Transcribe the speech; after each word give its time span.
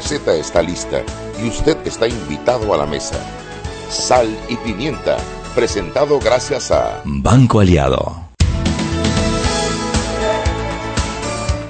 receta 0.00 0.32
está 0.32 0.62
lista 0.62 1.02
y 1.44 1.48
usted 1.48 1.76
está 1.84 2.08
invitado 2.08 2.72
a 2.72 2.78
la 2.78 2.86
mesa. 2.86 3.16
Sal 3.90 4.34
y 4.48 4.56
pimienta, 4.56 5.18
presentado 5.54 6.18
gracias 6.18 6.70
a 6.70 7.02
Banco 7.04 7.60
Aliado. 7.60 8.16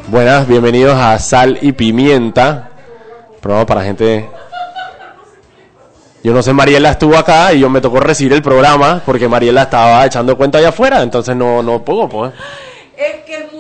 Buenas, 0.07 0.47
bienvenidos 0.47 0.97
a 0.97 1.19
Sal 1.19 1.59
y 1.61 1.73
Pimienta, 1.73 2.71
programa 3.41 3.67
para 3.67 3.83
gente... 3.83 4.31
Yo 6.23 6.33
no 6.33 6.41
sé, 6.41 6.53
Mariela 6.53 6.91
estuvo 6.91 7.17
acá 7.17 7.53
y 7.53 7.59
yo 7.61 7.69
me 7.69 7.81
tocó 7.81 7.99
recibir 7.99 8.33
el 8.35 8.43
programa 8.43 9.03
porque 9.05 9.27
Mariela 9.27 9.63
estaba 9.63 10.07
echando 10.07 10.37
cuenta 10.37 10.59
allá 10.59 10.69
afuera, 10.69 11.03
entonces 11.03 11.35
no, 11.35 11.65
no 11.65 11.85
puedo, 11.85 12.09
pues. 12.09 12.33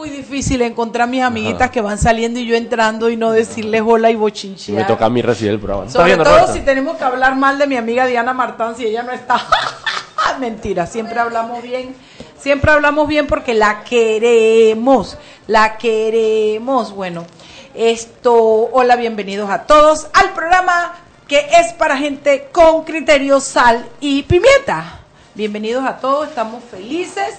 Muy 0.00 0.08
difícil 0.08 0.62
encontrar 0.62 1.06
mis 1.10 1.22
amiguitas 1.22 1.70
que 1.70 1.82
van 1.82 1.98
saliendo 1.98 2.40
y 2.40 2.46
yo 2.46 2.56
entrando 2.56 3.10
y 3.10 3.18
no 3.18 3.32
decirles 3.32 3.82
hola 3.84 4.10
y 4.10 4.14
bochinchear. 4.14 4.78
Me 4.78 4.84
toca 4.84 5.04
a 5.04 5.10
mí 5.10 5.20
recibir 5.20 5.52
el 5.52 5.60
programa. 5.60 5.88
¿Está 5.88 5.98
Sobre 5.98 6.16
todo 6.16 6.24
Roberta? 6.24 6.52
si 6.54 6.60
tenemos 6.60 6.96
que 6.96 7.04
hablar 7.04 7.36
mal 7.36 7.58
de 7.58 7.66
mi 7.66 7.76
amiga 7.76 8.06
Diana 8.06 8.32
Martán 8.32 8.74
si 8.74 8.86
ella 8.86 9.02
no 9.02 9.12
está. 9.12 9.46
Mentira, 10.40 10.86
siempre 10.86 11.20
hablamos 11.20 11.62
bien. 11.62 11.94
Siempre 12.38 12.70
hablamos 12.70 13.08
bien 13.08 13.26
porque 13.26 13.52
la 13.52 13.84
queremos. 13.84 15.18
La 15.46 15.76
queremos. 15.76 16.94
Bueno, 16.94 17.26
esto, 17.74 18.70
hola, 18.72 18.96
bienvenidos 18.96 19.50
a 19.50 19.64
todos 19.64 20.06
al 20.14 20.32
programa 20.32 20.94
que 21.28 21.46
es 21.60 21.74
para 21.74 21.98
gente 21.98 22.48
con 22.52 22.84
criterio, 22.84 23.38
sal 23.38 23.86
y 24.00 24.22
pimienta. 24.22 25.00
Bienvenidos 25.34 25.84
a 25.84 25.98
todos, 25.98 26.26
estamos 26.26 26.64
felices. 26.64 27.38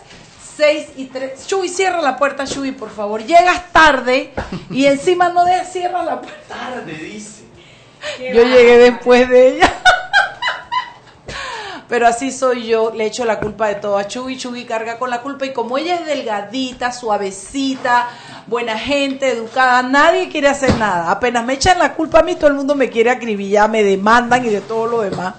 6 0.58 0.88
y 0.98 1.06
3. 1.06 1.48
Chuy, 1.48 1.70
cierra 1.70 2.02
la 2.02 2.18
puerta, 2.18 2.46
Chuy, 2.46 2.72
por 2.72 2.90
favor. 2.90 3.24
Llegas 3.24 3.72
tarde 3.72 4.34
y 4.70 4.86
encima 4.86 5.30
no 5.30 5.46
dejas, 5.46 5.72
cierra 5.72 6.04
la 6.04 6.22
puerta. 6.22 6.56
Tarde, 6.56 6.94
dice. 6.94 7.44
Yo 8.20 8.44
llegué 8.44 8.78
después 8.78 9.30
de 9.30 9.48
ella. 9.56 9.74
Pero 11.88 12.08
así 12.08 12.32
soy 12.32 12.68
yo, 12.68 12.94
le 12.96 13.06
echo 13.06 13.26
la 13.26 13.40
culpa 13.40 13.68
de 13.68 13.76
todo 13.76 13.98
a 13.98 14.08
Chuy, 14.08 14.38
Chuy 14.38 14.64
carga 14.64 14.98
con 14.98 15.10
la 15.10 15.22
culpa 15.22 15.46
y 15.46 15.52
como 15.52 15.78
ella 15.78 15.96
es 15.96 16.06
delgadita, 16.06 16.94
suavecita, 16.94 18.08
buena 18.48 18.80
gente, 18.80 19.30
educada, 19.30 19.84
nadie 19.84 20.30
quiere 20.30 20.48
hacer 20.48 20.74
nada. 20.76 21.12
Apenas 21.12 21.44
me 21.44 21.54
echan 21.54 21.80
la 21.80 21.94
culpa 21.94 22.20
a 22.20 22.24
mí, 22.24 22.36
todo 22.36 22.48
el 22.48 22.54
mundo 22.54 22.76
me 22.76 22.90
quiere 22.90 23.10
acribillar, 23.10 23.70
me 23.70 23.84
demandan 23.84 24.46
y 24.46 24.50
de 24.50 24.62
todo 24.62 24.88
lo 24.88 25.02
demás. 25.02 25.36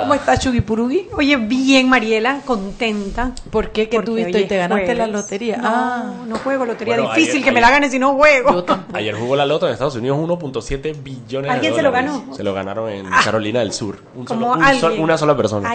¿Cómo 0.00 0.14
está 0.14 0.38
Chuy 0.38 0.60
Purugui? 0.60 1.06
Oye, 1.16 1.36
bien, 1.36 1.88
Mariela, 1.88 2.40
contenta. 2.44 3.32
¿Por 3.50 3.70
qué? 3.70 3.88
¿Qué 3.88 3.96
Porque 3.96 4.06
tuviste 4.06 4.40
y 4.40 4.44
te 4.46 4.56
ganaste 4.58 4.94
la 4.94 5.06
lotería? 5.06 5.56
No, 5.56 5.68
Ah. 5.68 6.12
no 6.26 6.36
juego 6.38 6.64
lotería. 6.66 6.94
Bueno, 6.96 7.10
Difícil 7.14 7.36
ayer- 7.36 7.44
que 7.44 7.52
me 7.52 7.60
la 7.60 7.70
gane 7.70 7.88
si 7.90 7.98
no 7.98 8.14
juego. 8.14 8.64
Ayer 8.92 9.14
jugó 9.14 9.34
la 9.36 9.46
loto 9.46 9.66
en 9.66 9.72
Estados 9.72 9.96
Unidos 9.96 10.18
1.7 10.18 10.92
billones 10.92 11.50
¿Alguien 11.50 11.72
de 11.72 11.76
se 11.78 11.82
lo 11.82 11.90
dólares. 11.90 12.10
ganó? 12.12 12.34
Se 12.34 12.42
lo 12.44 12.52
ganaron 12.54 12.90
en 12.90 13.06
Carolina 13.24 13.60
del 13.60 13.72
Sur. 13.72 13.98
Un 14.14 14.24
Como 14.26 14.40
solo- 14.40 14.52
un 14.58 14.62
alguien. 14.62 14.80
sol- 14.80 14.96
una 14.98 15.16
sola 15.18 15.36
persona. 15.36 15.74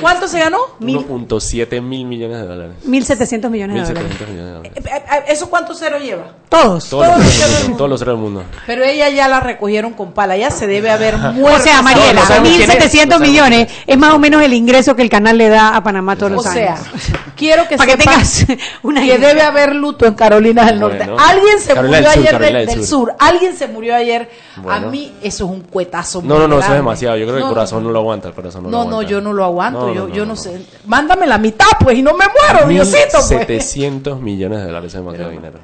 ¿Cuánto 0.00 0.28
se 0.28 0.38
ganó? 0.38 0.58
Mil- 0.78 0.96
1.7 0.98 1.80
mil 1.80 2.06
millones 2.06 2.38
de 2.38 2.46
dólares. 2.46 2.76
1.700 2.84 3.50
millones 3.50 3.76
de 3.76 3.94
dólares. 3.94 4.10
1.700 4.18 4.28
millones 4.28 4.46
de 4.46 4.52
dólares. 4.52 4.72
Eh, 4.76 5.04
eh, 5.18 5.24
¿Eso 5.28 5.50
cuánto 5.50 5.74
cero 5.74 5.98
lleva? 5.98 6.24
Todos. 6.48 6.88
Todos 6.88 7.06
Todos 7.08 7.18
los 7.18 7.26
ceros 7.34 7.50
del 7.54 7.62
mundo, 7.64 7.76
todos 7.78 7.90
los 7.90 7.98
ceros 8.00 8.14
del 8.14 8.22
mundo. 8.22 8.42
Pero 8.66 8.84
ella 8.84 9.08
ya 9.08 9.28
la 9.28 9.40
recogieron 9.40 9.92
con 9.94 10.12
pala, 10.12 10.36
ya 10.36 10.50
se 10.50 10.66
debe 10.66 10.90
haber 10.90 11.14
O 11.16 11.32
muerto. 11.32 11.62
sea, 11.62 11.76
No, 11.78 11.82
Mariela, 11.84 12.20
no 12.20 12.26
sabemos 12.26 12.48
quién 12.50 12.70
es, 12.70 12.76
1.700 12.76 12.91
no 12.98 13.12
sabemos 13.18 13.28
millones 13.28 13.68
es 13.86 13.98
más 13.98 14.12
o 14.14 14.18
menos 14.18 14.42
el 14.42 14.52
ingreso 14.52 14.94
que 14.96 15.02
el 15.02 15.08
canal 15.10 15.38
le 15.38 15.48
da 15.48 15.76
a 15.76 15.82
Panamá 15.82 16.16
todos 16.16 16.32
O 16.32 16.34
los 16.36 16.44
sea, 16.44 16.74
años. 16.74 16.86
quiero 17.36 17.66
que 17.68 17.76
Para 17.76 17.92
que 17.92 17.96
tengas 17.98 18.46
una 18.82 19.00
que 19.00 19.06
idea. 19.06 19.28
debe 19.28 19.42
haber 19.42 19.74
luto 19.74 20.06
en 20.06 20.14
Carolina 20.14 20.64
del 20.66 20.80
Norte. 20.80 20.98
Bueno. 20.98 21.16
Alguien 21.18 21.58
se 21.60 21.74
Carolina 21.74 21.98
murió 21.98 22.12
Sur, 22.12 22.44
ayer 22.44 22.66
del, 22.66 22.76
Sur. 22.78 22.86
sur. 22.86 23.14
Alguien 23.18 23.56
se 23.56 23.68
murió 23.68 23.94
ayer. 23.96 24.30
A 24.68 24.80
mí 24.80 25.12
eso 25.22 25.44
es 25.44 25.50
un 25.50 25.60
cuetazo. 25.62 26.22
No, 26.22 26.38
no, 26.38 26.48
no, 26.48 26.58
eso 26.58 26.68
es 26.68 26.74
demasiado. 26.74 27.16
Yo 27.16 27.24
creo 27.26 27.36
que 27.36 27.42
el 27.42 27.48
corazón 27.48 27.84
no, 27.84 27.90
lo 27.90 27.98
aguanta. 27.98 28.28
El 28.28 28.34
corazón 28.34 28.64
no, 28.64 28.70
lo 28.70 28.84
No, 28.90 29.02
yo 29.02 29.20
no 29.20 29.32
lo 29.32 29.44
aguanto. 29.44 29.88
No, 29.88 29.94
yo, 29.94 30.08
no, 30.08 30.14
yo 30.14 30.24
no, 30.24 30.32
no, 30.32 30.36
sé. 30.36 30.62
Mándame 30.86 31.26
la 31.26 31.38
mitad, 31.38 31.66
pues, 31.80 31.98
y 31.98 32.02
no 32.02 32.12
me 32.14 32.24
muero, 32.26 32.68
Diosito, 32.68 33.18
pues. 33.18 33.26
700 33.26 34.20
millones 34.20 34.58
de 34.60 34.64
dólares 34.66 34.92
es 34.94 35.00
demasiado 35.00 35.30
dinero. 35.30 35.58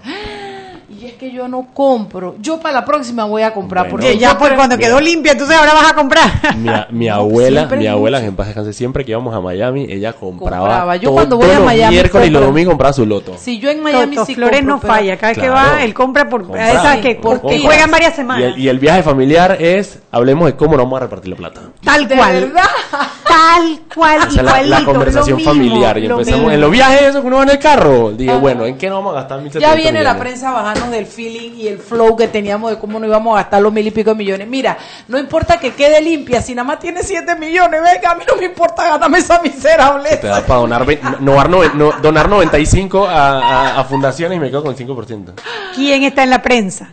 Y 1.01 1.07
es 1.07 1.13
que 1.13 1.31
yo 1.31 1.47
no 1.47 1.69
compro. 1.73 2.35
Yo 2.41 2.59
para 2.59 2.81
la 2.81 2.85
próxima 2.85 3.25
voy 3.25 3.43
a 3.43 3.53
comprar. 3.55 3.85
Bueno. 3.85 3.93
porque 3.93 4.13
Que 4.13 4.19
ya 4.19 4.37
pues 4.37 4.49
creo- 4.49 4.57
cuando 4.59 4.77
quedó 4.79 5.01
limpia, 5.01 5.33
entonces 5.33 5.57
ahora 5.57 5.73
vas 5.75 5.93
a 5.93 5.95
comprar. 5.95 6.57
Mi, 6.57 6.69
a- 6.69 6.89
mi 6.91 7.09
abuela, 7.09 7.61
siempre 7.61 7.79
mi 7.79 7.87
abuela, 7.87 8.21
que 8.21 8.27
en 8.27 8.35
paz 8.37 8.47
descanse, 8.49 8.73
siempre 8.73 9.05
que 9.05 9.13
íbamos 9.13 9.33
a 9.35 9.41
Miami, 9.41 9.87
ella 9.89 10.13
compraba. 10.13 10.67
Compraba. 10.67 10.97
Yo 10.97 11.03
todo- 11.11 11.15
cuando 11.15 11.37
voy 11.37 11.51
a 11.51 11.61
Miami 11.61 11.95
miércoles 11.95 12.27
y 12.29 12.31
los 12.31 12.43
domingos 12.43 12.73
compraba 12.73 12.93
su 12.93 13.07
loto. 13.07 13.35
Si 13.39 13.59
yo 13.61 13.71
en 13.71 13.83
Miami 13.83 14.17
Toto 14.17 14.27
sí 14.27 14.35
Flores 14.35 14.59
compro, 14.61 14.75
no 14.75 14.81
falla. 14.81 15.17
Cada 15.17 15.33
vez 15.35 15.39
que 15.43 15.49
va, 15.51 15.85
él 15.85 15.95
compra 15.95 16.29
por 16.29 16.43
Compra. 16.43 16.69
esas 16.73 16.97
Sí, 16.97 17.01
que, 17.03 17.15
por 17.15 17.37
que 17.37 17.43
compra. 17.43 17.61
juegan 17.63 17.91
varias 17.93 18.13
Y 18.15 18.17
semanas. 18.17 18.45
el, 18.45 18.59
y 18.59 18.69
el 18.69 18.79
viaje 18.81 19.03
familiar 19.05 19.57
es, 19.63 20.01
hablemos 20.11 20.47
de 20.47 20.57
cómo 20.57 20.73
nos 20.77 20.85
vamos 20.87 20.97
a 20.97 21.01
repartir 21.05 21.31
la 21.31 21.37
plata. 21.37 21.61
Tal 21.85 22.09
¿De 22.09 22.17
cual. 22.17 22.33
verdad? 22.41 22.63
Tal 23.29 23.81
cual. 23.95 24.19
Esa 24.29 24.61
es 24.61 24.69
la, 24.69 24.85
conversación 24.85 25.33
lo 25.33 25.37
mismo, 25.37 25.53
familiar. 25.53 25.99
Y 25.99 26.07
empezamos 26.07 26.39
mismo. 26.41 26.51
en 26.51 26.61
los 26.61 26.71
viajes, 26.71 27.03
eso 27.03 27.21
que 27.21 27.27
uno 27.27 27.37
va 27.37 27.43
en 27.45 27.51
el 27.51 27.59
carro. 27.59 28.11
Dije, 28.13 28.31
Ajá. 28.31 28.41
bueno, 28.41 28.67
¿en 28.67 28.77
qué 28.79 28.89
nos 28.89 28.99
vamos 28.99 29.13
a 29.13 29.21
gastar 29.21 29.41
1.700 29.41 29.59
Ya 29.61 29.75
viene 29.75 30.03
la 30.03 30.19
prensa 30.19 30.51
bajando 30.51 30.87
del 30.91 31.07
feeling 31.07 31.53
y 31.57 31.69
el 31.69 31.79
flow 31.79 32.17
que 32.17 32.29
teníamos 32.29 32.71
de 32.71 32.79
cómo 32.79 32.99
no 32.99 33.07
íbamos 33.07 33.35
a 33.35 33.43
gastar 33.43 33.63
los 33.63 33.73
mil 33.73 33.87
y 33.87 33.91
pico 33.91 34.11
de 34.11 34.17
millones. 34.17 34.47
Mira, 34.49 34.77
no 35.09 35.19
importa 35.19 35.59
que 35.59 35.73
quede 35.75 36.01
limpia, 36.01 36.41
si 36.43 36.55
nada 36.55 36.65
más 36.67 36.79
tiene 36.79 37.03
siete 37.03 37.35
millones, 37.37 37.81
venga, 37.83 38.11
a 38.11 38.15
mí 38.15 38.25
no 38.29 38.37
me 38.37 38.47
importa 38.47 38.85
ganarme 38.85 39.19
esa 39.19 39.41
miserable. 39.43 40.17
Te 40.17 40.27
da 40.27 40.41
para 40.45 40.61
donar, 40.61 40.85
ve- 40.85 41.01
no, 41.21 41.93
donar 42.03 42.29
95 42.29 43.07
a, 43.07 43.13
a- 43.39 43.81
a 43.81 43.85
fundaciones 43.85 44.37
y 44.37 44.41
me 44.41 44.49
quedo 44.51 44.63
con 44.63 44.77
5%. 44.77 45.33
¿Quién 45.75 46.03
está 46.05 46.23
en 46.25 46.31
la 46.31 46.43
prensa? 46.43 46.93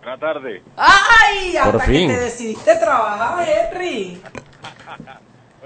Buenas 0.00 0.20
tardes. 0.20 0.62
¡Ay! 0.76 1.56
Hasta 1.56 1.70
Por 1.72 1.80
que 1.82 1.86
fin. 1.86 2.08
te 2.08 2.18
decidiste 2.18 2.74
trabajar, 2.76 3.46
Henry. 3.46 4.20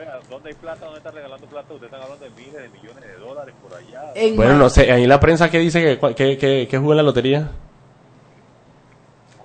Oiga, 0.03 0.21
¿dónde 0.29 0.49
hay 0.49 0.55
plata? 0.57 0.85
¿Dónde 0.85 0.99
están 0.99 1.15
regalando 1.15 1.47
plata? 1.47 1.73
Ustedes 1.75 1.93
están 1.93 2.03
hablando 2.03 2.25
de 2.25 2.31
miles 2.33 2.55
de 2.55 2.69
millones 2.69 3.05
de 3.05 3.15
dólares 3.17 3.55
por 3.63 3.75
allá. 3.79 4.13
En 4.15 4.37
Bueno, 4.37 4.57
no 4.57 4.69
sé, 4.69 4.91
ahí 4.93 5.07
la 5.07 5.21
prensa 5.21 5.51
que 5.51 5.59
dice 5.59 5.81
que, 5.99 6.15
que, 6.15 6.37
que, 6.39 6.69
que 6.69 6.79
jugó 6.79 6.93
en 6.93 6.97
la 6.99 7.03
lotería. 7.03 7.51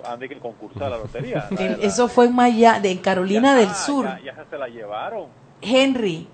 Han 0.04 0.18
de 0.20 0.28
que 0.28 0.38
concursar 0.38 0.90
la 0.90 0.98
lotería. 0.98 1.46
La- 1.50 1.60
la- 1.60 1.72
eso 1.84 2.08
fue 2.08 2.26
en 2.26 2.34
Miami, 2.34 2.88
en 2.88 2.98
Carolina 2.98 3.52
Ya, 3.54 3.58
del 3.60 3.74
Sur. 3.74 4.04
Ya, 4.06 4.20
ya 4.36 4.44
se 4.48 4.56
la 4.58 4.68
llevaron. 4.68 5.26
Henry, 5.60 6.26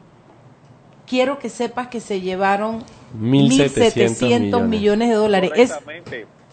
quiero 1.07 1.39
que 1.39 1.49
sepas 1.49 1.89
que 1.89 2.01
se 2.01 2.21
llevaron 2.21 2.83
1.700 3.19 3.81
1.700 3.91 4.21
millones. 4.41 4.69
millones 4.69 5.09
de 5.09 5.15
dólares. 5.15 5.51
Es. 5.55 5.75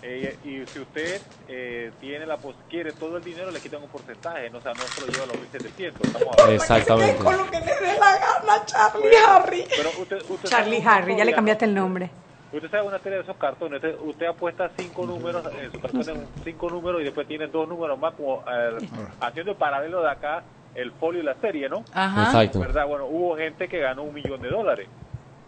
Eh, 0.03 0.35
y 0.43 0.65
si 0.73 0.79
usted 0.79 1.21
eh, 1.47 1.91
tiene 1.99 2.25
la 2.25 2.37
pos- 2.37 2.55
quiere 2.69 2.91
todo 2.93 3.17
el 3.17 3.23
dinero, 3.23 3.51
le 3.51 3.59
quitan 3.59 3.83
un 3.83 3.89
porcentaje. 3.89 4.49
No, 4.49 4.57
o 4.57 4.61
sea, 4.61 4.73
no 4.73 4.81
se 4.81 5.01
lo 5.01 5.07
lleva 5.07 5.23
a 5.23 5.27
los 5.27 5.39
1700. 5.39 6.07
Estamos 6.07 6.27
hablando. 6.33 6.53
Exactamente. 6.53 7.23
con 7.23 7.37
lo 7.37 7.51
que 7.51 7.59
le 7.59 7.65
dé 7.65 7.99
la 7.99 8.17
gana, 8.17 8.65
Charlie 8.65 9.15
Harry. 9.27 9.63
Pero 9.75 9.89
usted, 10.01 10.21
usted 10.29 10.49
Charlie 10.49 10.83
Harry, 10.85 11.15
ya 11.15 11.25
le 11.25 11.33
cambiaste 11.33 11.65
el 11.65 11.75
¿no? 11.75 11.81
nombre. 11.81 12.09
Usted 12.51 12.69
sabe 12.69 12.83
una 12.85 12.99
serie 12.99 13.17
de 13.19 13.23
esos 13.23 13.37
cartones, 13.37 13.75
usted, 13.81 13.95
usted 14.01 14.25
apuesta 14.25 14.69
cinco 14.75 15.05
números, 15.05 15.41
en 15.57 15.71
su 15.71 15.79
cartón 15.79 16.03
tiene 16.03 16.19
cinco 16.43 16.69
números 16.69 16.99
y 16.99 17.05
después 17.05 17.25
tiene 17.25 17.47
dos 17.47 17.65
números 17.69 17.97
más, 17.97 18.13
como 18.15 18.43
eh, 18.51 18.77
haciendo 19.21 19.51
el 19.53 19.57
paralelo 19.57 20.01
de 20.01 20.09
acá 20.09 20.43
el 20.75 20.91
folio 20.93 21.21
y 21.21 21.23
la 21.23 21.35
serie, 21.35 21.69
¿no? 21.69 21.85
Ajá. 21.93 22.23
Exacto. 22.25 22.59
¿Verdad? 22.59 22.87
Bueno, 22.87 23.05
hubo 23.05 23.37
gente 23.37 23.69
que 23.69 23.79
ganó 23.79 24.03
un 24.03 24.13
millón 24.13 24.41
de 24.41 24.49
dólares. 24.49 24.89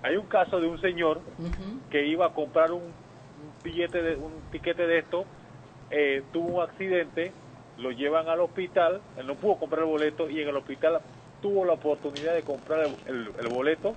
Hay 0.01 0.15
un 0.15 0.27
caso 0.27 0.61
de 0.61 0.67
un 0.67 0.79
señor 0.79 1.19
que 1.89 2.05
iba 2.05 2.25
a 2.27 2.29
comprar 2.29 2.71
un 2.71 2.83
billete, 3.63 4.01
de, 4.01 4.15
un 4.15 4.31
tiquete 4.51 4.85
de 4.85 4.99
esto, 4.99 5.25
eh, 5.89 6.23
tuvo 6.33 6.57
un 6.57 6.63
accidente, 6.63 7.31
lo 7.77 7.91
llevan 7.91 8.27
al 8.29 8.41
hospital, 8.41 9.01
él 9.17 9.27
no 9.27 9.35
pudo 9.35 9.57
comprar 9.59 9.81
el 9.83 9.89
boleto 9.89 10.29
y 10.29 10.41
en 10.41 10.49
el 10.49 10.57
hospital 10.57 11.01
tuvo 11.41 11.65
la 11.65 11.73
oportunidad 11.73 12.33
de 12.33 12.43
comprar 12.43 12.81
el, 12.81 12.95
el- 13.05 13.31
el 13.39 13.47
boleto 13.47 13.95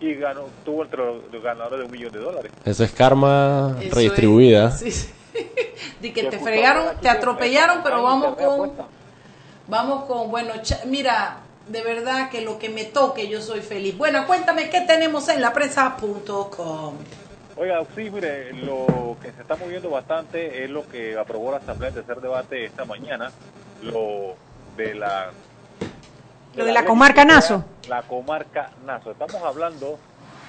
y 0.00 0.14
ganó, 0.14 0.48
tuvo 0.64 0.82
entre 0.84 0.98
los, 0.98 1.32
los 1.32 1.42
ganadores 1.42 1.80
de 1.80 1.84
un 1.86 1.90
millón 1.92 2.12
de 2.12 2.18
dólares. 2.18 2.52
Eso 2.64 2.84
es 2.84 2.92
karma 2.92 3.76
Eso 3.80 3.94
redistribuida. 3.96 4.68
es- 4.68 4.78
sí, 4.78 4.90
sí. 4.90 5.12
Di 6.00 6.12
que 6.12 6.24
te 6.24 6.38
fregaron, 6.38 6.96
te 7.00 7.08
atropellaron, 7.08 7.82
pero 7.82 8.02
vamos 8.02 8.36
con, 8.36 8.72
vamos 9.66 10.04
con, 10.04 10.30
bueno, 10.30 10.52
cha- 10.62 10.80
mira, 10.86 11.38
de 11.68 11.82
verdad 11.82 12.30
que 12.30 12.42
lo 12.42 12.58
que 12.58 12.68
me 12.68 12.84
toque 12.84 13.28
yo 13.28 13.40
soy 13.40 13.60
feliz. 13.60 13.96
Bueno, 13.96 14.26
cuéntame 14.26 14.68
qué 14.70 14.82
tenemos 14.82 15.28
en 15.28 15.40
la 15.40 15.52
prensa.com. 15.52 16.94
Oiga, 17.56 17.84
sí, 17.94 18.10
mire, 18.10 18.52
lo 18.52 19.16
que 19.22 19.30
se 19.30 19.42
está 19.42 19.54
moviendo 19.54 19.88
bastante 19.88 20.64
es 20.64 20.70
lo 20.70 20.88
que 20.88 21.16
aprobó 21.16 21.52
la 21.52 21.58
Asamblea 21.58 21.90
en 21.90 21.94
tercer 21.94 22.20
debate 22.20 22.64
esta 22.64 22.84
mañana, 22.84 23.30
lo 23.82 24.34
de 24.76 24.94
la... 24.94 25.30
Lo 26.56 26.64
de 26.64 26.72
la 26.72 26.84
comarca 26.84 27.24
Nazo. 27.24 27.64
La 27.88 28.02
comarca 28.02 28.70
Nazo. 28.84 29.12
Estamos 29.12 29.36
hablando 29.42 29.98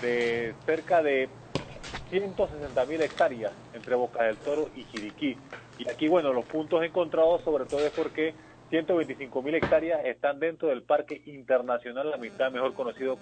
de 0.02 0.56
cerca 0.66 1.04
de 1.04 1.30
160 2.10 2.86
mil 2.86 3.02
hectáreas 3.02 3.52
entre 3.74 3.96
Boca 3.96 4.24
del 4.24 4.38
Toro 4.38 4.70
y 4.76 4.86
Chiriquí. 4.86 5.38
Y 5.78 5.90
aquí, 5.90 6.08
bueno, 6.08 6.34
los 6.34 6.46
puntos 6.46 6.84
encontrados 6.84 7.44
sobre 7.44 7.66
todo 7.66 7.86
es 7.86 7.92
porque 7.92 8.34
125 8.70 9.42
mil 9.44 9.56
hectáreas 9.56 10.06
están 10.06 10.40
dentro 10.40 10.70
del 10.70 10.82
Parque 10.82 11.22
Internacional 11.26 12.10
La 12.10 12.18
Mitad, 12.18 12.52
mejor 12.52 12.74
conocido 12.74 13.18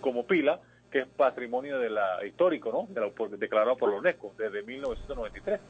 como 0.00 0.26
Pila, 0.26 0.60
que 0.92 1.00
es 1.00 1.08
patrimonio 1.08 1.78
de 1.78 1.90
la 1.90 2.24
histórico, 2.24 2.70
¿no? 2.70 2.86
De 2.92 3.00
la- 3.00 3.10
por- 3.10 3.30
declarado 3.36 3.76
por 3.76 3.90
la 3.90 3.98
UNESCO 3.98 4.32
desde 4.38 4.62
1993. 4.62 5.60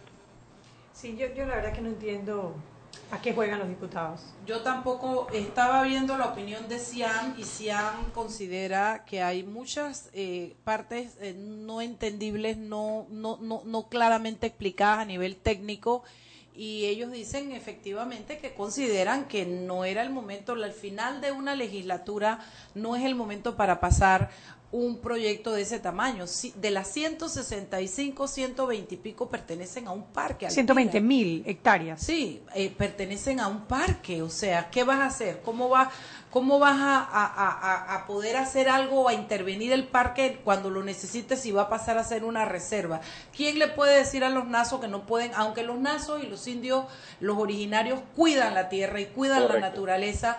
Sí, 0.92 1.16
yo, 1.16 1.28
yo 1.34 1.46
la 1.46 1.56
verdad 1.56 1.72
que 1.72 1.80
no 1.80 1.88
entiendo. 1.88 2.54
¿A 3.10 3.20
qué 3.22 3.32
juegan 3.34 3.58
los 3.58 3.68
diputados? 3.68 4.34
Yo 4.46 4.60
tampoco 4.62 5.28
estaba 5.32 5.82
viendo 5.82 6.16
la 6.18 6.26
opinión 6.26 6.68
de 6.68 6.78
Cian 6.78 7.34
y 7.38 7.44
Cian 7.44 8.10
considera 8.12 9.04
que 9.06 9.22
hay 9.22 9.42
muchas 9.42 10.10
eh, 10.14 10.56
partes 10.64 11.16
eh, 11.20 11.34
no 11.36 11.80
entendibles, 11.80 12.56
no, 12.58 13.06
no, 13.10 13.38
no, 13.40 13.62
no 13.64 13.88
claramente 13.88 14.46
explicadas 14.46 15.00
a 15.00 15.04
nivel 15.06 15.36
técnico 15.36 16.04
y 16.54 16.84
ellos 16.86 17.10
dicen 17.10 17.52
efectivamente 17.52 18.38
que 18.38 18.52
consideran 18.54 19.26
que 19.26 19.46
no 19.46 19.84
era 19.86 20.02
el 20.02 20.10
momento, 20.10 20.52
al 20.52 20.72
final 20.72 21.22
de 21.22 21.32
una 21.32 21.54
legislatura 21.54 22.40
no 22.74 22.94
es 22.96 23.04
el 23.04 23.14
momento 23.14 23.56
para 23.56 23.80
pasar 23.80 24.30
un 24.72 24.98
proyecto 25.00 25.52
de 25.52 25.62
ese 25.62 25.78
tamaño. 25.78 26.26
Si- 26.26 26.52
De 26.56 26.70
las 26.70 26.88
165, 26.88 28.26
120 28.26 28.94
y 28.94 28.98
pico 28.98 29.28
pertenecen 29.28 29.86
a 29.86 29.92
un 29.92 30.04
parque. 30.04 30.46
Alpina. 30.46 30.50
120 30.50 31.00
mil 31.00 31.42
hectáreas. 31.46 32.00
Sí, 32.00 32.42
eh, 32.54 32.70
pertenecen 32.76 33.38
a 33.40 33.48
un 33.48 33.66
parque, 33.66 34.22
o 34.22 34.30
sea, 34.30 34.70
¿qué 34.70 34.84
vas 34.84 35.00
a 35.00 35.06
hacer? 35.06 35.42
¿Cómo, 35.44 35.68
va, 35.68 35.90
cómo 36.30 36.58
vas 36.58 36.78
a, 36.80 36.96
a- 36.98 37.26
a- 37.26 37.94
a 37.96 38.06
poder 38.06 38.36
hacer 38.38 38.68
algo 38.70 39.02
o 39.02 39.08
a 39.08 39.14
intervenir 39.14 39.72
el 39.72 39.86
parque 39.88 40.40
cuando 40.42 40.70
lo 40.70 40.82
necesites 40.82 41.44
y 41.44 41.52
va 41.52 41.62
a 41.62 41.68
pasar 41.68 41.98
a 41.98 42.04
ser 42.04 42.24
una 42.24 42.46
reserva? 42.46 43.00
¿Quién 43.36 43.58
le 43.58 43.68
puede 43.68 43.98
decir 43.98 44.24
a 44.24 44.30
los 44.30 44.46
nazos 44.46 44.80
que 44.80 44.88
no 44.88 45.04
pueden, 45.06 45.32
aunque 45.34 45.62
los 45.64 45.78
nazos 45.78 46.22
y 46.22 46.26
los 46.26 46.46
indios, 46.46 46.86
los 47.20 47.36
originarios, 47.36 48.00
cuidan 48.16 48.54
la 48.54 48.68
tierra 48.70 49.00
y 49.00 49.06
cuidan 49.06 49.48
la 49.48 49.58
naturaleza? 49.60 50.38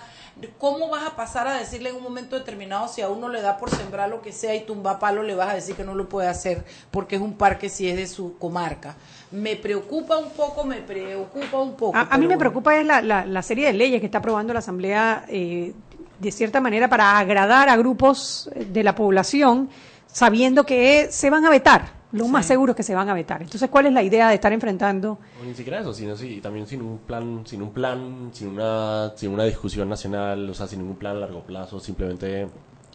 ¿Cómo 0.57 0.89
vas 0.89 1.06
a 1.06 1.15
pasar 1.15 1.47
a 1.47 1.53
decirle 1.59 1.89
en 1.89 1.95
un 1.97 2.01
momento 2.01 2.36
determinado 2.36 2.88
si 2.88 3.03
a 3.03 3.09
uno 3.09 3.29
le 3.29 3.39
da 3.41 3.57
por 3.57 3.69
sembrar 3.69 4.09
lo 4.09 4.23
que 4.24 4.31
sea 4.31 4.56
y 4.56 4.62
tumba 4.66 4.98
palo, 4.98 5.22
le 5.22 5.36
vas 5.36 5.50
a 5.50 5.54
decir 5.54 5.75
que 5.75 5.84
no 5.84 5.94
lo 5.94 6.10
puede 6.10 6.28
hacer 6.28 6.64
porque 6.90 7.18
es 7.18 7.22
un 7.22 7.34
parque 7.34 7.70
si 7.70 7.88
es 7.88 7.96
de 7.96 8.08
su 8.08 8.38
comarca? 8.40 8.96
Me 9.31 9.56
preocupa 9.56 10.18
un 10.18 10.30
poco, 10.31 10.64
me 10.64 10.78
preocupa 10.81 11.60
un 11.62 11.75
poco. 11.75 11.96
A, 11.98 12.02
a 12.10 12.18
mí 12.18 12.22
me 12.22 12.28
bueno. 12.28 12.40
preocupa 12.40 12.75
es 12.78 12.86
la, 12.86 13.02
la- 13.02 13.25
la 13.25 13.42
serie 13.44 13.68
de 13.68 13.74
leyes 13.74 14.00
que 14.00 14.06
está 14.08 14.18
aprobando 14.20 14.54
la 14.54 14.60
Asamblea 14.60 15.25
eh, 15.28 15.74
de 16.20 16.31
cierta 16.31 16.62
manera 16.62 16.88
para 16.90 17.18
agradar 17.20 17.70
a 17.70 17.75
grupos 17.75 18.50
de 18.56 18.84
la 18.84 18.96
población, 18.96 19.70
sabiendo 20.08 20.66
que 20.66 21.08
se 21.12 21.30
van 21.30 21.46
a 21.46 21.50
vetar. 21.50 22.02
Lo 22.12 22.28
más 22.28 22.46
seguro 22.46 22.74
es 22.74 22.78
que 22.78 22.84
se 22.84 22.94
van 22.94 23.10
a 23.10 23.14
vetar. 23.16 23.42
Entonces, 23.42 23.68
¿cuál 23.72 23.88
es 23.88 23.94
la 23.94 24.04
idea 24.04 24.30
de 24.30 24.36
estar 24.36 24.54
enfrentando? 24.54 25.18
O 25.42 25.44
ni 25.44 25.56
siquiera 25.56 25.80
eso, 25.80 25.92
sino 25.96 26.16
sí, 26.16 26.40
también 26.44 26.68
sin 26.68 26.84
un 26.84 27.00
plan, 27.00 27.42
sin 27.44 27.64
un 27.64 27.72
plan, 27.74 28.30
sin 28.31 28.50
una, 28.50 29.14
sin 29.16 29.31
una 29.31 29.46
discusión 29.46 29.90
nacional, 29.90 30.48
o 30.48 30.54
sea, 30.54 30.68
sin 30.68 30.78
ningún 30.80 30.98
plan 30.98 31.16
a 31.18 31.22
largo 31.22 31.42
plazo, 31.42 31.80
simplemente 31.80 32.48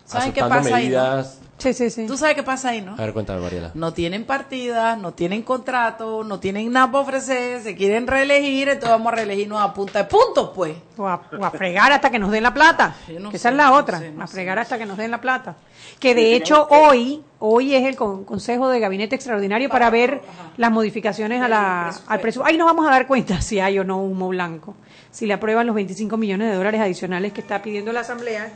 ¿Saben 0.08 0.32
qué 0.32 0.40
pasa 0.40 0.76
ahí, 0.76 0.88
no? 0.88 1.24
Sí, 1.58 1.72
sí, 1.72 1.90
sí. 1.90 2.06
¿Tú 2.06 2.16
sabes 2.16 2.36
qué 2.36 2.44
pasa 2.44 2.68
ahí, 2.68 2.80
no? 2.80 2.92
A 2.92 2.96
ver, 2.98 3.12
cuéntame, 3.12 3.40
Mariela. 3.40 3.72
No 3.74 3.92
tienen 3.92 4.24
partidas, 4.24 4.96
no 4.96 5.12
tienen 5.12 5.42
contrato, 5.42 6.22
no 6.22 6.38
tienen 6.38 6.70
nada 6.72 6.86
para 6.92 7.00
ofrecer, 7.02 7.60
se 7.62 7.74
quieren 7.74 8.06
reelegir, 8.06 8.68
entonces 8.68 8.90
vamos 8.90 9.12
a 9.12 9.16
reelegirnos 9.16 9.60
a 9.60 9.74
punta 9.74 9.98
de 9.98 10.04
puntos, 10.04 10.52
pues. 10.54 10.76
O 10.96 11.08
a, 11.08 11.20
o 11.36 11.44
a 11.44 11.50
fregar 11.50 11.90
hasta 11.90 12.10
que 12.10 12.18
nos 12.20 12.30
den 12.30 12.44
la 12.44 12.54
plata. 12.54 12.94
Yo 13.08 13.18
no 13.18 13.30
que 13.30 13.38
sé, 13.38 13.42
esa 13.42 13.48
es 13.50 13.56
la 13.56 13.66
no 13.70 13.74
otra. 13.74 13.98
sé, 13.98 14.12
no 14.12 14.22
a 14.22 14.26
fregar 14.28 14.56
hasta 14.60 14.78
que 14.78 14.86
nos 14.86 14.96
den 14.96 15.10
la 15.10 15.20
plata. 15.20 15.56
Que 15.98 16.14
de 16.14 16.36
hecho 16.36 16.68
hoy, 16.70 17.24
hoy 17.40 17.74
es 17.74 17.84
el 17.84 17.96
con- 17.96 18.24
Consejo 18.24 18.68
de 18.68 18.78
Gabinete 18.78 19.16
Extraordinario 19.16 19.68
para, 19.68 19.86
Para- 19.86 19.90
ver 19.90 20.10
ajá. 20.14 20.50
las 20.58 20.70
modificaciones 20.70 21.42
a 21.42 21.48
la, 21.48 21.82
presupuesto. 21.88 22.12
al 22.12 22.20
presupuesto. 22.20 22.50
Ahí 22.52 22.56
nos 22.56 22.66
vamos 22.66 22.86
a 22.86 22.90
dar 22.92 23.08
cuenta 23.08 23.40
si 23.42 23.58
hay 23.58 23.80
o 23.80 23.84
no 23.84 23.98
humo 24.00 24.28
blanco. 24.28 24.76
Si 25.10 25.26
le 25.26 25.34
aprueban 25.34 25.66
los 25.66 25.74
25 25.74 26.16
millones 26.16 26.50
de 26.50 26.56
dólares 26.56 26.80
adicionales 26.80 27.32
que 27.32 27.40
está 27.40 27.62
pidiendo 27.62 27.92
la 27.92 28.00
Asamblea, 28.00 28.48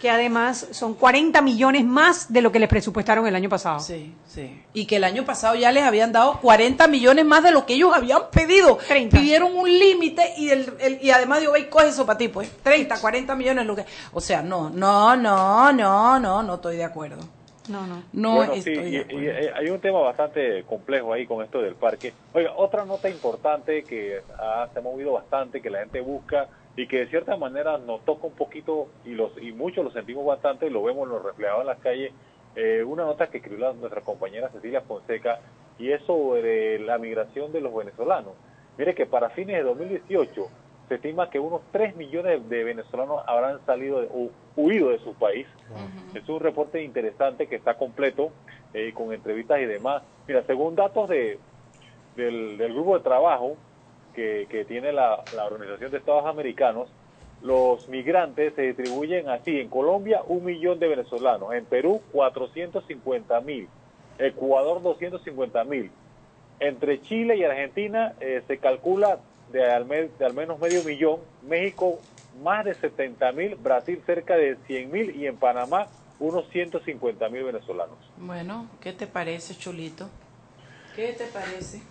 que 0.00 0.10
además 0.10 0.66
son 0.72 0.94
40 0.94 1.40
millones 1.40 1.84
más 1.84 2.30
de 2.32 2.42
lo 2.42 2.52
que 2.52 2.58
les 2.58 2.68
presupuestaron 2.68 3.26
el 3.26 3.34
año 3.34 3.48
pasado. 3.48 3.80
Sí, 3.80 4.14
sí. 4.26 4.62
Y 4.74 4.84
que 4.86 4.96
el 4.96 5.04
año 5.04 5.24
pasado 5.24 5.54
ya 5.54 5.72
les 5.72 5.84
habían 5.84 6.12
dado 6.12 6.38
40 6.40 6.86
millones 6.86 7.24
más 7.24 7.42
de 7.42 7.50
lo 7.50 7.64
que 7.64 7.74
ellos 7.74 7.92
habían 7.94 8.22
pedido. 8.30 8.76
30. 8.88 9.16
Pidieron 9.18 9.56
un 9.56 9.66
límite 9.66 10.34
y 10.36 10.50
el, 10.50 10.70
el- 10.80 10.98
y 11.02 11.10
además 11.10 11.40
digo, 11.40 11.52
ve, 11.52 11.68
coge 11.70 11.88
eso 11.88 12.04
para 12.04 12.18
ti, 12.18 12.28
pues. 12.28 12.50
30, 12.62 13.00
40 13.00 13.34
millones 13.34 13.64
lo 13.66 13.74
que. 13.74 13.86
O 14.12 14.20
sea, 14.20 14.42
no, 14.42 14.68
no, 14.68 15.16
no, 15.16 15.72
no, 15.72 16.20
no, 16.20 16.42
no 16.42 16.54
estoy 16.56 16.76
de 16.76 16.84
acuerdo. 16.84 17.22
No, 17.68 17.84
no. 17.86 18.02
No 18.12 18.34
Bueno, 18.36 18.52
sí, 18.52 18.58
estoy 18.58 18.74
y- 18.74 18.90
de 18.90 18.90
y, 18.90 19.00
acuerdo. 19.00 19.20
eh, 19.30 19.52
hay 19.56 19.70
un 19.70 19.80
tema 19.80 20.00
bastante 20.00 20.62
complejo 20.64 21.12
ahí 21.14 21.26
con 21.26 21.42
esto 21.42 21.60
del 21.62 21.74
parque. 21.74 22.12
Oiga, 22.34 22.52
otra 22.54 22.84
nota 22.84 23.08
importante 23.08 23.82
que 23.84 24.20
se 24.72 24.78
ha 24.78 24.82
movido 24.82 25.12
bastante, 25.12 25.60
que 25.62 25.70
la 25.70 25.78
gente 25.80 26.00
busca 26.02 26.48
y 26.76 26.86
que 26.86 26.98
de 26.98 27.06
cierta 27.08 27.36
manera 27.36 27.78
nos 27.78 28.04
toca 28.04 28.26
un 28.26 28.34
poquito 28.34 28.88
y 29.04 29.10
los 29.14 29.32
y 29.40 29.52
muchos 29.52 29.84
lo 29.84 29.90
sentimos 29.90 30.24
bastante 30.26 30.66
y 30.66 30.70
lo 30.70 30.82
vemos 30.82 31.08
lo 31.08 31.18
reflejado 31.20 31.60
en 31.62 31.66
las 31.68 31.78
calles. 31.78 32.12
eh, 32.58 32.82
una 32.82 33.04
nota 33.04 33.26
que 33.28 33.36
escribió 33.36 33.66
la- 33.66 33.74
nuestra 33.74 34.00
compañera 34.00 34.48
Cecilia 34.48 34.80
Fonseca 34.80 35.40
y 35.78 35.90
es 35.90 36.00
sobre 36.04 36.78
la 36.78 36.96
migración 36.96 37.52
de 37.52 37.60
los 37.60 37.74
venezolanos. 37.74 38.32
Mire 38.78 38.94
que 38.94 39.04
para 39.04 39.28
fines 39.28 39.56
de 39.58 39.62
2018 39.62 40.48
se 40.88 40.94
estima 40.94 41.28
que 41.28 41.38
unos 41.38 41.60
3 41.70 41.94
millones 41.96 42.48
de 42.48 42.64
venezolanos 42.64 43.22
habrán 43.26 43.60
salido 43.66 44.00
de- 44.00 44.08
o 44.10 44.30
huido 44.56 44.88
de 44.88 44.98
su 45.00 45.12
país. 45.14 45.46
Es 46.14 46.26
un 46.30 46.40
reporte 46.40 46.82
interesante 46.82 47.46
que 47.46 47.56
está 47.56 47.74
completo 47.76 48.30
eh, 48.72 48.92
con 48.94 49.12
entrevistas 49.12 49.60
y 49.60 49.66
demás. 49.66 50.02
Mira, 50.26 50.42
según 50.46 50.74
datos 50.76 51.10
de, 51.10 51.38
del, 52.14 52.56
del 52.56 52.72
grupo 52.72 52.96
de 52.96 53.04
trabajo 53.04 53.56
que, 54.16 54.48
que 54.50 54.64
tiene 54.64 54.92
la, 54.92 55.22
la 55.36 55.44
Organización 55.44 55.92
de 55.92 55.98
Estados 55.98 56.24
Americanos, 56.26 56.88
los 57.42 57.86
migrantes 57.88 58.54
se 58.54 58.62
distribuyen 58.62 59.28
así. 59.28 59.60
En 59.60 59.68
Colombia, 59.68 60.22
un 60.26 60.44
millón 60.44 60.80
de 60.80 60.88
venezolanos. 60.88 61.52
En 61.54 61.66
Perú, 61.66 62.00
450 62.12 63.40
mil. 63.42 63.68
Ecuador, 64.18 64.82
250 64.82 65.62
mil. 65.64 65.90
Entre 66.58 67.00
Chile 67.02 67.36
y 67.36 67.44
Argentina 67.44 68.14
eh, 68.20 68.42
se 68.48 68.56
calcula 68.58 69.18
de 69.52 69.70
al, 69.70 69.84
me- 69.84 70.08
de 70.08 70.24
al 70.24 70.32
menos 70.34 70.58
medio 70.58 70.82
millón. 70.82 71.20
México, 71.46 71.98
más 72.42 72.64
de 72.64 72.74
70 72.74 73.30
mil. 73.32 73.54
Brasil, 73.56 74.02
cerca 74.06 74.34
de 74.36 74.56
100 74.66 74.90
mil. 74.90 75.14
Y 75.14 75.26
en 75.26 75.36
Panamá, 75.36 75.86
unos 76.18 76.48
150 76.48 77.28
mil 77.28 77.44
venezolanos. 77.44 77.98
Bueno, 78.16 78.66
¿qué 78.80 78.94
te 78.94 79.06
parece, 79.06 79.54
Chulito? 79.54 80.08
¿Qué 80.96 81.12
te 81.12 81.26
parece? 81.26 81.82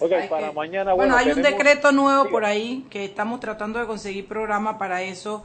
Oiga, 0.00 0.18
y 0.18 0.22
Hay 0.22 0.28
para 0.28 0.48
que- 0.48 0.54
mañana, 0.54 0.92
bueno, 0.92 1.14
bueno, 1.14 1.16
hay 1.16 1.36
un 1.36 1.42
decreto 1.42 1.92
nuevo 1.92 2.22
Diga. 2.22 2.30
por 2.30 2.44
ahí 2.44 2.86
que 2.90 3.04
estamos 3.04 3.40
tratando 3.40 3.78
de 3.80 3.86
conseguir 3.86 4.26
programa 4.28 4.78
para 4.78 5.02
eso 5.02 5.42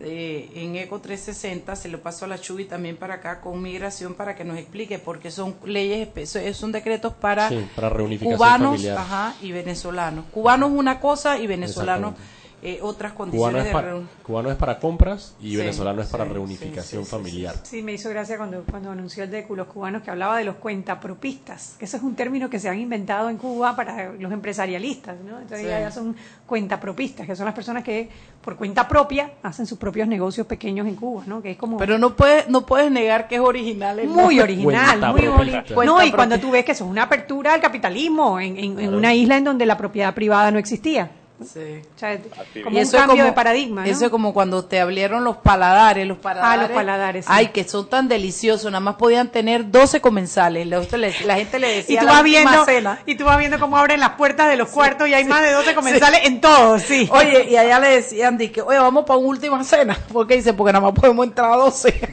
eh, 0.00 0.50
en 0.56 0.74
Eco 0.76 1.00
360. 1.00 1.76
Se 1.76 1.88
lo 1.88 2.00
paso 2.00 2.24
a 2.24 2.28
la 2.28 2.38
Chubi 2.40 2.64
también 2.64 2.96
para 2.96 3.14
acá 3.14 3.40
con 3.40 3.62
migración 3.62 4.14
para 4.14 4.34
que 4.34 4.42
nos 4.42 4.58
explique 4.58 4.98
porque 4.98 5.30
son 5.30 5.54
leyes, 5.64 6.08
espe- 6.08 6.52
son 6.54 6.72
decretos 6.72 7.12
para, 7.12 7.48
Sí, 7.48 7.64
para 7.76 7.88
reunificación 7.90 8.36
cubanos 8.36 8.84
ajá, 8.86 9.34
y 9.42 9.52
venezolanos. 9.52 10.24
Cubanos 10.32 10.70
una 10.72 10.98
cosa 10.98 11.38
y 11.38 11.46
venezolanos 11.46 12.12
Exactamente. 12.12 12.41
Eh, 12.64 12.78
otras 12.80 13.12
Cubano 13.12 13.32
condiciones 13.32 13.60
es, 13.62 13.66
de 13.66 13.72
para, 13.72 13.94
cubano 14.22 14.50
es 14.50 14.56
para 14.56 14.78
compras 14.78 15.34
y 15.40 15.50
Sí, 15.50 15.56
venezolano 15.56 16.00
es 16.00 16.08
para 16.08 16.24
sí, 16.24 16.30
reunificación 16.32 17.02
sí, 17.04 17.10
sí, 17.10 17.16
sí, 17.16 17.16
familiar. 17.22 17.54
Sí, 17.64 17.82
me 17.82 17.92
hizo 17.92 18.08
gracia 18.10 18.36
cuando, 18.36 18.62
cuando 18.70 18.90
anunció 18.92 19.24
el 19.24 19.30
de 19.32 19.44
los 19.50 19.66
cubanos 19.66 20.02
que 20.02 20.10
hablaba 20.12 20.36
de 20.36 20.44
los 20.44 20.54
cuentapropistas, 20.56 21.74
que 21.78 21.84
eso 21.86 21.96
es 21.96 22.02
un 22.04 22.14
término 22.14 22.48
que 22.48 22.58
se 22.60 22.68
han 22.68 22.78
inventado 22.78 23.28
en 23.30 23.36
Cuba 23.36 23.74
para 23.74 24.12
los 24.12 24.30
empresarialistas, 24.32 25.16
¿no? 25.20 25.38
Entonces 25.40 25.60
Sí. 25.60 25.66
ya, 25.66 25.90
son 25.90 26.14
cuentapropistas, 26.46 27.26
que 27.26 27.34
son 27.34 27.46
las 27.46 27.54
personas 27.54 27.82
que 27.82 28.08
por 28.42 28.56
cuenta 28.56 28.86
propia 28.86 29.32
hacen 29.42 29.66
sus 29.66 29.78
propios 29.78 30.06
negocios 30.06 30.46
pequeños 30.46 30.86
en 30.86 30.94
Cuba, 30.94 31.24
¿no? 31.26 31.42
Que 31.42 31.52
es 31.52 31.56
como 31.56 31.78
Pero 31.78 31.98
no 31.98 32.14
puedes, 32.14 32.48
no 32.48 32.64
puedes 32.66 32.90
negar 32.90 33.26
que 33.28 33.36
es 33.36 33.40
original. 33.40 33.98
el 33.98 34.08
muy 34.08 34.36
nombre. 34.36 34.42
original, 34.42 35.12
muy 35.12 35.26
original. 35.26 35.64
No, 35.84 36.02
y 36.04 36.12
cuando 36.12 36.38
tú 36.38 36.50
ves 36.50 36.64
que 36.64 36.72
eso 36.72 36.84
es 36.84 36.90
una 36.90 37.04
apertura 37.04 37.54
al 37.54 37.60
capitalismo 37.60 38.38
en, 38.38 38.56
en- 38.56 38.78
en 38.78 38.94
una 38.94 39.14
isla 39.14 39.36
en 39.36 39.44
donde 39.44 39.66
la 39.66 39.76
propiedad 39.76 40.14
privada 40.14 40.50
no 40.50 40.58
existía. 40.58 41.10
Sí. 41.44 41.82
O 41.94 41.98
sea, 41.98 42.18
como 42.64 42.70
Y 42.70 42.74
un 42.74 42.76
eso 42.78 42.96
es 42.96 43.00
cambio 43.02 43.16
como- 43.16 43.24
de 43.24 43.32
paradigma, 43.32 43.82
¿no? 43.82 43.86
Eso 43.90 44.04
es 44.06 44.10
como 44.10 44.32
cuando 44.34 44.64
te 44.64 44.80
abrieron 44.80 45.24
los 45.24 45.36
paladares, 45.38 46.06
los 46.06 46.18
paladares. 46.18 46.58
Ah, 46.58 46.62
los 46.62 46.70
paladares, 46.70 47.24
sí. 47.24 47.30
Ay, 47.34 47.48
que 47.48 47.64
son 47.64 47.88
tan 47.88 48.08
deliciosos, 48.08 48.70
nada 48.70 48.80
más 48.80 48.96
podían 48.96 49.28
tener 49.28 49.70
12 49.70 50.00
comensales. 50.00 50.66
La, 50.66 50.80
la 51.24 51.34
gente 51.36 51.58
le 51.58 51.72
y 51.72 51.76
decía 51.76 52.00
tú 52.00 52.06
la 52.06 52.12
vas 52.12 52.22
viendo 52.24 52.64
cena. 52.64 52.98
y 53.06 53.14
tú 53.14 53.24
vas 53.24 53.38
viendo 53.38 53.58
cómo 53.58 53.76
abren 53.78 54.00
las 54.00 54.10
puertas 54.10 54.48
de 54.48 54.56
los 54.56 54.68
cuartos 54.68 55.08
y 55.08 55.14
hay 55.14 55.24
más 55.24 55.42
de 55.42 55.52
12 55.52 55.74
comensales 55.74 56.20
en 56.24 56.40
todos, 56.40 56.82
sí. 56.82 57.08
Oye, 57.12 57.48
y 57.50 57.56
allá 57.56 57.78
le 57.80 57.88
decían, 57.88 58.38
que, 58.38 58.60
oye, 58.62 58.78
vamos 58.78 59.04
para 59.04 59.18
una 59.18 59.28
última 59.28 59.62
cena. 59.64 59.96
Porque 60.12 60.36
dice, 60.36 60.52
porque 60.54 60.72
nada 60.72 60.84
más 60.84 60.92
podemos 60.98 61.26
entrar 61.26 61.52
a 61.52 61.56
12. 61.56 62.00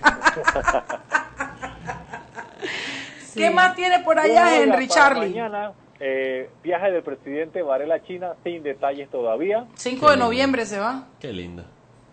¿Qué 3.35 3.49
más 3.51 3.75
tiene 3.75 3.99
por 3.99 4.19
allá, 4.19 4.55
Henry 4.61 4.87
Charlie? 4.87 5.29
Mañana, 5.29 5.71
eh, 5.99 6.49
viaje 6.63 6.91
del 6.91 7.03
presidente 7.03 7.61
Varela 7.61 7.95
a 7.95 8.03
China 8.03 8.33
sin 8.43 8.63
detalles 8.63 9.09
todavía. 9.09 9.65
5 9.75 10.11
de 10.11 10.17
noviembre 10.17 10.65
se 10.65 10.79
va. 10.79 11.07
Qué 11.19 11.33
lindo. 11.33 11.63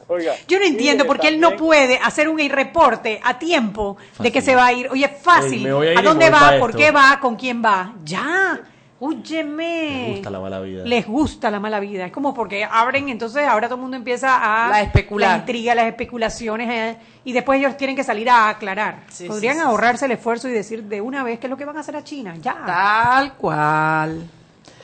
Oiga, 0.08 0.34
Yo 0.48 0.58
no 0.58 0.64
entiendo 0.64 1.06
por 1.06 1.18
qué 1.18 1.28
él 1.28 1.40
no 1.40 1.56
puede 1.56 1.96
hacer 1.98 2.28
un 2.28 2.38
reporte 2.50 3.20
a 3.22 3.38
tiempo 3.38 3.96
de 4.18 4.30
que 4.32 4.40
Fácil. 4.40 4.42
se 4.42 4.56
va 4.56 4.66
a 4.66 4.72
ir. 4.72 4.88
Oye, 4.90 5.08
fácil. 5.08 5.62
Me 5.62 5.72
voy 5.72 5.86
a 5.86 5.92
ir 5.92 5.98
¿A 5.98 6.02
y 6.02 6.04
dónde 6.04 6.28
va? 6.28 6.56
¿Por 6.58 6.70
esto. 6.70 6.78
qué 6.78 6.90
va? 6.90 7.18
¿Con 7.20 7.36
quién 7.36 7.62
va? 7.64 7.94
Ya. 8.04 8.60
Óyeme. 9.04 10.06
Me 10.06 10.10
gusta 10.12 10.30
la 10.30 10.38
mala 10.38 10.60
vida. 10.60 10.84
Les 10.84 11.08
gusta 11.08 11.50
la 11.50 11.58
mala 11.58 11.80
vida. 11.80 12.06
Es 12.06 12.12
como 12.12 12.32
porque 12.32 12.62
abren, 12.62 13.08
entonces 13.08 13.44
ahora 13.44 13.66
todo 13.66 13.74
el 13.74 13.82
mundo 13.82 13.96
empieza 13.96 14.36
a... 14.36 14.68
La 14.68 14.80
especular. 14.80 15.30
La 15.30 15.36
intriga, 15.38 15.74
las 15.74 15.86
especulaciones, 15.86 16.70
eh, 16.70 16.96
y 17.24 17.32
después 17.32 17.58
ellos 17.58 17.76
tienen 17.76 17.96
que 17.96 18.04
salir 18.04 18.30
a 18.30 18.48
aclarar. 18.48 19.00
Sí, 19.08 19.26
Podrían 19.26 19.54
sí, 19.54 19.60
sí, 19.60 19.66
ahorrarse 19.66 20.04
el 20.04 20.12
esfuerzo 20.12 20.48
y 20.48 20.52
decir 20.52 20.84
de 20.84 21.00
una 21.00 21.24
vez 21.24 21.40
qué 21.40 21.48
es 21.48 21.50
lo 21.50 21.56
que 21.56 21.64
van 21.64 21.76
a 21.78 21.80
hacer 21.80 21.96
a 21.96 22.04
China. 22.04 22.36
Ya. 22.40 22.62
Tal 22.64 23.34
cual. 23.34 24.22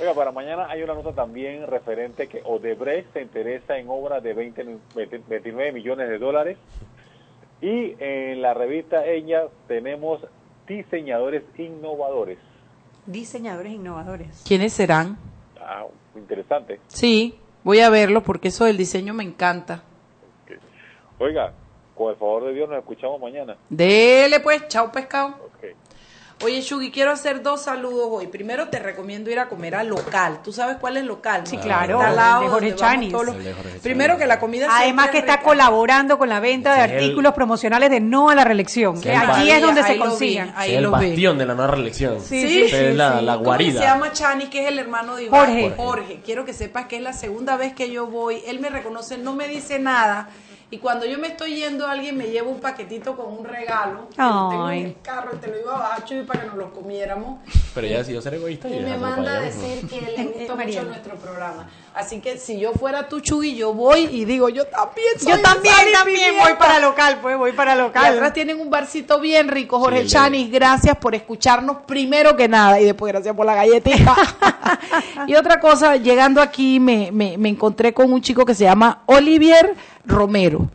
Oiga, 0.01 0.15
para 0.15 0.33
mañana 0.33 0.67
hay 0.69 0.83
una 0.83 0.95
nota 0.95 1.13
también 1.13 1.65
referente 1.69 2.27
que 2.27 2.43
Odebrecht 2.45 3.13
se 3.13 3.23
interesa 3.23 3.79
en 3.79 3.89
obras 3.89 4.21
de 4.21 4.35
20, 4.35 4.79
29 5.29 5.71
millones 5.71 6.09
de 6.09 6.19
dólares. 6.19 6.59
Y 7.61 7.95
en 8.01 8.43
la 8.43 8.53
revista 8.53 9.07
Ella 9.07 9.45
tenemos 9.69 10.27
diseñadores 10.67 11.45
innovadores. 11.57 12.39
Diseñadores 13.09 13.73
innovadores. 13.73 14.43
¿Quiénes 14.47 14.75
serán? 14.75 15.17
Ah, 15.59 15.87
interesante. 16.15 16.79
Sí, 16.89 17.39
voy 17.65 17.81
a 17.81 17.89
verlo 17.89 18.23
porque 18.23 18.49
eso 18.49 18.67
del 18.67 18.77
diseño 18.77 19.15
me 19.15 19.25
encanta. 19.25 19.83
Oiga, 21.19 21.55
con 21.97 22.11
el 22.11 22.17
favor 22.17 22.45
de 22.45 22.53
Dios 22.53 22.69
nos 22.69 22.79
escuchamos 22.81 23.19
mañana. 23.19 23.57
Dele 23.71 24.41
pues, 24.41 24.69
chao 24.69 24.93
pescado. 24.93 25.48
Oye, 26.45 26.61
Shugi, 26.61 26.93
quiero 26.93 27.11
hacer 27.11 27.43
dos 27.43 27.63
saludos 27.63 28.07
hoy. 28.13 28.29
Primero 28.29 28.69
te 28.69 28.79
recomiendo 28.79 29.29
ir 29.29 29.41
a 29.41 29.49
comer 29.49 29.75
al 29.75 29.89
local. 29.89 30.39
¿Tú 30.45 30.53
sabes 30.53 30.77
cuál 30.77 30.97
es 30.97 31.03
el 31.03 31.09
local? 31.09 31.43
Sí, 31.45 31.57
no? 31.57 31.63
claro, 31.63 31.97
Está 31.97 32.09
al 32.11 32.17
lado 32.17 32.43
de 32.43 32.49
Jorge 32.49 32.75
Chanis. 32.77 33.13
los- 33.13 33.25
Primero 33.83 34.13
Chanis. 34.15 34.23
que 34.23 34.27
la 34.29 34.39
comida 34.39 34.69
Además 34.71 35.09
que 35.11 35.17
es 35.19 35.23
está 35.25 35.39
rica. 35.39 35.45
colaborando 35.45 36.17
con 36.17 36.29
la 36.29 36.39
venta 36.39 36.75
de 36.75 36.85
el- 36.85 36.91
artículos 37.03 37.35
promocionales 37.35 37.91
de 37.91 37.99
no 37.99 38.31
a 38.31 38.37
la 38.37 38.45
reelección. 38.45 38.99
Sí, 38.99 39.03
que 39.03 39.17
allí 39.17 39.51
es 39.51 39.61
donde 39.61 39.81
Ahí 39.81 39.93
se 39.95 39.99
consiguen. 39.99 40.53
ahí 40.55 40.75
el 40.77 40.85
lo 40.85 40.91
vi. 40.97 41.09
bastión 41.09 41.39
de 41.39 41.47
la 41.47 41.55
nueva 41.55 41.73
reelección. 41.75 42.21
Sí, 42.21 42.41
Sí, 42.49 42.69
sí, 42.69 42.77
es 42.77 42.95
la, 42.95 43.21
la 43.21 43.33
¿Cómo 43.33 43.45
guarida. 43.47 43.81
se 43.81 43.87
llama 43.87 44.13
Chani, 44.13 44.47
que 44.47 44.63
es 44.63 44.69
el 44.69 44.79
hermano 44.79 45.17
de 45.17 45.25
Iván? 45.25 45.41
Jorge. 45.47 45.75
Jorge. 45.77 46.21
Quiero 46.25 46.45
que 46.45 46.53
sepas 46.53 46.87
que 46.87 46.99
es 46.99 47.03
la 47.03 47.15
segunda 47.15 47.57
vez 47.57 47.73
que 47.75 47.91
yo 47.91 48.07
voy. 48.07 48.43
Él 48.47 48.61
me 48.61 48.71
reconoce, 48.71 49.19
no 49.19 49.35
me 49.35 49.49
dice 49.49 49.81
nada. 49.81 50.29
Y 50.71 50.77
cuando 50.79 51.07
yo 51.07 51.19
me 51.19 51.29
estoy 51.29 51.55
yendo, 51.57 51.87
alguien 51.87 52.15
me 52.19 52.27
lleva 52.27 52.49
un 52.49 52.61
paquetito 52.61 53.17
con 53.17 53.33
un 53.39 53.43
regalo. 53.45 54.07
que 54.15 54.21
lo 54.21 54.49
tengo 54.51 54.67
Ay. 54.67 54.81
en 54.81 54.87
el 54.89 54.97
carro 55.01 55.31
y 55.35 55.39
te 55.39 55.47
lo 55.47 55.59
iba 55.59 55.95
a 55.95 56.05
Chuy 56.05 56.25
para 56.25 56.41
que 56.41 56.47
nos 56.49 56.57
lo 56.57 56.73
comiéramos. 56.75 57.41
Pero 57.75 57.87
ella 57.87 57.99
decidió 57.99 58.21
ser 58.21 58.35
egoísta 58.35 58.69
y, 58.69 58.77
Y 58.77 58.81
me 58.81 58.99
manda 58.99 59.37
a 59.37 59.41
decir 59.41 59.89
que 59.89 60.01
le 60.03 60.15
Eh, 60.21 60.35
gustó 60.37 60.57
mucho 60.57 60.83
nuestro 60.83 61.15
programa. 61.15 61.71
Así 61.95 62.21
que 62.21 62.37
si 62.37 62.61
yo 62.61 62.73
fuera 62.75 63.09
tu 63.09 63.21
Chuy, 63.21 63.55
yo 63.57 63.73
voy 63.73 64.09
y 64.13 64.27
digo, 64.27 64.51
yo 64.51 64.67
también 64.67 65.09
soy 65.19 65.33
Yo 65.33 65.41
también, 65.41 65.75
y 65.89 65.93
también 65.93 66.35
voy 66.39 66.53
para 66.59 66.79
local, 66.81 67.19
pues 67.23 67.39
voy 67.39 67.53
para 67.53 67.75
Y 67.75 67.79
atrás 67.81 68.15
local. 68.15 68.33
tienen 68.35 68.61
un 68.61 68.69
barcito 68.69 69.21
bien 69.21 69.49
rico, 69.49 69.79
Jorge 69.81 70.03
Sí, 70.03 70.09
Chanis. 70.11 70.51
Gracias 70.51 70.97
por 70.99 71.15
escucharnos 71.15 71.79
primero 71.87 72.37
que 72.37 72.47
nada 72.47 72.79
y 72.79 72.85
después 72.85 73.11
gracias 73.11 73.35
por 73.35 73.47
la 73.47 73.55
galletita. 73.55 74.15
y 75.27 75.35
otra 75.35 75.61
cosa, 75.61 75.97
llegando 75.97 76.43
aquí 76.43 76.79
me, 76.79 77.11
me, 77.11 77.39
me 77.39 77.49
encontré 77.49 77.95
con 77.95 78.13
un 78.13 78.21
chico 78.21 78.45
que 78.45 78.55
se 78.55 78.65
llama 78.65 79.03
Olivier 79.07 79.75
Romero. 80.09 80.69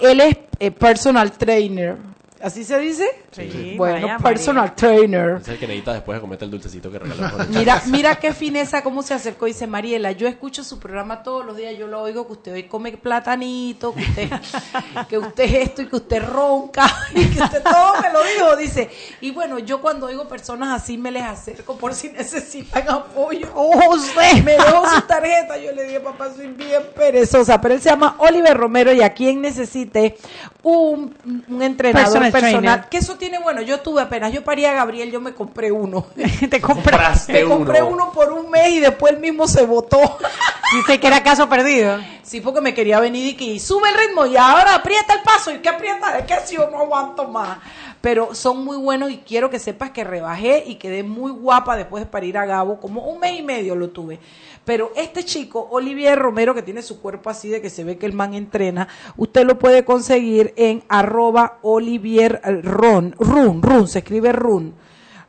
Él 0.00 0.20
es 0.20 0.36
eh, 0.58 0.70
personal 0.70 1.32
trainer. 1.32 1.96
¿Así 2.42 2.64
se 2.64 2.78
dice? 2.78 3.08
Sí, 3.30 3.74
Bueno, 3.76 4.06
vaya, 4.06 4.18
personal 4.18 4.74
trainer. 4.74 5.38
Es 5.40 5.48
el 5.48 5.58
que 5.58 5.66
necesita 5.66 5.94
después 5.94 6.16
de 6.16 6.20
comerte 6.20 6.44
el 6.44 6.50
dulcecito 6.50 6.90
que 6.90 6.98
regaló 6.98 7.30
Jorge. 7.30 7.46
Mira, 7.50 7.82
mira 7.86 8.14
qué 8.16 8.34
fineza, 8.34 8.82
cómo 8.82 9.02
se 9.02 9.14
acercó. 9.14 9.46
Dice 9.46 9.66
Mariela, 9.66 10.12
yo 10.12 10.28
escucho 10.28 10.62
su 10.62 10.78
programa 10.78 11.22
todos 11.22 11.46
los 11.46 11.56
días, 11.56 11.76
yo 11.78 11.86
lo 11.86 12.02
oigo 12.02 12.26
que 12.26 12.32
usted 12.32 12.52
hoy 12.52 12.62
come 12.64 12.92
platanito, 12.96 13.94
que 13.94 14.02
usted, 14.02 14.30
que 15.08 15.18
usted 15.18 15.44
esto 15.44 15.82
y 15.82 15.86
que 15.86 15.96
usted 15.96 16.22
ronca, 16.22 16.86
y 17.14 17.24
que 17.26 17.42
usted 17.42 17.62
todo 17.62 18.02
me 18.02 18.12
lo 18.12 18.22
dijo. 18.22 18.56
Dice, 18.56 18.90
y 19.22 19.30
bueno, 19.30 19.58
yo 19.58 19.80
cuando 19.80 20.06
oigo 20.06 20.28
personas 20.28 20.82
así 20.82 20.98
me 20.98 21.10
les 21.10 21.22
acerco 21.22 21.78
por 21.78 21.94
si 21.94 22.10
necesitan 22.10 22.88
apoyo. 22.88 23.48
Oh, 23.54 23.96
sé, 23.98 24.42
me 24.42 24.52
dejó 24.52 24.88
su 24.90 25.00
tarjeta. 25.02 25.56
Yo 25.56 25.72
le 25.72 25.84
dije, 25.84 26.00
papá, 26.00 26.30
soy 26.34 26.48
bien 26.48 26.82
perezosa. 26.94 27.60
Pero 27.60 27.74
él 27.74 27.80
se 27.80 27.88
llama 27.88 28.16
Oliver 28.18 28.56
Romero 28.56 28.92
y 28.92 29.02
a 29.02 29.14
quien 29.14 29.40
necesite 29.40 30.18
un, 30.62 31.14
un 31.48 31.62
entrenador 31.62 32.06
Personal 32.06 32.25
personal. 32.32 32.88
Que 32.88 32.98
eso 32.98 33.16
tiene, 33.16 33.38
bueno, 33.38 33.62
yo 33.62 33.80
tuve 33.80 34.02
apenas, 34.02 34.32
yo 34.32 34.42
parí 34.44 34.64
a 34.64 34.72
Gabriel, 34.72 35.10
yo 35.10 35.20
me 35.20 35.34
compré 35.34 35.72
uno. 35.72 36.06
Te 36.50 36.60
compras. 36.60 37.24
Compraste 37.26 37.32
Me 37.32 37.44
compré 37.44 37.82
uno. 37.82 38.04
uno 38.04 38.12
por 38.12 38.32
un 38.32 38.50
mes 38.50 38.68
y 38.70 38.80
después 38.80 39.12
él 39.12 39.20
mismo 39.20 39.46
se 39.46 39.64
votó. 39.64 40.18
Dice 40.76 40.98
que 40.98 41.06
era 41.06 41.22
caso 41.22 41.48
perdido. 41.48 41.98
Sí, 42.22 42.40
porque 42.40 42.60
me 42.60 42.74
quería 42.74 42.98
venir 42.98 43.26
y 43.26 43.34
que 43.34 43.58
sube 43.60 43.88
el 43.88 43.94
ritmo 43.96 44.26
y 44.26 44.36
ahora 44.36 44.74
aprieta 44.74 45.14
el 45.14 45.22
paso. 45.22 45.52
¿Y 45.52 45.58
qué 45.58 45.68
aprieta? 45.68 46.18
Es 46.18 46.24
que 46.26 46.34
si 46.46 46.56
yo 46.56 46.68
no 46.70 46.78
aguanto 46.78 47.28
más. 47.28 47.58
Pero 48.00 48.34
son 48.34 48.64
muy 48.64 48.76
buenos 48.76 49.10
y 49.10 49.18
quiero 49.18 49.48
que 49.50 49.58
sepas 49.58 49.90
que 49.90 50.04
rebajé 50.04 50.64
y 50.66 50.76
quedé 50.76 51.02
muy 51.02 51.32
guapa 51.32 51.76
después 51.76 52.04
de 52.04 52.10
parir 52.10 52.36
a 52.38 52.44
Gabo. 52.44 52.78
Como 52.80 53.02
un 53.02 53.18
mes 53.20 53.38
y 53.38 53.42
medio 53.42 53.74
lo 53.74 53.88
tuve. 53.90 54.18
Pero 54.66 54.90
este 54.96 55.24
chico, 55.24 55.66
Olivier 55.70 56.18
Romero, 56.18 56.52
que 56.54 56.60
tiene 56.60 56.82
su 56.82 57.00
cuerpo 57.00 57.30
así 57.30 57.48
de 57.48 57.62
que 57.62 57.70
se 57.70 57.84
ve 57.84 57.96
que 57.96 58.04
el 58.06 58.12
man 58.12 58.34
entrena, 58.34 58.88
usted 59.16 59.46
lo 59.46 59.58
puede 59.58 59.84
conseguir 59.84 60.52
en 60.56 60.82
arroba 60.88 61.58
Olivier 61.62 62.40
Ron, 62.64 63.14
Run, 63.18 63.62
Run, 63.62 63.86
se 63.88 64.00
escribe 64.00 64.32
Run. 64.32 64.74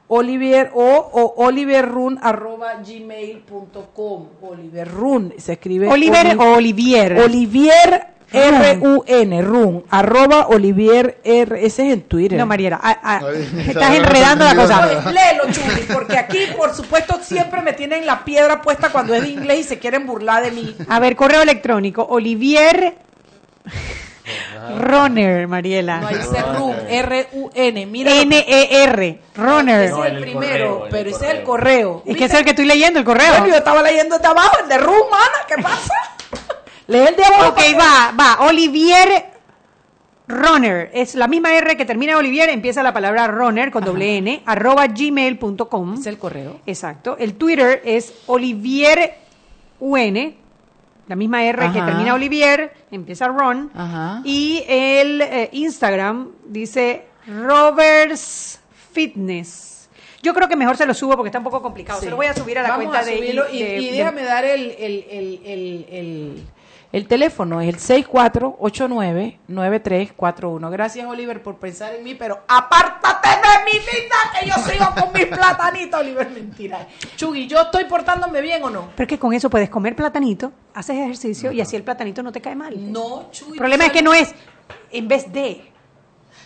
Olivier 0.10 0.72
o, 0.74 0.82
o 0.82 1.44
olivierrun 1.46 2.17
arroba 2.22 2.75
gmail.com 2.75 4.27
Oliver 4.41 4.88
Run 4.89 5.34
se 5.38 5.53
escribe 5.53 5.89
Oliver 5.89 6.27
Oli- 6.27 6.38
o 6.39 6.56
Olivier. 6.56 7.20
Olivier 7.20 8.08
Run. 8.31 8.41
R-U-N 8.41 9.41
Run 9.41 9.84
arroba 9.89 10.48
Olivier 10.48 11.19
R 11.24 11.65
ese 11.65 11.88
es 11.88 11.93
en 11.93 12.01
Twitter 12.01 12.38
No, 12.38 12.46
Mariela, 12.46 12.79
Ay, 12.84 13.50
estás 13.67 13.96
enredando 13.96 14.43
la 14.43 14.55
cosa. 14.55 14.81
no. 15.03 15.12
Léelo, 15.12 15.43
Chuli, 15.51 15.81
porque 15.93 16.17
aquí, 16.17 16.39
por 16.57 16.74
supuesto, 16.75 17.19
siempre 17.22 17.62
me 17.62 17.74
tienen 17.74 18.05
la 18.05 18.25
piedra 18.25 18.62
puesta 18.62 18.89
cuando 18.89 19.13
es 19.13 19.22
de 19.22 19.29
inglés 19.29 19.60
y 19.60 19.63
se 19.63 19.79
quieren 19.79 20.05
burlar 20.05 20.43
de 20.43 20.51
mí. 20.51 20.75
A 20.89 21.00
ver, 21.00 21.15
correo 21.15 21.41
electrónico, 21.41 22.03
Olivier 22.10 22.96
Runner, 24.77 25.48
Mariela. 25.48 26.00
No, 26.01 26.07
ahí 26.07 26.15
dice 26.15 26.41
Run, 26.41 26.75
R-U-N. 26.89 27.86
Mira, 27.86 28.12
N-E-R, 28.13 29.19
Runner. 29.36 29.84
ese 29.86 29.93
es 30.00 30.05
el 30.05 30.15
el 30.17 30.22
primero, 30.22 30.79
correo, 30.79 30.88
pero 30.91 31.10
el 31.10 31.15
ese 31.15 31.25
es 31.27 31.31
el 31.34 31.43
correo. 31.43 32.03
Es 32.05 32.17
que 32.17 32.25
es 32.25 32.34
el 32.34 32.43
que 32.43 32.50
estoy 32.50 32.65
leyendo, 32.65 33.00
el 33.00 33.05
correo. 33.05 33.29
Bueno, 33.29 33.48
yo 33.48 33.55
estaba 33.55 33.81
leyendo 33.81 34.17
de 34.19 34.27
abajo, 34.27 34.57
el 34.62 34.67
de 34.67 34.77
Run, 34.79 35.10
mana, 35.10 35.46
¿qué 35.48 35.62
pasa? 35.62 35.93
Lee 36.88 37.00
el 37.00 37.15
de 37.15 37.24
abajo. 37.25 37.50
Ok, 37.50 37.60
va, 37.79 38.13
va. 38.17 38.46
Olivier 38.48 39.25
Runner. 40.27 40.89
Es 40.94 41.15
la 41.15 41.27
misma 41.27 41.56
R 41.56 41.77
que 41.77 41.86
termina 41.86 42.17
Olivier, 42.17 42.50
empieza 42.50 42.84
la 42.84 42.94
palabra 42.94 43.27
runner 43.27 43.72
con 43.72 43.84
doble 43.84 44.17
N, 44.17 44.44
arroba 44.46 44.88
gmail.com. 44.88 45.94
Es 45.96 46.06
el 46.06 46.17
correo. 46.17 46.60
Exacto. 46.65 47.15
El 47.17 47.36
Twitter 47.36 47.82
es 47.86 48.13
Olivier 48.27 49.15
UN, 49.79 50.36
la 51.08 51.15
misma 51.15 51.44
R 51.46 51.72
que 51.72 51.82
termina 51.82 52.13
Olivier, 52.13 52.74
empieza 52.91 53.27
Ron. 53.27 53.72
Ajá. 53.74 54.22
Y 54.25 54.63
el 54.67 55.22
eh, 55.22 55.50
Instagram 55.53 56.32
dice 56.48 57.06
Roberts 57.27 58.60
Fitness. 58.91 59.89
Yo 60.22 60.34
creo 60.34 60.50
que 60.50 60.56
mejor 60.58 60.75
se 60.75 60.86
lo 60.86 60.94
subo 60.94 61.15
porque 61.15 61.27
está 61.29 61.38
un 61.38 61.44
poco 61.46 61.62
complicado. 61.62 62.01
Se 62.01 62.10
lo 62.10 62.15
voy 62.17 62.25
a 62.25 62.34
subir 62.34 62.58
a 62.60 62.63
la 62.63 62.70
Vamos 62.70 62.88
cuenta 62.88 63.00
a 63.00 63.06
de, 63.06 63.15
y, 63.17 63.34
de- 63.36 63.79
y 63.79 63.86
de- 63.91 63.98
déjame 63.98 64.24
dar 64.24 64.44
el, 64.44 64.72
el, 64.72 65.06
el, 65.10 65.86
el, 65.89 66.44
el, 66.98 67.04
el 67.04 67.08
teléfono, 67.08 67.62
es 67.62 67.70
el 67.89 68.04
6489-9341. 69.48 70.70
Gracias, 70.72 71.08
Oliver, 71.08 71.42
por 71.42 71.58
pensar 71.58 71.94
en 71.96 72.04
mí, 72.04 72.16
pero 72.16 72.42
apártate 72.48 73.30
de 73.30 73.63
mi 73.66 73.80
vida 73.80 74.16
que 74.39 74.48
yo 74.48 74.54
sigo 74.56 74.86
con 75.00 75.13
mis 75.13 75.27
platanitos, 75.27 76.00
Oliver. 76.00 76.30
Mentira. 76.30 76.88
Chugui, 77.16 77.48
¿yo 77.48 77.62
estoy 77.62 77.86
portándome 77.86 78.42
bien 78.42 78.63
o 78.63 78.70
no? 78.70 78.89
Pero 78.96 79.06
es 79.06 79.10
que 79.10 79.20
con 79.20 79.34
eso 79.34 79.50
puedes 79.50 79.70
comer 79.70 79.96
platanito, 79.96 80.51
haces 80.74 80.98
ejercicio 80.98 81.51
y 81.51 81.62
así 81.62 81.75
el 81.75 81.84
platanito 81.84 82.22
no 82.24 82.32
te 82.32 82.42
cae 82.42 82.56
mal. 82.56 82.92
No, 82.92 83.30
Chugui. 83.32 83.54
El 83.54 83.60
problema 83.60 83.86
es 83.86 83.92
que 83.92 84.01
no 84.01 84.13
es 84.13 84.34
en 84.92 85.08
vez 85.08 85.32
de. 85.32 85.72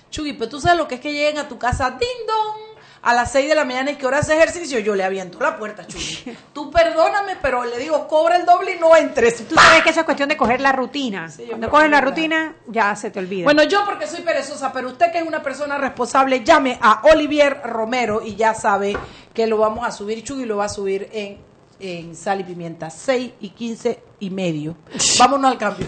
Chugui, 0.10 0.34
pero 0.34 0.50
tú 0.50 0.60
sabes 0.60 0.78
lo 0.78 0.88
que 0.88 0.96
es 0.96 1.02
que 1.02 1.14
lleguen 1.14 1.38
a 1.38 1.48
tu 1.48 1.58
casa, 1.58 1.90
ding 1.92 2.28
dong, 2.28 2.71
a 3.04 3.14
las 3.14 3.32
6 3.32 3.50
de 3.50 3.56
la 3.56 3.66
mañana 3.66 3.92
y 3.92 3.96
que 3.96 4.06
hora 4.06 4.20
hace 4.20 4.36
ejercicio, 4.36 4.80
yo 4.80 4.96
le 4.96 5.04
aviento 5.04 5.40
la 5.40 5.58
puerta, 5.58 5.88
Chugui. 5.88 6.38
Tú 6.54 6.70
perdóname, 6.70 7.38
pero 7.42 7.66
le 7.66 7.78
digo, 7.80 8.08
cobra 8.08 8.36
el 8.36 8.46
doble 8.46 8.76
y 8.76 8.80
no 8.80 8.96
entres. 8.96 9.48
Tú 9.48 9.56
sabes 9.56 9.84
que 9.84 9.90
eso 9.90 10.02
es 10.02 10.06
cuestión 10.06 10.30
de 10.30 10.38
coger 10.38 10.62
la 10.62 10.72
rutina. 10.72 11.30
Sí, 11.30 11.46
Cuando 11.48 11.70
coges 11.70 11.90
la 11.90 12.02
rutina, 12.02 12.56
ya 12.68 12.96
se 12.96 13.10
te 13.10 13.20
olvida. 13.20 13.46
Bueno, 13.46 13.64
yo 13.64 13.84
porque 13.86 14.06
soy 14.06 14.22
perezosa, 14.22 14.72
pero 14.72 14.90
usted 14.90 15.12
que 15.12 15.20
es 15.20 15.28
una 15.28 15.42
persona 15.42 15.78
responsable, 15.78 16.44
llame 16.44 16.78
a 16.82 17.02
Olivier 17.12 17.62
Romero 17.64 18.22
y 18.24 18.36
ya 18.36 18.54
sabe 18.54 18.96
que 19.34 19.48
lo 19.48 19.58
vamos 19.58 19.86
a 19.88 19.92
subir. 19.92 20.24
Chugui 20.24 20.46
lo 20.46 20.58
va 20.58 20.66
a 20.66 20.70
subir 20.70 21.10
en, 21.12 21.40
en 21.80 22.16
sal 22.16 22.42
y 22.42 22.44
pimienta, 22.44 22.90
6 22.92 23.32
y 23.40 23.50
15 23.50 24.00
y 24.20 24.30
medio. 24.30 24.76
Vámonos 25.20 25.52
al 25.52 25.58
cambio. 25.58 25.88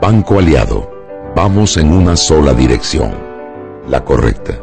Banco 0.00 0.38
Aliado, 0.38 0.90
vamos 1.36 1.76
en 1.76 1.92
una 1.92 2.16
sola 2.16 2.52
dirección, 2.52 3.14
la 3.88 4.04
correcta. 4.04 4.58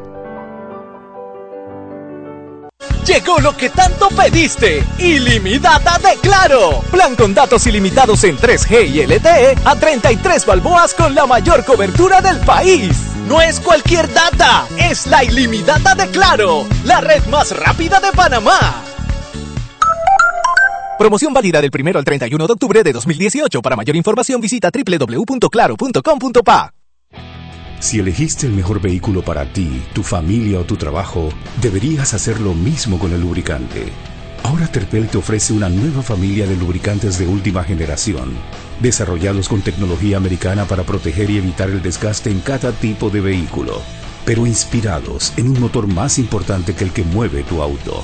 Llegó 3.06 3.40
lo 3.40 3.56
que 3.58 3.70
tanto 3.70 4.10
pediste. 4.10 4.84
Ilimitada 5.00 5.98
de 6.00 6.18
Claro. 6.22 6.82
Plan 6.92 7.16
con 7.16 7.34
datos 7.34 7.66
ilimitados 7.66 8.24
en 8.26 8.38
3G 8.38 8.88
y 8.88 9.08
LTE 9.08 9.58
a 9.66 9.76
33 9.76 10.46
balboas 10.46 10.94
con 10.94 11.16
la 11.16 11.26
mayor 11.26 11.66
cobertura 11.66 12.22
del 12.22 12.38
país. 12.42 12.96
No 13.28 13.42
es 13.42 13.60
cualquier 13.60 14.14
data, 14.14 14.68
es 14.78 15.08
la 15.08 15.24
ilimitada 15.24 15.96
de 15.96 16.10
Claro, 16.10 16.66
la 16.84 17.02
red 17.02 17.26
más 17.28 17.58
rápida 17.58 18.00
de 18.00 18.12
Panamá. 18.12 18.91
Promoción 21.02 21.34
válida 21.34 21.60
del 21.62 21.72
1 21.74 21.98
al 21.98 22.06
31 22.06 22.46
de 22.46 22.54
octubre 22.54 22.84
de 22.84 22.94
2018. 22.94 23.64
Para 23.64 23.76
mayor 23.76 23.96
información 23.96 24.40
visita 24.40 24.70
www.claro.com.pa. 24.70 26.76
Si 27.80 27.98
elegiste 27.98 28.46
el 28.46 28.54
mejor 28.54 28.80
vehículo 28.80 29.24
para 29.24 29.52
ti, 29.52 29.82
tu 29.94 30.04
familia 30.04 30.60
o 30.60 30.64
tu 30.64 30.76
trabajo, 30.76 31.30
deberías 31.60 32.14
hacer 32.14 32.40
lo 32.40 32.54
mismo 32.54 33.00
con 33.00 33.14
el 33.14 33.22
lubricante. 33.22 33.88
Ahora 34.44 34.68
Terpel 34.68 35.08
te 35.08 35.18
ofrece 35.18 35.54
una 35.54 35.70
nueva 35.70 36.04
familia 36.04 36.46
de 36.46 36.56
lubricantes 36.56 37.18
de 37.18 37.26
última 37.26 37.64
generación, 37.64 38.36
desarrollados 38.80 39.50
con 39.50 39.62
tecnología 39.62 40.18
americana 40.18 40.66
para 40.66 40.84
proteger 40.84 41.32
y 41.32 41.40
evitar 41.40 41.72
el 41.72 41.82
desgaste 41.82 42.30
en 42.30 42.42
cada 42.42 42.74
tipo 42.74 43.10
de 43.10 43.22
vehículo, 43.22 43.82
pero 44.24 44.46
inspirados 44.46 45.34
en 45.36 45.50
un 45.50 45.60
motor 45.60 45.88
más 45.88 46.20
importante 46.20 46.76
que 46.76 46.84
el 46.84 46.94
que 46.94 47.02
mueve 47.02 47.42
tu 47.42 47.64
auto. 47.64 48.04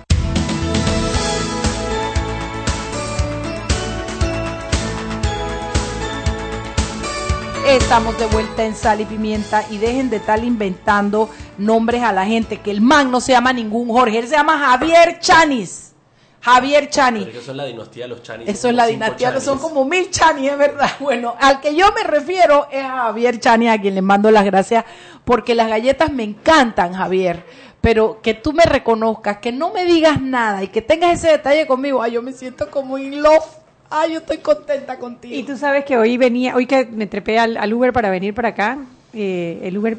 Estamos 7.71 8.19
de 8.19 8.25
vuelta 8.25 8.65
en 8.65 8.75
Sal 8.75 8.99
y 8.99 9.05
Pimienta 9.05 9.63
y 9.69 9.77
dejen 9.77 10.09
de 10.09 10.17
estar 10.17 10.43
inventando 10.43 11.29
nombres 11.57 12.03
a 12.03 12.11
la 12.11 12.25
gente, 12.25 12.59
que 12.59 12.69
el 12.69 12.81
man 12.81 13.09
no 13.09 13.21
se 13.21 13.31
llama 13.31 13.53
ningún 13.53 13.87
Jorge, 13.87 14.19
él 14.19 14.27
se 14.27 14.35
llama 14.35 14.59
Javier 14.59 15.21
Chanis. 15.21 15.93
Javier 16.41 16.89
Chani. 16.89 17.23
Pero 17.23 17.39
eso 17.39 17.51
es 17.51 17.57
la 17.57 17.63
dinastía 17.63 18.03
de 18.03 18.09
los 18.09 18.23
Chanis. 18.23 18.49
Eso 18.49 18.67
es 18.67 18.75
la 18.75 18.87
dinastía, 18.87 19.39
son 19.39 19.57
como 19.57 19.85
mil 19.85 20.09
Chani, 20.11 20.49
es 20.49 20.57
verdad. 20.57 20.89
Bueno, 20.99 21.33
al 21.39 21.61
que 21.61 21.73
yo 21.73 21.85
me 21.93 22.03
refiero 22.03 22.67
es 22.69 22.83
a 22.83 23.03
Javier 23.03 23.39
Chani, 23.39 23.69
a 23.69 23.79
quien 23.79 23.95
le 23.95 24.01
mando 24.01 24.29
las 24.31 24.43
gracias, 24.43 24.83
porque 25.23 25.55
las 25.55 25.69
galletas 25.69 26.11
me 26.11 26.23
encantan, 26.23 26.93
Javier. 26.93 27.45
Pero 27.79 28.21
que 28.21 28.33
tú 28.33 28.51
me 28.51 28.65
reconozcas, 28.65 29.37
que 29.37 29.53
no 29.53 29.71
me 29.71 29.85
digas 29.85 30.19
nada 30.21 30.61
y 30.61 30.67
que 30.67 30.81
tengas 30.81 31.13
ese 31.13 31.29
detalle 31.29 31.65
conmigo, 31.65 32.03
ay, 32.03 32.11
yo 32.11 32.21
me 32.21 32.33
siento 32.33 32.69
como 32.69 32.97
in 32.97 33.23
love. 33.23 33.60
Ay, 33.93 34.13
yo 34.13 34.19
estoy 34.19 34.37
contenta 34.37 34.97
contigo. 34.97 35.35
Y 35.35 35.43
tú 35.43 35.57
sabes 35.57 35.83
que 35.83 35.97
hoy 35.97 36.15
venía, 36.17 36.55
hoy 36.55 36.65
que 36.65 36.85
me 36.85 37.07
trepé 37.07 37.37
al, 37.37 37.57
al 37.57 37.73
Uber 37.73 37.91
para 37.91 38.09
venir 38.09 38.33
para 38.33 38.49
acá, 38.49 38.77
eh, 39.13 39.59
el 39.63 39.77
Uber, 39.77 39.97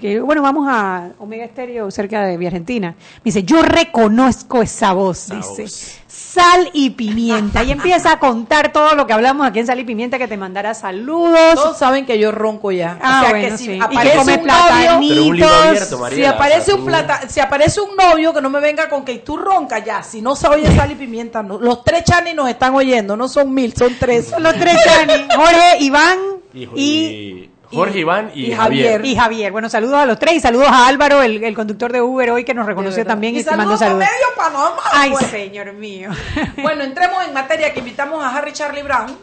que, 0.00 0.20
bueno, 0.20 0.42
vamos 0.42 0.66
a 0.68 1.10
Omega 1.18 1.44
Estéreo 1.44 1.90
cerca 1.90 2.24
de 2.24 2.36
Vía 2.36 2.48
Argentina. 2.48 2.94
Me 3.16 3.22
dice, 3.24 3.42
yo 3.42 3.62
reconozco 3.62 4.62
esa 4.62 4.92
voz, 4.92 5.28
dice. 5.28 5.66
Sal 6.06 6.70
y 6.72 6.90
pimienta. 6.90 7.64
Y 7.64 7.72
empieza 7.72 8.12
a 8.12 8.18
contar 8.18 8.72
todo 8.72 8.94
lo 8.94 9.06
que 9.06 9.12
hablamos 9.12 9.46
aquí 9.46 9.60
en 9.60 9.66
Sal 9.66 9.80
y 9.80 9.84
Pimienta, 9.84 10.18
que 10.18 10.28
te 10.28 10.36
mandará 10.36 10.74
saludos. 10.74 11.54
Todos 11.54 11.78
saben 11.78 12.06
que 12.06 12.18
yo 12.18 12.30
ronco 12.30 12.70
ya. 12.70 12.98
Ah, 13.00 13.18
o 13.18 13.20
sea 13.22 13.30
bueno, 13.30 13.48
que 13.48 13.58
si 13.58 13.64
sí. 13.64 13.72
Y 13.72 13.78
que 13.78 13.84
aparece 13.84 14.18
un 14.18 14.42
platanitos. 14.42 16.10
Si 16.12 16.24
aparece 16.24 16.74
un 16.74 16.84
plata, 16.84 17.20
si 17.28 17.40
aparece 17.40 17.80
un 17.80 17.96
novio 17.96 18.32
que 18.32 18.40
no 18.40 18.50
me 18.50 18.60
venga 18.60 18.88
con 18.88 19.04
que 19.04 19.18
tú 19.18 19.36
roncas 19.36 19.84
ya, 19.84 20.02
si 20.02 20.20
no 20.20 20.36
se 20.36 20.46
oye 20.48 20.72
sal 20.76 20.92
y 20.92 20.94
pimienta, 20.94 21.42
no. 21.42 21.58
los 21.58 21.82
tres 21.82 22.04
chanis 22.04 22.34
nos 22.34 22.48
están 22.48 22.74
oyendo, 22.74 23.16
no 23.16 23.28
son 23.28 23.52
mil, 23.52 23.74
son 23.74 23.96
tres. 23.98 24.32
Los 24.38 24.54
tres 24.54 24.76
Chani, 24.84 25.26
Jorge, 25.34 25.78
Iván 25.80 26.18
Y, 26.52 26.68
y, 26.74 27.49
y 27.70 27.76
Jorge, 27.76 27.98
Iván 28.00 28.30
y, 28.34 28.46
y 28.46 28.52
Javier. 28.52 28.92
Javier. 28.92 29.04
y 29.04 29.16
Javier. 29.16 29.52
Bueno, 29.52 29.68
saludos 29.68 29.94
a 29.96 30.06
los 30.06 30.18
tres 30.18 30.34
y 30.34 30.40
saludos 30.40 30.68
a 30.68 30.86
Álvaro, 30.88 31.22
el, 31.22 31.42
el 31.44 31.54
conductor 31.54 31.92
de 31.92 32.00
Uber 32.02 32.30
hoy 32.30 32.44
que 32.44 32.54
nos 32.54 32.66
reconoció 32.66 33.04
también 33.06 33.34
y, 33.36 33.40
y 33.40 33.44
te 33.44 33.56
mando 33.56 33.76
saludos 33.76 34.00
medio 34.00 34.26
Panamá. 34.36 34.76
Ay, 34.92 35.10
pues. 35.12 35.26
señor 35.26 35.72
mío. 35.74 36.10
Bueno, 36.62 36.82
entremos 36.84 37.24
en 37.26 37.32
materia 37.32 37.72
que 37.72 37.78
invitamos 37.80 38.22
a 38.24 38.36
Harry 38.36 38.52
Charlie 38.52 38.82
Brown. 38.82 39.16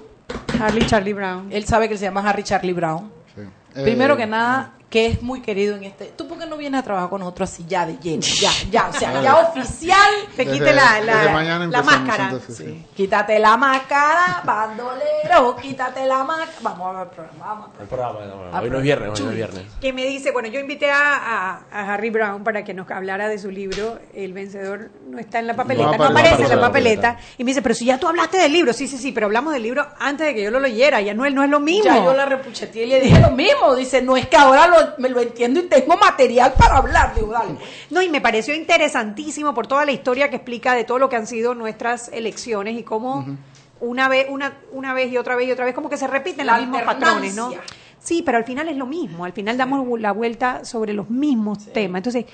Harley 0.60 0.86
Charlie 0.86 1.13
Brown. 1.13 1.47
Él 1.51 1.65
sabe 1.65 1.88
que 1.88 1.97
se 1.97 2.05
llama 2.05 2.27
Harry 2.27 2.43
Charlie 2.43 2.73
Brown. 2.73 3.12
Eh, 3.75 3.83
Primero 3.83 4.17
que 4.17 4.25
nada, 4.25 4.71
que 4.89 5.06
es 5.08 5.21
muy 5.21 5.41
querido 5.41 5.76
en 5.76 5.84
este. 5.84 6.06
¿Tú 6.15 6.28
por 6.30 6.39
qué 6.39 6.45
no 6.45 6.56
vienes 6.56 6.80
a 6.80 6.84
trabajar 6.84 7.10
con 7.10 7.19
nosotros 7.19 7.52
así 7.52 7.65
ya 7.67 7.86
de 7.86 7.97
lleno? 7.97 8.21
Ya, 8.39 8.52
ya, 8.71 8.88
o 8.88 8.93
sea, 8.93 9.21
ya 9.21 9.36
oficial. 9.36 9.97
Te 10.36 10.45
Desde- 10.45 10.52
quite 10.60 10.73
la, 10.73 11.84
máscara. 11.84 12.23
entonces, 12.26 12.56
sí. 12.58 12.86
Quítate 12.95 13.38
la 13.39 13.58
máscara, 13.58 14.41
bandolero, 14.45 15.56
quítate 15.62 16.06
la 16.06 16.23
máscara. 16.23 16.47
Vamos 16.62 16.88
a 16.95 17.00
ver 17.00 17.08
el 17.08 17.10
programa, 17.15 17.45
vamos 17.45 17.67
a 17.67 17.71
ver. 17.73 17.82
El 17.82 17.88
programa, 17.88 18.19
no, 18.26 18.60
hoy 18.62 18.69
no 18.69 18.78
es 18.78 18.84
viernes, 18.84 19.10
hoy 19.19 19.26
no 19.26 19.30
es 19.32 19.36
viernes. 19.36 19.63
Que 19.82 19.93
me 19.93 20.06
dice, 20.06 20.32
bueno, 20.32 20.47
yo 20.47 20.60
invité 20.60 20.89
a, 20.89 21.15
a- 21.15 21.62
a 21.71 21.93
Harry 21.93 22.10
Brown 22.10 22.43
para 22.43 22.63
que 22.63 22.73
nos 22.73 22.89
hablara 22.89 23.28
de 23.28 23.38
su 23.39 23.52
libro, 23.52 24.00
El 24.13 24.34
vencedor 24.34 24.89
no 25.10 25.19
está 25.19 25.39
en 25.39 25.47
la 25.47 25.56
papeleta, 25.56 25.91
no, 25.91 25.97
No 25.97 26.06
aparece, 26.06 26.43
en 26.43 26.50
la 26.50 26.62
papeleta. 26.62 27.17
Y 27.38 27.43
me 27.43 27.52
dice, 27.52 27.62
pero 27.62 27.76
si 27.76 27.86
ya 27.86 28.00
tú 28.00 28.08
hablaste 28.08 28.38
del 28.38 28.54
libro, 28.54 28.71
sí, 28.73 28.88
sí, 28.88 28.97
sí, 28.97 29.12
pero 29.12 29.26
hablamos 29.26 29.52
del 29.54 29.63
libro 29.63 29.86
antes 30.00 30.28
de 30.28 30.34
que 30.34 30.43
yo 30.43 30.52
lo 30.52 30.60
leyera, 30.60 31.02
ya 31.02 31.13
no, 31.13 31.26
es- 31.26 31.34
no 31.34 31.43
es 31.43 31.50
lo 31.50 31.60
mismo. 31.60 31.84
Ya 31.93 32.04
yo 32.04 32.13
la 32.13 32.26
repucheteé 32.26 32.84
y 32.86 32.88
le 32.88 33.02
dije 33.02 33.19
lo 33.19 33.32
mismo. 33.32 33.76
Dice, 33.76 34.02
no 34.02 34.15
es 34.15 34.28
que 34.28 34.38
ahora 34.38 34.67
lo- 34.67 34.76
me 34.97 35.09
lo 35.09 35.19
entiendo 35.21 35.59
y 35.59 35.63
tengo 35.63 35.97
material 35.97 36.53
para 36.57 36.77
hablar. 36.77 37.15
Digo, 37.15 37.31
dale. 37.31 37.57
No, 37.89 38.01
y 38.01 38.09
me 38.09 38.21
pareció 38.21 38.55
interesantísimo 38.55 39.53
por 39.53 39.67
toda 39.67 39.85
la 39.85 39.91
historia 39.91 40.29
que 40.29 40.37
explica 40.37 40.73
de 40.73 40.83
todo 40.83 40.99
lo 40.99 41.09
que 41.09 41.15
han 41.15 41.27
sido 41.27 41.55
nuestras 41.55 42.09
elecciones 42.09 42.77
y 42.77 42.83
cómo 42.83 43.25
una 43.79 44.07
vez, 44.09 44.27
una, 44.29 44.57
una 44.71 44.93
vez 44.93 45.11
y 45.11 45.17
otra 45.17 45.35
vez 45.35 45.47
y 45.47 45.51
otra 45.51 45.65
vez 45.65 45.75
como 45.75 45.89
que 45.89 45.97
se 45.97 46.07
repiten 46.07 46.47
La 46.47 46.53
los 46.53 46.61
mismos 46.61 46.81
patrones, 46.83 47.35
¿no? 47.35 47.51
Sí, 47.99 48.21
pero 48.25 48.37
al 48.37 48.45
final 48.45 48.69
es 48.69 48.77
lo 48.77 48.85
mismo, 48.85 49.25
al 49.25 49.33
final 49.33 49.57
damos 49.57 49.99
la 49.99 50.13
vuelta 50.13 50.63
sobre 50.63 50.93
los 50.93 51.09
mismos 51.09 51.65
temas. 51.73 51.99
Entonces, 51.99 52.25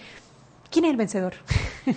¿quién 0.74 0.86
es 0.86 0.92
el 0.92 0.98
vencedor? 0.98 1.34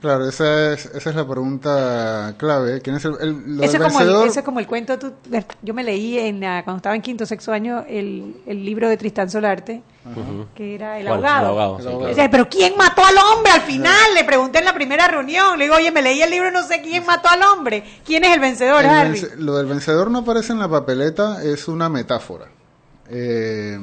Claro, 0.00 0.28
esa 0.28 0.74
es, 0.74 0.86
esa 0.86 1.10
es 1.10 1.16
la 1.16 1.26
pregunta 1.26 2.34
clave. 2.38 2.80
¿Quién 2.80 2.96
es 2.96 3.04
el, 3.04 3.14
el- 3.20 3.32
como 3.34 3.62
el, 3.62 3.78
vencedor? 3.80 4.28
ese 4.28 4.38
es 4.40 4.44
como 4.44 4.60
el 4.60 4.66
cuento, 4.68 4.96
tú- 4.96 5.12
yo 5.62 5.74
me 5.74 5.82
leí 5.82 6.16
en 6.18 6.38
la- 6.40 6.62
cuando 6.62 6.76
estaba 6.78 6.94
en 6.94 7.02
quinto 7.02 7.26
sexto 7.26 7.50
año 7.52 7.84
el, 7.88 8.36
el 8.46 8.64
libro 8.64 8.88
de 8.88 8.96
Tristán 8.96 9.28
Solarte, 9.28 9.82
que 10.54 10.76
era 10.76 11.00
El. 11.00 11.06
El 11.08 11.12
sí, 11.12 11.12
El 11.12 11.12
ahogado. 11.14 11.76
claro. 11.78 12.06
Decía, 12.06 12.30
pero 12.30 12.48
¿quién 12.48 12.74
mató 12.76 13.02
al 13.04 13.16
hombre 13.18 13.50
al 13.52 13.62
final? 13.62 14.14
Le 14.14 14.22
pregunté 14.24 14.58
en 14.60 14.66
la 14.66 14.74
primera 14.74 15.08
reunión. 15.08 15.58
Le 15.58 15.64
digo, 15.64 15.74
oye, 15.76 15.90
me 15.90 16.00
leí 16.00 16.22
el 16.22 16.30
libro 16.30 16.48
y 16.48 16.52
no 16.52 16.62
sé 16.62 16.80
quién 16.80 17.04
mató 17.04 17.28
al 17.28 17.42
hombre. 17.42 17.82
¿Quién 18.06 18.24
es 18.24 18.32
el 18.34 18.40
vencedor, 18.40 18.84
El 18.84 18.90
Harry? 18.90 19.20
vence- 19.20 19.34
lo 19.36 19.56
del 19.56 19.66
vencedor 19.66 20.10
no 20.12 20.18
aparece 20.18 20.52
en 20.52 20.60
la 20.60 20.68
papeleta, 20.68 21.42
es 21.42 21.66
una 21.66 21.88
metáfora. 21.88 22.46
Eh, 23.10 23.76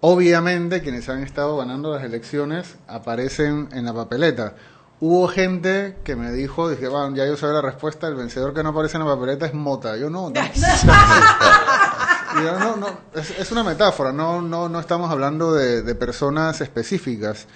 obviamente, 0.00 0.82
quienes 0.82 1.08
han 1.08 1.22
estado 1.22 1.56
ganando 1.56 1.92
las 1.94 2.02
elecciones 2.04 2.76
aparecen 2.88 3.68
en 3.72 3.84
la 3.84 3.92
papeleta. 3.94 4.54
Hubo 5.02 5.28
gente 5.28 5.96
que 6.04 6.14
me 6.14 6.30
dijo, 6.32 6.68
dije, 6.68 6.88
bueno, 6.88 7.16
ya 7.16 7.24
yo 7.26 7.36
sé 7.36 7.46
la 7.46 7.62
respuesta, 7.62 8.06
el 8.06 8.14
vencedor 8.16 8.52
que 8.52 8.62
no 8.62 8.68
aparece 8.70 8.98
en 8.98 9.04
la 9.06 9.14
papeleta 9.14 9.46
es 9.46 9.54
Mota. 9.54 9.96
Yo 9.96 10.10
no. 10.10 10.28
no. 10.30 10.40
Y 10.40 10.60
yo, 12.44 12.58
no, 12.58 12.76
no, 12.76 12.86
es, 13.14 13.30
es 13.38 13.50
una 13.50 13.64
metáfora, 13.64 14.12
no, 14.12 14.40
no, 14.42 14.68
no 14.68 14.78
estamos 14.78 15.10
hablando 15.10 15.52
de, 15.52 15.82
de 15.82 15.94
personas 15.94 16.60
específicas. 16.60 17.46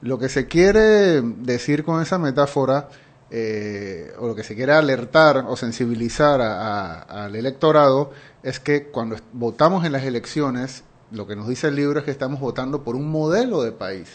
Lo 0.00 0.18
que 0.18 0.28
se 0.28 0.46
quiere 0.46 1.20
decir 1.22 1.84
con 1.84 2.00
esa 2.02 2.18
metáfora, 2.18 2.88
eh, 3.30 4.12
o 4.18 4.26
lo 4.28 4.34
que 4.34 4.42
se 4.42 4.54
quiere 4.54 4.72
alertar 4.72 5.44
o 5.48 5.56
sensibilizar 5.56 6.40
a- 6.40 7.00
a- 7.02 7.24
al 7.26 7.36
electorado, 7.36 8.12
es 8.42 8.60
que 8.60 8.84
cuando 8.88 9.16
votamos 9.32 9.84
en 9.84 9.92
las 9.92 10.04
elecciones, 10.04 10.84
lo 11.10 11.26
que 11.26 11.36
nos 11.36 11.48
dice 11.48 11.68
el 11.68 11.76
libro 11.76 11.98
es 11.98 12.04
que 12.04 12.10
estamos 12.10 12.40
votando 12.40 12.82
por 12.82 12.96
un 12.96 13.10
modelo 13.10 13.62
de 13.62 13.72
país. 13.72 14.08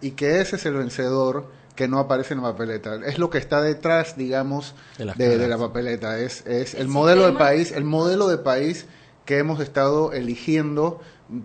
y 0.00 0.12
que 0.12 0.40
ese 0.40 0.56
es 0.56 0.66
el 0.66 0.74
vencedor 0.74 1.46
que 1.74 1.88
no 1.88 1.98
aparece 1.98 2.34
en 2.34 2.42
la 2.42 2.52
papeleta. 2.52 2.96
Es 3.06 3.18
lo 3.18 3.30
que 3.30 3.38
está 3.38 3.62
detrás, 3.62 4.16
digamos, 4.16 4.74
de, 4.98 5.48
la 5.48 5.56
papeleta. 5.56 6.18
Es, 6.18 6.46
es 6.46 6.74
el, 6.74 6.88
modelo 6.88 7.26
de 7.26 7.32
país, 7.32 7.72
el 7.72 7.84
modelo 7.84 8.28
de 8.28 8.36
país 8.36 8.84
que 9.24 9.38
hemos 9.38 9.60
estado 9.60 10.12
eligiendo 10.12 11.00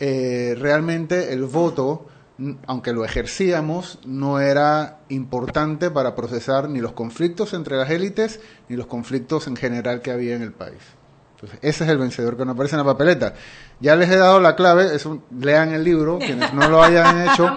eh, 0.00 0.56
realmente 0.58 1.32
el 1.32 1.44
voto 1.44 2.08
aunque 2.66 2.92
lo 2.92 3.04
ejercíamos, 3.04 3.98
no 4.04 4.40
era 4.40 4.98
importante 5.08 5.90
para 5.90 6.14
procesar 6.14 6.68
ni 6.68 6.80
los 6.80 6.92
conflictos 6.92 7.54
entre 7.54 7.76
las 7.76 7.90
élites 7.90 8.40
ni 8.68 8.76
los 8.76 8.86
conflictos 8.86 9.46
en 9.46 9.56
general 9.56 10.02
que 10.02 10.10
había 10.10 10.36
en 10.36 10.42
el 10.42 10.52
país. 10.52 10.78
Entonces, 11.36 11.58
ese 11.60 11.84
es 11.84 11.90
el 11.90 11.98
vencedor 11.98 12.36
que 12.38 12.46
no 12.46 12.52
aparece 12.52 12.76
en 12.76 12.78
la 12.78 12.84
papeleta. 12.84 13.34
Ya 13.78 13.94
les 13.94 14.08
he 14.10 14.16
dado 14.16 14.40
la 14.40 14.56
clave, 14.56 14.88
lean 15.38 15.72
el 15.74 15.84
libro, 15.84 16.18
quienes 16.18 16.52
no 16.54 16.66
lo 16.68 16.82
hayan 16.82 17.28
hecho. 17.28 17.54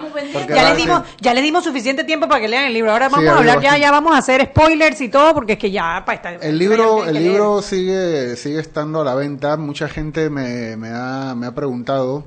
ya, 0.48 0.68
les 0.68 0.76
dimos, 0.76 1.02
ya 1.18 1.32
les 1.32 1.42
dimos 1.42 1.64
suficiente 1.64 2.04
tiempo 2.04 2.28
para 2.28 2.42
que 2.42 2.48
lean 2.48 2.66
el 2.66 2.74
libro. 2.74 2.92
Ahora 2.92 3.08
vamos 3.08 3.26
a 3.26 3.38
hablar, 3.38 3.60
ya, 3.62 3.78
ya 3.78 3.90
vamos 3.90 4.14
a 4.14 4.18
hacer 4.18 4.44
spoilers 4.44 5.00
y 5.00 5.08
todo, 5.08 5.32
porque 5.32 5.54
es 5.54 5.58
que 5.58 5.70
ya 5.70 6.02
para 6.04 6.16
estar, 6.16 6.38
El 6.42 6.58
libro, 6.58 7.06
el 7.06 7.14
libro 7.14 7.62
sigue, 7.62 8.36
sigue 8.36 8.60
estando 8.60 9.00
a 9.00 9.04
la 9.04 9.14
venta. 9.14 9.56
Mucha 9.56 9.88
gente 9.88 10.28
me, 10.28 10.76
me, 10.76 10.90
ha, 10.90 11.34
me 11.34 11.46
ha 11.46 11.54
preguntado. 11.54 12.24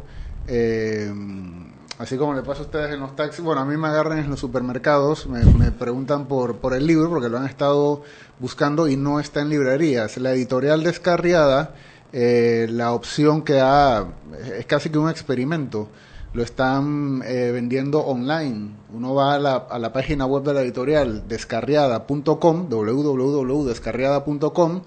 Eh, 0.48 1.12
Así 2.00 2.18
como 2.18 2.34
le 2.34 2.42
pasa 2.42 2.62
a 2.62 2.64
ustedes 2.64 2.92
en 2.92 3.02
los 3.02 3.16
taxis, 3.16 3.46
bueno, 3.46 3.62
a 3.62 3.66
mí 3.66 3.78
me 3.78 3.88
agarran 3.88 4.18
en 4.18 4.28
los 4.30 4.40
supermercados, 4.40 5.28
me, 5.28 5.72
preguntan 5.72 6.26
por, 6.26 6.58
por 6.58 6.74
el 6.74 6.88
libro 6.88 7.08
porque 7.08 7.30
lo 7.30 7.38
han 7.38 7.46
estado 7.46 8.02
buscando 8.40 8.88
y 8.88 8.98
no 8.98 9.20
está 9.20 9.42
en 9.42 9.50
librerías. 9.50 10.18
La 10.18 10.32
editorial 10.32 10.82
Descarriada, 10.82 11.76
eh, 12.12 12.66
la 12.70 12.94
opción 12.94 13.44
que 13.44 13.60
ha, 13.62 14.08
es 14.58 14.66
casi 14.66 14.90
que 14.90 14.98
un 14.98 15.08
experimento, 15.08 15.88
lo 16.34 16.42
están 16.42 17.22
eh, 17.26 17.52
vendiendo 17.54 18.00
online. 18.00 18.72
Uno 18.92 19.14
va 19.14 19.36
a 19.36 19.40
la, 19.40 19.56
a 19.56 19.78
la 19.78 19.94
página 19.94 20.26
web 20.26 20.44
de 20.44 20.56
la 20.56 20.62
editorial 20.62 21.28
descarriada.com, 21.28 22.70
www.descarriada.com, 22.70 24.82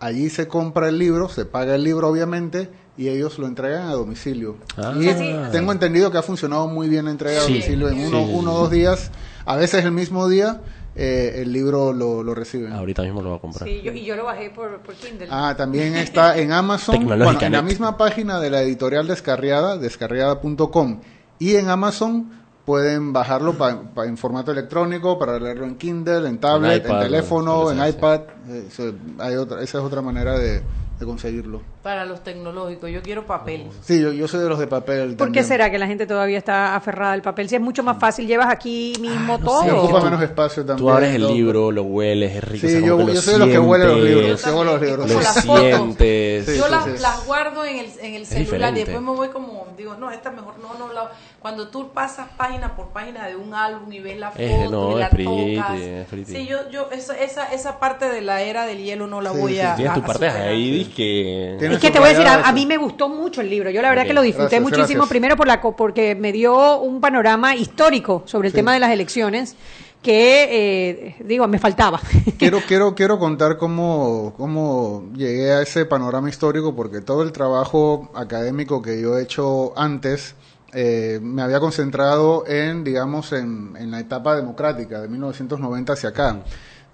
allí 0.00 0.30
se 0.30 0.48
compra 0.48 0.88
el 0.88 0.98
libro, 0.98 1.28
se 1.28 1.44
paga 1.44 1.76
el 1.76 1.84
libro 1.84 2.08
obviamente 2.08 2.68
y 3.00 3.08
ellos 3.08 3.38
lo 3.38 3.46
entregan 3.46 3.88
a 3.88 3.92
domicilio. 3.92 4.56
Ah. 4.76 4.92
Y 4.94 5.06
tengo 5.50 5.72
entendido 5.72 6.10
que 6.10 6.18
ha 6.18 6.22
funcionado 6.22 6.68
muy 6.68 6.90
bien 6.90 7.06
la 7.06 7.12
entrega 7.12 7.40
a 7.40 7.44
domicilio 7.44 7.88
en 7.88 7.98
uno, 7.98 8.22
uno 8.24 8.52
o 8.52 8.58
dos 8.58 8.70
días, 8.70 9.10
a 9.46 9.56
veces 9.56 9.86
el 9.86 9.92
mismo 9.92 10.28
día. 10.28 10.60
Eh, 10.96 11.42
el 11.42 11.52
libro 11.52 11.92
lo, 11.92 12.24
lo 12.24 12.34
reciben. 12.34 12.72
Ahorita 12.72 13.02
mismo 13.02 13.22
lo 13.22 13.30
va 13.30 13.36
a 13.36 13.38
comprar. 13.38 13.66
Sí, 13.66 13.80
yo, 13.80 13.92
y 13.92 14.04
yo 14.04 14.16
lo 14.16 14.24
bajé 14.24 14.50
por, 14.50 14.82
Kindle. 15.00 15.28
Ah, 15.30 15.54
también 15.56 15.94
está 15.94 16.36
en 16.36 16.50
Amazon, 16.50 17.06
bueno, 17.06 17.40
en 17.40 17.52
la 17.52 17.62
misma 17.62 17.96
página 17.96 18.40
de 18.40 18.50
la 18.50 18.60
editorial 18.60 19.06
Descarriada, 19.06 19.78
descarriada.com, 19.78 21.00
y 21.38 21.54
en 21.54 21.68
Amazon 21.68 22.32
pueden 22.64 23.12
bajarlo 23.12 23.56
en 24.04 24.18
formato 24.18 24.50
electrónico 24.50 25.16
para 25.16 25.38
leerlo 25.38 25.64
en 25.64 25.76
Kindle, 25.76 26.28
en 26.28 26.38
tablet, 26.38 26.84
en, 26.84 26.98
teléfono, 26.98 27.70
en 27.70 27.88
iPad. 27.88 28.22
Eh, 28.48 28.92
hay 29.20 29.36
otra, 29.36 29.62
esa 29.62 29.78
es 29.78 29.84
otra 29.84 30.02
manera 30.02 30.36
de, 30.38 30.60
de 31.00 31.06
conseguirlo. 31.06 31.62
Para 31.82 32.04
los 32.04 32.22
tecnológicos, 32.22 32.90
yo 32.90 33.00
quiero 33.00 33.26
papel. 33.26 33.68
Sí, 33.80 34.00
yo, 34.02 34.12
yo 34.12 34.28
soy 34.28 34.40
de 34.40 34.50
los 34.50 34.58
de 34.58 34.66
papel. 34.66 35.16
¿Por 35.16 35.32
qué 35.32 35.42
será 35.42 35.70
que 35.70 35.78
la 35.78 35.86
gente 35.86 36.06
todavía 36.06 36.36
está 36.36 36.76
aferrada 36.76 37.14
al 37.14 37.22
papel? 37.22 37.48
Si 37.48 37.54
es 37.54 37.60
mucho 37.60 37.82
más 37.82 37.98
fácil, 37.98 38.26
llevas 38.26 38.48
aquí 38.50 38.92
mismo 39.00 39.38
ah, 39.40 39.44
todo. 39.44 39.62
Sí, 39.62 39.70
ocupa 39.70 40.02
menos 40.02 40.22
espacio 40.22 40.64
también. 40.64 40.86
Tú 40.86 40.90
abres 40.90 41.14
el 41.14 41.26
libro, 41.26 41.72
lo 41.72 41.84
hueles, 41.84 42.36
es 42.36 42.44
rico. 42.44 42.68
Sí, 42.68 42.84
yo, 42.84 43.00
yo 43.08 43.22
soy 43.22 43.32
de 43.32 43.38
los 43.38 43.48
que 43.48 43.58
huelen 43.58 43.88
los 43.88 44.00
libros. 44.02 44.44
Yo, 44.44 44.64
los 44.64 44.80
libros. 44.80 45.10
Lo 45.10 45.20
sientes. 45.22 46.58
yo 46.58 46.68
las, 46.68 47.00
las, 47.00 47.26
guardo 47.26 47.64
en 47.64 47.78
el, 47.78 47.90
en 48.02 48.14
el 48.14 48.26
celular 48.26 48.74
y 48.74 48.80
después 48.80 49.00
me 49.00 49.12
voy 49.12 49.28
como, 49.28 49.68
digo, 49.78 49.94
no, 49.94 50.10
esta 50.10 50.30
mejor 50.30 50.58
no, 50.58 50.74
no 50.74 50.92
la 50.92 51.10
cuando 51.40 51.68
tú 51.68 51.90
pasas 51.92 52.28
página 52.36 52.76
por 52.76 52.88
página 52.88 53.26
de 53.26 53.34
un 53.34 53.54
álbum 53.54 53.90
y 53.90 54.00
ves 54.00 54.18
la 54.18 54.30
foto 54.30 54.42
y 54.42 55.00
la 55.00 55.08
tocas. 55.08 56.26
sí, 56.26 56.46
yo, 56.46 56.68
yo 56.70 56.90
esa, 56.92 57.18
esa, 57.18 57.46
esa 57.46 57.80
parte 57.80 58.10
de 58.10 58.20
la 58.20 58.42
era 58.42 58.66
del 58.66 58.84
hielo 58.84 59.06
no 59.06 59.22
la 59.22 59.30
voy 59.30 59.58
a. 59.58 59.74
Tienes 59.74 59.94
tu 59.94 60.02
parte 60.02 60.28
ahí, 60.28 60.89
que. 60.90 61.56
Es 61.56 61.78
que 61.78 61.90
te 61.90 61.98
voy 61.98 62.08
a 62.08 62.12
decir, 62.12 62.26
a, 62.26 62.52
mí 62.52 62.66
me 62.66 62.76
gustó 62.76 63.08
mucho 63.08 63.40
el 63.40 63.50
libro. 63.50 63.70
Yo 63.70 63.82
la 63.82 63.88
verdad 63.88 64.06
que 64.06 64.12
lo 64.12 64.22
disfruté 64.22 64.60
muchísimo, 64.60 65.06
primero 65.06 65.36
por 65.36 65.46
la 65.46 65.60
porque 65.60 66.14
me 66.14 66.32
dio 66.32 66.80
un 66.80 67.00
panorama 67.00 67.54
histórico 67.54 68.22
sobre 68.26 68.48
el 68.48 68.54
tema 68.54 68.72
de 68.72 68.80
las 68.80 68.90
elecciones 68.90 69.56
que 70.02 70.48
eh, 70.50 71.16
digo 71.20 71.46
me 71.46 71.58
faltaba 71.58 72.00
quiero 72.38 72.60
quiero 72.66 72.94
quiero 72.94 73.18
contar 73.18 73.58
cómo 73.58 74.32
cómo 74.38 75.10
llegué 75.14 75.52
a 75.52 75.60
ese 75.60 75.84
panorama 75.84 76.30
histórico 76.30 76.74
porque 76.74 77.02
todo 77.02 77.22
el 77.22 77.32
trabajo 77.32 78.10
académico 78.14 78.80
que 78.80 78.98
yo 78.98 79.18
he 79.18 79.22
hecho 79.22 79.78
antes 79.78 80.36
eh, 80.72 81.18
me 81.20 81.42
había 81.42 81.58
concentrado 81.58 82.44
en, 82.46 82.84
digamos, 82.84 83.32
en, 83.32 83.74
en, 83.76 83.90
la 83.90 83.98
etapa 83.98 84.36
democrática 84.36 85.00
de 85.00 85.08
1990 85.08 85.92
hacia 85.92 86.10
acá. 86.10 86.44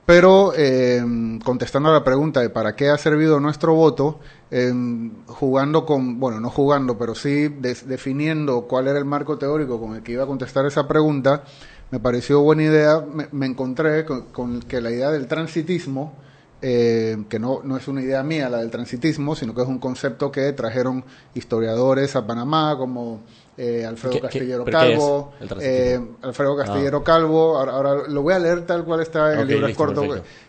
Pero 0.06 0.52
eh, 0.56 1.02
contestando 1.44 1.88
a 1.90 1.92
la 1.92 2.04
pregunta 2.04 2.40
de 2.40 2.48
para 2.48 2.76
qué 2.76 2.90
ha 2.90 2.96
servido 2.96 3.40
nuestro 3.40 3.74
voto, 3.74 4.20
eh, 4.52 4.72
jugando 5.26 5.84
con, 5.84 6.20
bueno, 6.20 6.38
no 6.38 6.48
jugando, 6.48 6.96
pero 6.96 7.16
sí 7.16 7.48
definiendo 7.48 8.62
cuál 8.68 8.86
era 8.86 9.00
el 9.00 9.04
marco 9.04 9.36
teórico 9.36 9.80
con 9.80 9.96
el 9.96 10.04
que 10.04 10.12
iba 10.12 10.22
a 10.22 10.26
contestar 10.28 10.64
esa 10.64 10.86
pregunta, 10.86 11.42
me 11.90 11.98
pareció 11.98 12.40
buena 12.40 12.62
idea, 12.62 13.04
me, 13.32 13.46
encontré 13.46 14.04
con, 14.04 14.60
que 14.60 14.80
la 14.80 14.92
idea 14.92 15.10
del 15.10 15.26
transitismo, 15.26 16.14
eh, 16.62 17.24
que 17.28 17.40
no, 17.40 17.62
no 17.64 17.76
es 17.76 17.88
una 17.88 18.00
idea 18.00 18.22
mía 18.22 18.48
la 18.48 18.58
del 18.58 18.70
transitismo, 18.70 19.34
sino 19.34 19.56
que 19.56 19.62
es 19.62 19.68
un 19.68 19.80
concepto 19.80 20.30
que 20.30 20.52
trajeron 20.52 21.04
historiadores 21.34 22.14
a 22.14 22.24
Panamá 22.28 22.76
como 22.78 23.22
eh, 23.58 23.84
Alfredo 23.86 24.20
Castillero 24.20 24.64
Calvo, 24.64 25.32
eh, 25.60 25.98
Alfredo 26.22 26.56
Castillero 26.56 27.02
Calvo, 27.02 27.56
ahora, 27.56 28.06
lo 28.08 28.22
voy 28.22 28.34
a 28.34 28.38
leer 28.38 28.66
tal 28.66 28.84
cual 28.84 29.00
está 29.00 29.32
en 29.32 29.40
el 29.40 29.48
libro 29.48 29.74
corto, 29.74 30.04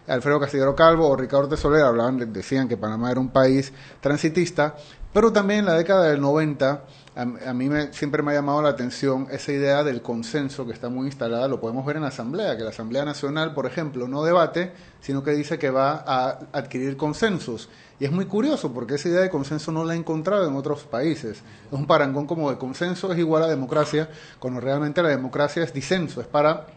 Alfredo 0.07 0.39
Castillero 0.39 0.75
Calvo 0.75 1.07
o 1.07 1.15
Ricardo 1.15 1.55
Soler 1.55 1.83
hablaban, 1.83 2.33
decían 2.33 2.67
que 2.67 2.75
Panamá 2.75 3.11
era 3.11 3.19
un 3.19 3.29
país 3.29 3.71
transitista, 4.01 4.75
pero 5.13 5.31
también 5.31 5.61
en 5.61 5.65
la 5.67 5.73
década 5.75 6.09
del 6.09 6.19
90 6.19 6.83
a, 7.17 7.53
mí 7.53 7.67
me, 7.67 7.91
siempre 7.93 8.21
me 8.21 8.31
ha 8.31 8.35
llamado 8.35 8.61
la 8.61 8.69
atención 8.69 9.27
esa 9.31 9.51
idea 9.51 9.83
del 9.83 10.03
consenso 10.03 10.67
que 10.67 10.73
está 10.73 10.87
muy 10.87 11.07
instalada, 11.07 11.47
lo 11.47 11.59
podemos 11.59 11.83
ver 11.83 11.95
en 11.95 12.03
la 12.03 12.09
Asamblea, 12.09 12.55
que 12.55 12.63
la 12.63 12.69
Asamblea 12.69 13.05
Nacional, 13.05 13.55
por 13.55 13.65
ejemplo, 13.65 14.07
no 14.07 14.23
debate, 14.23 14.71
sino 15.01 15.23
que 15.23 15.31
dice 15.31 15.57
que 15.57 15.71
va 15.71 16.03
a 16.05 16.39
adquirir 16.53 16.95
consensos. 16.95 17.69
Y 17.99 18.05
es 18.05 18.11
muy 18.11 18.25
curioso 18.25 18.71
porque 18.71 18.95
esa 18.95 19.09
idea 19.09 19.21
de 19.21 19.31
consenso 19.31 19.71
no 19.71 19.83
la 19.83 19.95
he 19.95 19.97
encontrado 19.97 20.47
en 20.47 20.55
otros 20.55 20.83
países. 20.83 21.37
Es 21.37 21.71
un 21.71 21.87
parangón 21.87 22.27
como 22.27 22.51
de 22.51 22.59
consenso 22.59 23.11
es 23.11 23.17
igual 23.17 23.41
a 23.41 23.47
democracia, 23.47 24.09
cuando 24.37 24.59
realmente 24.59 25.01
la 25.01 25.09
democracia 25.09 25.63
es 25.63 25.73
disenso, 25.73 26.21
es 26.21 26.27
para 26.27 26.67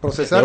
procesar 0.00 0.44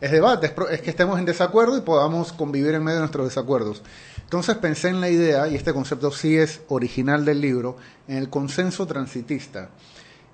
es 0.00 0.10
debate, 0.10 0.52
es, 0.70 0.80
que 0.80 0.90
estemos 0.90 1.18
en 1.18 1.24
desacuerdo 1.24 1.76
y 1.76 1.82
podamos 1.82 2.32
convivir 2.32 2.74
en 2.74 2.84
medio 2.84 2.96
de 2.96 3.00
nuestros 3.00 3.26
desacuerdos. 3.26 3.82
Entonces 4.22 4.56
pensé 4.56 4.88
en 4.88 5.00
la 5.00 5.08
idea, 5.08 5.48
y 5.48 5.54
este 5.54 5.72
concepto 5.72 6.10
sí 6.10 6.36
es 6.36 6.62
original 6.68 7.24
del 7.24 7.40
libro, 7.40 7.76
en 8.08 8.16
el 8.16 8.30
consenso 8.30 8.86
transitista. 8.86 9.70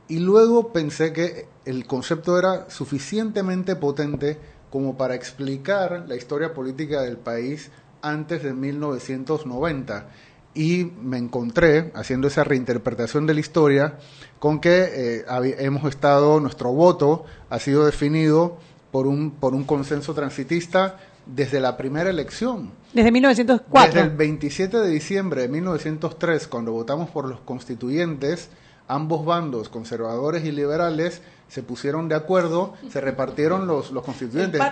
Y 0.09 0.19
luego 0.19 0.73
pensé 0.73 1.13
que 1.13 1.47
el 1.65 1.87
concepto 1.87 2.39
era 2.39 2.69
suficientemente 2.71 3.77
potente 3.77 4.39
como 4.71 4.97
para 4.97 5.15
explicar 5.15 6.05
la 6.09 6.17
historia 6.17 6.55
política 6.55 7.03
del 7.03 7.17
país 7.17 7.71
antes 8.03 8.43
de 8.43 8.53
1990 8.53 10.09
y 10.55 10.91
me 11.03 11.19
encontré 11.19 11.93
haciendo 11.95 12.29
esa 12.29 12.45
reinterpretación 12.45 13.27
de 13.27 13.35
la 13.35 13.41
historia 13.41 13.99
con 14.39 14.61
que 14.61 15.21
eh, 15.21 15.25
hemos 15.59 15.85
estado, 15.89 16.41
nuestro 16.41 16.73
voto 16.73 17.25
ha 17.51 17.59
sido 17.59 17.87
definido 17.87 18.59
por 18.91 19.07
un, 19.07 19.31
por 19.31 19.55
un 19.55 19.65
consenso 19.65 20.15
transitista 20.15 20.99
desde 21.27 21.61
la 21.61 21.77
primera 21.77 22.11
elección. 22.11 22.71
Desde 22.93 23.13
1904. 23.13 23.93
Desde 23.93 24.11
el 24.11 24.17
27 24.17 24.79
de 24.79 24.89
diciembre 24.89 25.43
de 25.43 25.49
1903, 25.49 26.49
cuando 26.49 26.73
votamos 26.73 27.11
por 27.11 27.29
los 27.29 27.41
constituyentes, 27.41 28.49
ambos 28.89 29.25
bandos, 29.25 29.69
conservadores 29.69 30.45
y 30.45 30.51
liberales, 30.51 31.23
se 31.51 31.65
pusieron 31.65 32.09
de 32.09 32.15
acuerdo, 32.15 32.75
se 32.91 33.01
repartieron 33.01 33.67
los, 33.67 33.91
los 33.91 34.05
constituyentes, 34.05 34.63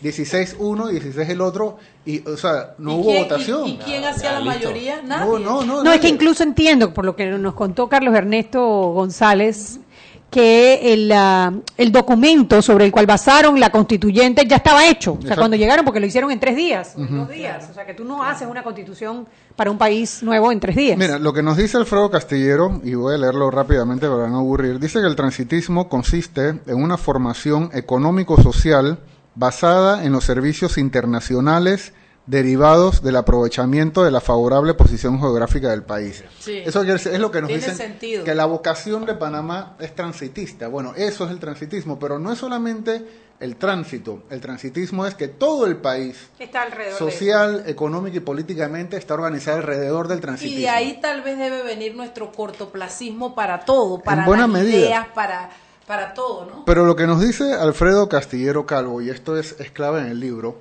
16 0.00 0.56
uno, 0.60 0.86
16 0.86 1.28
el 1.28 1.40
otro, 1.40 1.78
y 2.06 2.26
o 2.28 2.36
sea, 2.36 2.74
no 2.78 2.94
hubo 2.94 3.12
votación. 3.12 3.66
¿Y, 3.66 3.78
quién 3.78 4.04
hacía 4.04 4.32
la 4.32 4.40
mayoría? 4.40 5.02
Nadie. 5.02 5.26
No, 5.26 5.38
no, 5.38 5.64
no, 5.64 5.82
no 5.82 5.92
es 5.92 6.00
que 6.00 6.08
incluso 6.08 6.44
entiendo, 6.44 6.94
por 6.94 7.04
lo 7.04 7.16
que 7.16 7.26
nos 7.26 7.54
contó 7.54 7.88
Carlos 7.88 8.14
Ernesto 8.14 8.60
González, 8.92 9.80
que 10.30 10.92
el, 10.92 11.10
ah, 11.12 11.52
el 11.76 11.90
documento 11.90 12.60
sobre 12.60 12.84
el 12.84 12.92
cual 12.92 13.06
basaron 13.06 13.58
la 13.58 13.70
constituyente 13.70 14.46
ya 14.46 14.56
estaba 14.56 14.86
hecho. 14.86 15.18
O 15.20 15.22
sea, 15.22 15.36
cuando 15.36 15.56
llegaron, 15.56 15.84
porque 15.84 16.00
lo 16.00 16.06
hicieron 16.06 16.30
en 16.30 16.38
tres 16.38 16.56
días, 16.56 16.94
dos 16.96 17.28
días. 17.28 17.68
O 17.70 17.74
sea, 17.74 17.86
que 17.86 17.94
tú 17.94 18.04
no 18.04 18.22
haces 18.22 18.46
una 18.46 18.62
constitución 18.62 19.26
para 19.56 19.70
un 19.70 19.78
país 19.78 20.22
nuevo 20.22 20.52
en 20.52 20.60
tres 20.60 20.76
días. 20.76 20.98
Mira, 20.98 21.18
lo 21.18 21.32
que 21.32 21.42
nos 21.42 21.56
dice 21.56 21.78
Alfredo 21.78 22.10
Castillero, 22.10 22.80
y 22.84 22.94
voy 22.94 23.14
a 23.14 23.18
leerlo 23.18 23.50
rápidamente 23.50 24.06
para 24.08 24.28
no 24.28 24.38
aburrir, 24.38 24.78
dice 24.78 25.00
que 25.00 25.06
el 25.06 25.16
transitismo 25.16 25.88
consiste 25.88 26.60
en 26.66 26.82
una 26.82 26.98
formación 26.98 27.70
económico-social 27.72 28.98
basada 29.34 30.04
en 30.04 30.12
los 30.12 30.24
servicios 30.24 30.78
internacionales 30.78 31.92
derivados 32.28 33.02
del 33.02 33.16
aprovechamiento 33.16 34.04
de 34.04 34.10
la 34.10 34.20
favorable 34.20 34.74
posición 34.74 35.18
geográfica 35.18 35.70
del 35.70 35.82
país. 35.82 36.22
Sí. 36.38 36.58
Eso 36.64 36.82
es 36.82 37.18
lo 37.18 37.30
que 37.30 37.40
nos 37.40 37.48
Tiene 37.48 37.62
dicen 37.62 37.76
sentido. 37.76 38.22
que 38.22 38.34
la 38.34 38.44
vocación 38.44 39.06
de 39.06 39.14
Panamá 39.14 39.76
es 39.80 39.94
transitista. 39.94 40.68
Bueno, 40.68 40.92
eso 40.94 41.24
es 41.24 41.30
el 41.30 41.38
transitismo, 41.40 41.98
pero 41.98 42.18
no 42.18 42.30
es 42.30 42.38
solamente 42.38 43.02
el 43.40 43.56
tránsito. 43.56 44.24
El 44.28 44.42
transitismo 44.42 45.06
es 45.06 45.14
que 45.14 45.28
todo 45.28 45.64
el 45.64 45.76
país, 45.78 46.28
Está 46.38 46.62
alrededor 46.62 46.98
social, 46.98 47.62
económico 47.66 48.18
y 48.18 48.20
políticamente, 48.20 48.98
está 48.98 49.14
organizado 49.14 49.56
alrededor 49.56 50.06
del 50.06 50.18
Y 50.18 50.20
transitismo. 50.20 50.60
de 50.60 50.68
ahí 50.68 50.98
tal 51.00 51.22
vez 51.22 51.38
debe 51.38 51.62
venir 51.62 51.94
nuestro 51.96 52.30
cortoplacismo 52.30 53.34
para 53.34 53.60
todo, 53.64 54.00
para 54.00 54.26
buena 54.26 54.42
las 54.46 54.50
medida. 54.50 54.76
ideas, 54.78 55.06
para, 55.14 55.48
para 55.86 56.12
todo, 56.12 56.44
¿no? 56.44 56.64
Pero 56.66 56.84
lo 56.84 56.94
que 56.94 57.06
nos 57.06 57.22
dice 57.22 57.54
Alfredo 57.54 58.06
Castillero 58.10 58.66
Calvo, 58.66 59.00
y 59.00 59.08
esto 59.08 59.38
es, 59.38 59.56
es 59.60 59.70
clave 59.70 60.00
en 60.00 60.08
el 60.08 60.20
libro, 60.20 60.58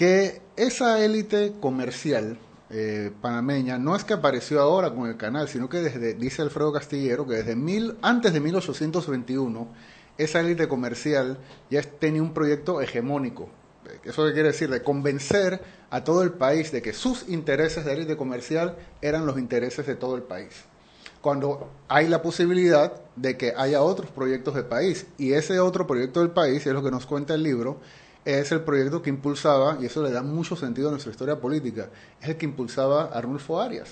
que 0.00 0.40
esa 0.56 1.04
élite 1.04 1.52
comercial 1.60 2.38
eh, 2.70 3.12
panameña 3.20 3.76
no 3.76 3.94
es 3.94 4.02
que 4.02 4.14
apareció 4.14 4.58
ahora 4.62 4.94
con 4.94 5.06
el 5.10 5.18
canal, 5.18 5.46
sino 5.46 5.68
que 5.68 5.82
desde, 5.82 6.14
dice 6.14 6.40
Alfredo 6.40 6.72
Castillero, 6.72 7.26
que 7.26 7.34
desde 7.34 7.54
mil, 7.54 7.98
antes 8.00 8.32
de 8.32 8.40
1821, 8.40 9.68
esa 10.16 10.40
élite 10.40 10.68
comercial 10.68 11.36
ya 11.68 11.82
tenía 11.82 12.22
un 12.22 12.32
proyecto 12.32 12.80
hegemónico. 12.80 13.50
¿Eso 14.02 14.24
qué 14.24 14.32
quiere 14.32 14.52
decir? 14.52 14.70
De 14.70 14.82
convencer 14.82 15.60
a 15.90 16.02
todo 16.02 16.22
el 16.22 16.32
país 16.32 16.72
de 16.72 16.80
que 16.80 16.94
sus 16.94 17.28
intereses 17.28 17.84
de 17.84 17.92
élite 17.92 18.16
comercial 18.16 18.78
eran 19.02 19.26
los 19.26 19.38
intereses 19.38 19.86
de 19.86 19.96
todo 19.96 20.16
el 20.16 20.22
país 20.22 20.64
cuando 21.20 21.70
hay 21.88 22.08
la 22.08 22.22
posibilidad 22.22 22.94
de 23.16 23.36
que 23.36 23.52
haya 23.54 23.82
otros 23.82 24.10
proyectos 24.10 24.54
de 24.54 24.62
país. 24.62 25.06
Y 25.18 25.34
ese 25.34 25.60
otro 25.60 25.86
proyecto 25.86 26.20
del 26.20 26.30
país, 26.30 26.66
es 26.66 26.72
lo 26.72 26.82
que 26.82 26.90
nos 26.90 27.04
cuenta 27.04 27.34
el 27.34 27.42
libro, 27.42 27.78
es 28.24 28.52
el 28.52 28.60
proyecto 28.60 29.02
que 29.02 29.10
impulsaba, 29.10 29.78
y 29.80 29.86
eso 29.86 30.02
le 30.02 30.10
da 30.10 30.22
mucho 30.22 30.56
sentido 30.56 30.88
a 30.88 30.90
nuestra 30.92 31.10
historia 31.10 31.40
política, 31.40 31.88
es 32.20 32.28
el 32.28 32.36
que 32.36 32.46
impulsaba 32.46 33.10
Arnulfo 33.12 33.60
Arias. 33.60 33.88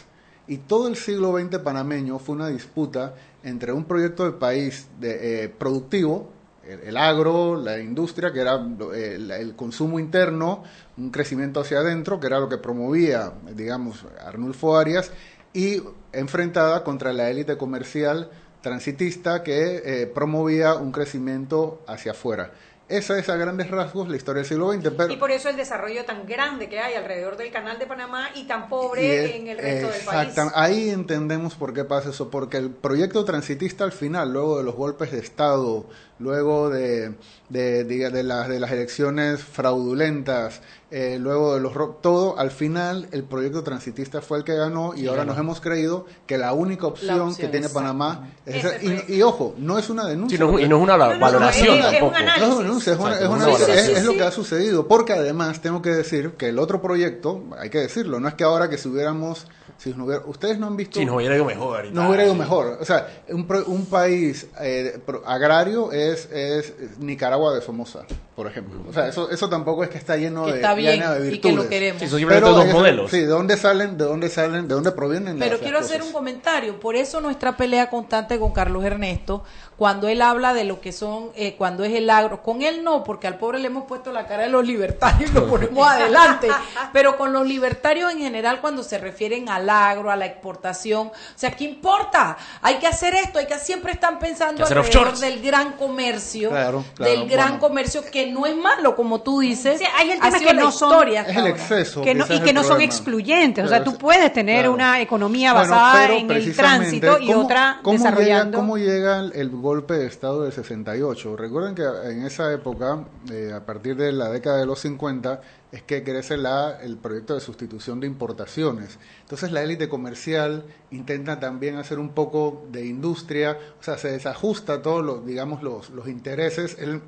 Y 0.46 0.58
todo 0.58 0.88
el 0.88 0.96
siglo 0.96 1.36
XX 1.38 1.58
panameño 1.58 2.18
fue 2.18 2.34
una 2.34 2.48
disputa 2.48 3.14
entre 3.42 3.72
un 3.72 3.84
proyecto 3.84 4.24
de 4.24 4.32
país 4.32 4.86
de, 4.98 5.44
eh, 5.44 5.48
productivo, 5.48 6.30
el, 6.66 6.98
agro, 6.98 7.56
la 7.56 7.78
industria, 7.78 8.30
que 8.30 8.40
era 8.40 8.56
el, 8.94 9.30
el 9.30 9.56
consumo 9.56 9.98
interno, 9.98 10.64
un 10.98 11.10
crecimiento 11.10 11.60
hacia 11.60 11.78
adentro, 11.78 12.20
que 12.20 12.26
era 12.26 12.40
lo 12.40 12.48
que 12.48 12.58
promovía, 12.58 13.32
digamos, 13.54 14.04
Arnulfo 14.22 14.76
Arias, 14.76 15.10
y 15.54 15.82
enfrentada 16.12 16.84
contra 16.84 17.14
la 17.14 17.30
élite 17.30 17.56
comercial 17.56 18.30
transitista 18.60 19.42
que 19.42 19.82
eh, 19.84 20.06
promovía 20.06 20.74
un 20.74 20.92
crecimiento 20.92 21.82
hacia 21.86 22.12
afuera. 22.12 22.52
Esa 22.88 23.18
es 23.18 23.28
a 23.28 23.36
grandes 23.36 23.70
rasgos 23.70 24.08
la 24.08 24.16
historia 24.16 24.40
del 24.40 24.48
siglo 24.48 24.72
XX, 24.72 24.90
pero 24.96 25.12
Y 25.12 25.16
por 25.18 25.30
eso 25.30 25.50
el 25.50 25.56
desarrollo 25.56 26.06
tan 26.06 26.24
grande 26.24 26.70
que 26.70 26.80
hay 26.80 26.94
alrededor 26.94 27.36
del 27.36 27.50
canal 27.50 27.78
de 27.78 27.86
Panamá 27.86 28.30
y 28.34 28.44
tan 28.46 28.64
Y 28.64 28.68
pobre 28.70 29.24
es- 29.26 29.34
en 29.34 29.46
el 29.48 29.58
resto 29.58 29.88
del 29.92 30.02
país. 30.06 30.34
Ahí 30.54 30.88
entendemos 30.88 31.54
por 31.54 31.74
qué 31.74 31.84
pasa 31.84 32.08
eso, 32.10 32.30
porque 32.30 32.56
el 32.56 32.70
proyecto 32.70 33.26
transitista 33.26 33.84
al 33.84 33.92
final, 33.92 34.32
luego 34.32 34.56
de 34.58 34.64
los 34.64 34.74
golpes 34.74 35.12
de 35.12 35.18
Estado, 35.18 35.84
luego 36.18 36.70
de, 36.70 37.14
de, 37.48 37.86
diga- 37.86 38.10
de 38.10 38.22
las, 38.22 38.48
de 38.48 38.58
las 38.60 38.70
elecciones 38.72 39.42
fraudulentas, 39.42 40.60
eh, 40.90 41.18
luego 41.20 41.54
de 41.54 41.60
los... 41.60 41.72
Todo, 42.00 42.38
al 42.38 42.50
final 42.50 43.08
el 43.12 43.22
proyecto 43.24 43.62
transitista 43.62 44.20
fue 44.22 44.38
el 44.38 44.44
que 44.44 44.54
ganó 44.54 44.94
y 44.96 45.06
ahora 45.06 45.20
ganó. 45.20 45.32
nos 45.32 45.40
hemos 45.40 45.60
creído 45.60 46.06
que 46.26 46.38
la 46.38 46.52
única 46.54 46.86
opción, 46.86 47.20
opción, 47.20 47.36
que 47.36 47.48
tiene 47.48 47.66
exacto. 47.66 47.80
Panamá 47.80 48.30
es 48.46 48.64
esa. 48.64 48.82
Y, 48.82 49.16
y 49.16 49.22
ojo, 49.22 49.54
no 49.58 49.78
es 49.78 49.90
una 49.90 50.06
denuncia. 50.06 50.38
Sí, 50.38 50.42
no 50.44 50.58
y 50.58 50.66
no 50.68 50.76
es 50.78 50.82
una 50.82 50.96
No, 50.96 51.06
no, 51.08 51.14
no, 51.14 51.20
valoración 51.20 51.80
tampoco. 51.80 52.12
no 52.12 52.18
es 52.18 52.52
una 52.52 52.62
denuncia, 52.62 52.92
es, 52.94 52.98
una- 52.98 53.08
Exacto, 53.12 53.24
es 53.24 53.30
una- 53.30 53.44
una 53.44 53.52
valoración. 53.52 53.78
es- 53.90 53.98
es 53.98 54.04
lo 54.04 54.12
que 54.14 54.22
ha 54.22 54.30
sucedido. 54.30 54.88
Porque 54.88 55.12
además 55.12 55.60
tengo 55.60 55.82
que 55.82 55.90
decir 55.90 56.32
que 56.32 56.48
el 56.48 56.58
otro 56.58 56.80
proyecto, 56.80 57.42
hay 57.58 57.68
que 57.70 57.78
decirlo, 57.78 58.18
no 58.20 58.28
es 58.28 58.34
que 58.34 58.44
ahora 58.44 58.70
que 58.70 58.78
si 58.78 58.88
hubiéramos, 58.88 59.46
si 59.76 59.90
nos 59.90 60.06
hubiera- 60.08 60.24
ustedes 60.26 60.58
no 60.58 60.66
han 60.68 60.76
visto... 60.76 60.98
Sí, 60.98 61.04
nos 61.04 61.16
hubiera 61.16 61.34
ido 61.36 61.44
mejor 61.44 61.84
Nos 61.84 61.94
tal. 61.94 62.06
hubiera 62.08 62.24
ido 62.24 62.34
mejor. 62.34 62.78
O 62.80 62.84
sea, 62.84 63.06
un, 63.28 63.46
pro- 63.46 63.64
un 63.66 63.84
país 63.86 64.46
eh, 64.60 64.98
pro- 65.04 65.22
agrario 65.26 65.92
es, 65.92 66.07
es 66.12 66.74
Nicaragua 66.98 67.54
de 67.54 67.60
Somoza, 67.60 68.06
por 68.38 68.46
ejemplo. 68.46 68.78
O 68.88 68.92
sea, 68.92 69.08
eso, 69.08 69.28
eso 69.32 69.48
tampoco 69.48 69.82
es 69.82 69.90
que 69.90 69.98
está 69.98 70.16
lleno 70.16 70.44
Que 70.46 70.52
de, 70.52 70.56
está 70.58 70.74
bien 70.74 71.00
lleno 71.00 71.12
de 71.14 71.18
y 71.26 71.30
virtudes. 71.32 71.40
que 71.56 71.62
lo 71.64 71.68
queremos. 71.68 72.00
Sí, 72.02 72.06
son 72.08 72.18
simplemente 72.20 72.48
dos 72.50 72.66
modelos. 72.72 73.10
Sí, 73.10 73.18
¿de 73.18 73.26
dónde 73.26 73.56
salen? 73.56 73.98
¿De 73.98 74.04
dónde 74.04 74.28
salen? 74.28 74.68
¿De 74.68 74.74
dónde 74.74 74.92
provienen? 74.92 75.40
Pero 75.40 75.54
las- 75.56 75.60
quiero 75.60 75.78
las 75.78 75.86
hacer 75.88 76.02
un 76.02 76.12
comentario. 76.12 76.78
Por 76.78 76.94
eso 76.94 77.20
nuestra 77.20 77.56
pelea 77.56 77.90
constante 77.90 78.38
con 78.38 78.52
Carlos 78.52 78.84
Ernesto, 78.84 79.42
cuando 79.76 80.06
él 80.06 80.22
habla 80.22 80.54
de 80.54 80.62
lo 80.62 80.80
que 80.80 80.92
son, 80.92 81.30
eh, 81.34 81.56
cuando 81.58 81.82
es 81.82 81.92
el 81.94 82.08
agro. 82.10 82.44
Con 82.44 82.62
él 82.62 82.84
no, 82.84 83.02
porque 83.02 83.26
al 83.26 83.38
pobre 83.38 83.58
le 83.58 83.66
hemos 83.66 83.86
puesto 83.86 84.12
la 84.12 84.28
cara 84.28 84.44
de 84.44 84.50
los 84.50 84.64
libertarios 84.64 85.32
y 85.32 85.34
lo 85.34 85.48
ponemos 85.48 85.84
adelante. 85.90 86.46
Pero 86.92 87.16
con 87.16 87.32
los 87.32 87.44
libertarios 87.44 88.12
en 88.12 88.18
general, 88.20 88.60
cuando 88.60 88.84
se 88.84 88.98
refieren 88.98 89.48
al 89.48 89.68
agro, 89.68 90.12
a 90.12 90.16
la 90.16 90.26
exportación. 90.26 91.08
O 91.08 91.12
sea, 91.34 91.50
¿qué 91.50 91.64
importa? 91.64 92.36
Hay 92.62 92.76
que 92.76 92.86
hacer 92.86 93.16
esto, 93.16 93.40
hay 93.40 93.46
que 93.46 93.58
siempre 93.58 93.90
están 93.90 94.20
pensando 94.20 94.64
alrededor 94.64 95.16
del 95.18 95.42
gran 95.42 95.72
comercio. 95.72 96.50
Claro, 96.50 96.84
claro, 96.94 97.10
del 97.12 97.28
gran 97.28 97.48
bueno. 97.48 97.60
comercio, 97.60 98.02
que 98.10 98.27
no 98.28 98.46
es 98.46 98.56
malo, 98.56 98.94
como 98.96 99.20
tú 99.22 99.40
dices. 99.40 99.78
Sí, 99.78 99.84
hay 99.96 100.10
el 100.10 100.20
tema 100.20 100.38
que 100.38 100.54
no 100.54 100.70
son- 100.72 100.90
historia 100.92 101.22
Es 101.22 101.36
el 101.36 101.46
exceso. 101.46 102.02
que 102.02 102.14
no, 102.14 102.24
ese 102.24 102.36
y 102.36 102.40
que 102.40 102.52
no 102.52 102.62
son 102.64 102.80
excluyentes. 102.80 103.64
o 103.64 103.68
sea, 103.68 103.82
tú 103.84 103.96
puedes 103.98 104.32
tener 104.32 104.60
claro. 104.60 104.72
una 104.74 105.00
economía 105.00 105.52
basada 105.52 106.12
en 106.12 106.30
el 106.30 106.54
tránsito 106.56 107.18
y 107.20 107.26
¿cómo- 107.28 107.44
otra 107.44 107.80
cómo 107.82 107.96
desarrollando. 107.98 108.44
Llega, 108.50 108.58
¿Cómo 108.58 108.78
llega 108.78 109.18
el, 109.20 109.32
el 109.34 109.50
golpe 109.50 109.94
de 109.94 110.06
Estado 110.06 110.42
del 110.44 110.52
68? 110.52 111.36
Recuerden 111.36 111.74
que 111.74 111.82
en 111.82 112.24
esa 112.24 112.52
época, 112.52 113.04
eh, 113.30 113.52
a 113.54 113.64
partir 113.64 113.96
de 113.96 114.12
la 114.12 114.28
década 114.30 114.58
de 114.58 114.66
los 114.66 114.80
50, 114.80 115.40
es 115.70 115.82
que 115.82 116.02
crece 116.02 116.38
la, 116.38 116.78
el 116.82 116.96
proyecto 116.96 117.34
de 117.34 117.40
sustitución 117.40 118.00
de 118.00 118.06
importaciones. 118.06 118.98
Entonces 119.20 119.52
la 119.52 119.62
élite 119.62 119.88
comercial 119.88 120.64
intenta 120.90 121.38
también 121.40 121.76
hacer 121.76 121.98
un 121.98 122.10
poco 122.10 122.64
de 122.72 122.86
industria, 122.86 123.58
o 123.78 123.82
sea, 123.84 123.98
se 123.98 124.10
desajusta 124.10 124.80
todos 124.80 125.04
los, 125.04 125.26
digamos, 125.26 125.62
los, 125.62 125.90
los 125.90 126.08
intereses. 126.08 126.76
El, 126.78 127.02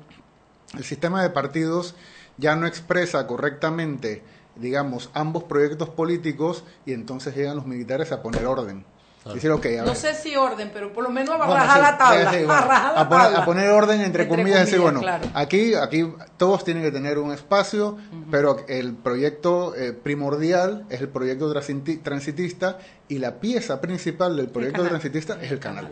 el 0.77 0.83
sistema 0.83 1.21
de 1.21 1.29
partidos 1.29 1.95
ya 2.37 2.55
no 2.55 2.65
expresa 2.67 3.27
correctamente, 3.27 4.23
digamos, 4.55 5.09
ambos 5.13 5.43
proyectos 5.43 5.89
políticos 5.89 6.63
y 6.85 6.93
entonces 6.93 7.35
llegan 7.35 7.55
los 7.55 7.65
militares 7.65 8.11
a 8.11 8.21
poner 8.21 8.45
orden. 8.45 8.85
Decir, 9.23 9.51
ok, 9.51 9.65
a 9.67 9.81
No 9.81 9.85
ver. 9.89 9.95
sé 9.95 10.15
si 10.15 10.35
orden, 10.35 10.71
pero 10.73 10.91
por 10.93 11.03
lo 11.03 11.11
menos 11.11 11.35
a 11.35 11.37
Bueno, 11.37 11.53
rajar 11.53 11.75
sí, 11.77 11.81
la 11.83 11.97
tabla. 11.99 12.31
sí, 12.31 12.37
sí, 12.37 12.43
a 12.43 12.47
bueno, 12.47 12.61
rajar 12.67 12.93
la 12.95 13.01
a 13.01 13.07
poner, 13.09 13.23
tabla. 13.25 13.37
a 13.39 13.45
poner 13.45 13.69
orden 13.69 14.01
entre, 14.01 14.23
Entre 14.23 14.27
comillas, 14.27 14.59
decir, 14.61 14.79
bueno, 14.79 14.99
claro. 14.99 15.27
aquí, 15.35 15.75
aquí 15.75 16.11
todos 16.37 16.63
tienen 16.63 16.81
que 16.81 16.91
tener 16.91 17.19
un 17.19 17.31
espacio, 17.31 17.99
pero 18.31 18.65
el 18.67 18.95
proyecto 18.95 19.75
eh, 19.75 19.93
primordial 19.93 20.87
es 20.89 21.01
el 21.01 21.09
proyecto 21.09 21.53
transit- 21.53 22.01
transitista 22.01 22.79
y 23.09 23.19
la 23.19 23.39
pieza 23.39 23.79
principal 23.79 24.35
del 24.37 24.49
proyecto 24.49 24.77
canal. 24.77 24.89
transitista 24.89 25.37
es 25.39 25.51
el 25.51 25.59
canal. 25.59 25.91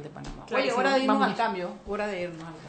Oye, 0.52 0.72
hora 0.72 0.94
de 0.94 1.00
irnos 1.02 1.20
Vamos. 1.20 1.28
al 1.28 1.36
cambio. 1.38 1.70
Hora 1.86 2.08
de 2.08 2.22
irnos 2.24 2.40
al 2.40 2.46
cambio. 2.54 2.69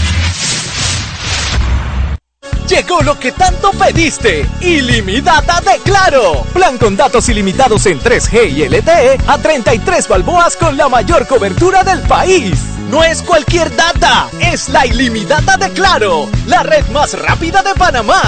Llegó 2.71 3.01
lo 3.01 3.19
que 3.19 3.33
tanto 3.33 3.71
pediste. 3.71 4.47
Ilimitada 4.61 5.59
de 5.59 5.77
Claro. 5.83 6.45
Plan 6.53 6.77
con 6.77 6.95
datos 6.95 7.27
ilimitados 7.27 7.85
en 7.85 7.99
3G 7.99 8.49
y 8.49 8.69
LTE 8.69 9.17
a 9.27 9.37
33 9.37 10.07
balboas 10.07 10.55
con 10.55 10.77
la 10.77 10.87
mayor 10.87 11.27
cobertura 11.27 11.83
del 11.83 11.99
país. 12.03 12.57
No 12.89 13.03
es 13.03 13.21
cualquier 13.23 13.75
data, 13.75 14.29
es 14.39 14.69
la 14.69 14.85
ilimitada 14.85 15.57
de 15.57 15.69
Claro, 15.71 16.29
la 16.47 16.63
red 16.63 16.85
más 16.93 17.19
rápida 17.19 17.61
de 17.61 17.73
Panamá. 17.73 18.21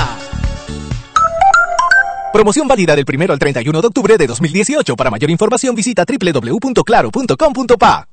Promoción 2.33 2.67
válida 2.67 2.97
del 2.97 3.05
1 3.07 3.31
al 3.31 3.39
31 3.39 3.79
de 3.79 3.87
octubre 3.87 4.17
de 4.17 4.27
2018. 4.27 4.97
Para 4.97 5.09
mayor 5.09 5.29
información 5.29 5.73
visita 5.73 6.03
www.claro.com.pa. 6.05 8.12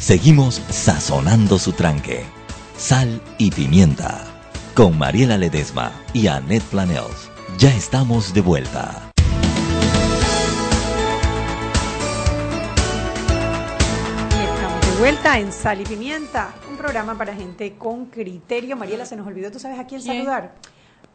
Seguimos 0.00 0.54
sazonando 0.70 1.58
su 1.58 1.72
tranque. 1.72 2.24
Sal 2.78 3.20
y 3.36 3.50
pimienta. 3.50 4.24
Con 4.74 4.96
Mariela 4.96 5.36
Ledesma 5.36 5.92
y 6.14 6.26
Annette 6.26 6.64
Planels. 6.64 7.30
Ya 7.58 7.68
estamos 7.74 8.32
de 8.32 8.40
vuelta. 8.40 9.10
Estamos 14.42 14.86
de 14.86 14.98
vuelta 14.98 15.38
en 15.38 15.52
Sal 15.52 15.82
y 15.82 15.84
Pimienta, 15.84 16.54
un 16.70 16.78
programa 16.78 17.18
para 17.18 17.34
gente 17.34 17.74
con 17.76 18.06
criterio. 18.06 18.78
Mariela, 18.78 19.04
se 19.04 19.16
nos 19.16 19.26
olvidó, 19.26 19.50
¿tú 19.52 19.58
sabes 19.58 19.78
a 19.78 19.86
quién 19.86 20.00
¿Quién? 20.00 20.16
saludar? 20.24 20.54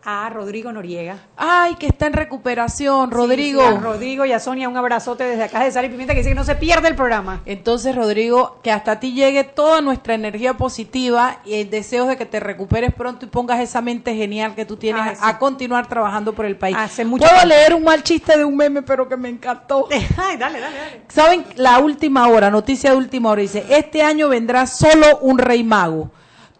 A 0.07 0.29
Rodrigo 0.29 0.71
Noriega. 0.71 1.17
Ay, 1.35 1.75
que 1.75 1.87
está 1.87 2.05
en 2.05 2.13
recuperación, 2.13 3.09
Rodrigo. 3.09 3.61
Sí, 3.61 3.67
sí, 3.69 3.75
a 3.75 3.79
Rodrigo 3.79 4.25
y 4.25 4.31
a 4.33 4.39
Sonia, 4.39 4.69
un 4.69 4.77
abrazote 4.77 5.23
desde 5.23 5.43
acá 5.45 5.63
de 5.63 5.71
Sal 5.71 5.85
y 5.85 5.89
Pimienta 5.89 6.13
que 6.13 6.19
dice 6.19 6.29
que 6.29 6.35
no 6.35 6.43
se 6.43 6.53
pierde 6.55 6.87
el 6.89 6.95
programa. 6.95 7.41
Entonces, 7.47 7.95
Rodrigo, 7.95 8.59
que 8.61 8.71
hasta 8.71 8.99
ti 8.99 9.13
llegue 9.13 9.43
toda 9.43 9.81
nuestra 9.81 10.13
energía 10.13 10.53
positiva 10.53 11.39
y 11.43 11.55
el 11.55 11.71
deseo 11.71 12.05
de 12.05 12.17
que 12.17 12.27
te 12.27 12.39
recuperes 12.39 12.93
pronto 12.93 13.25
y 13.25 13.29
pongas 13.29 13.59
esa 13.59 13.81
mente 13.81 14.13
genial 14.15 14.53
que 14.53 14.65
tú 14.65 14.77
tienes 14.77 15.01
Ah, 15.03 15.15
sí. 15.15 15.21
a 15.23 15.39
continuar 15.39 15.87
trabajando 15.87 16.33
por 16.33 16.45
el 16.45 16.55
país. 16.55 16.77
Hace 16.79 17.03
mucho 17.03 17.23
Puedo 17.23 17.39
falta. 17.39 17.47
leer 17.55 17.73
un 17.73 17.83
mal 17.83 18.03
chiste 18.03 18.37
de 18.37 18.45
un 18.45 18.55
meme, 18.55 18.83
pero 18.83 19.09
que 19.09 19.17
me 19.17 19.29
encantó. 19.29 19.87
Ay, 20.17 20.37
dale, 20.37 20.59
dale, 20.59 20.77
dale. 20.77 21.01
¿Saben? 21.09 21.45
La 21.55 21.79
última 21.79 22.27
hora, 22.27 22.51
noticia 22.51 22.91
de 22.91 22.97
última 22.97 23.31
hora, 23.31 23.41
dice, 23.41 23.65
este 23.69 24.03
año 24.03 24.29
vendrá 24.29 24.67
solo 24.67 25.17
un 25.21 25.39
rey 25.39 25.63
mago. 25.63 26.11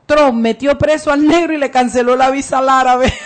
Trump 0.06 0.36
metió 0.36 0.78
preso 0.78 1.12
al 1.12 1.26
negro 1.28 1.54
y 1.54 1.58
le 1.58 1.72
canceló 1.72 2.16
la 2.16 2.30
visa 2.30 2.60
al 2.60 2.70
árabe. 2.70 3.12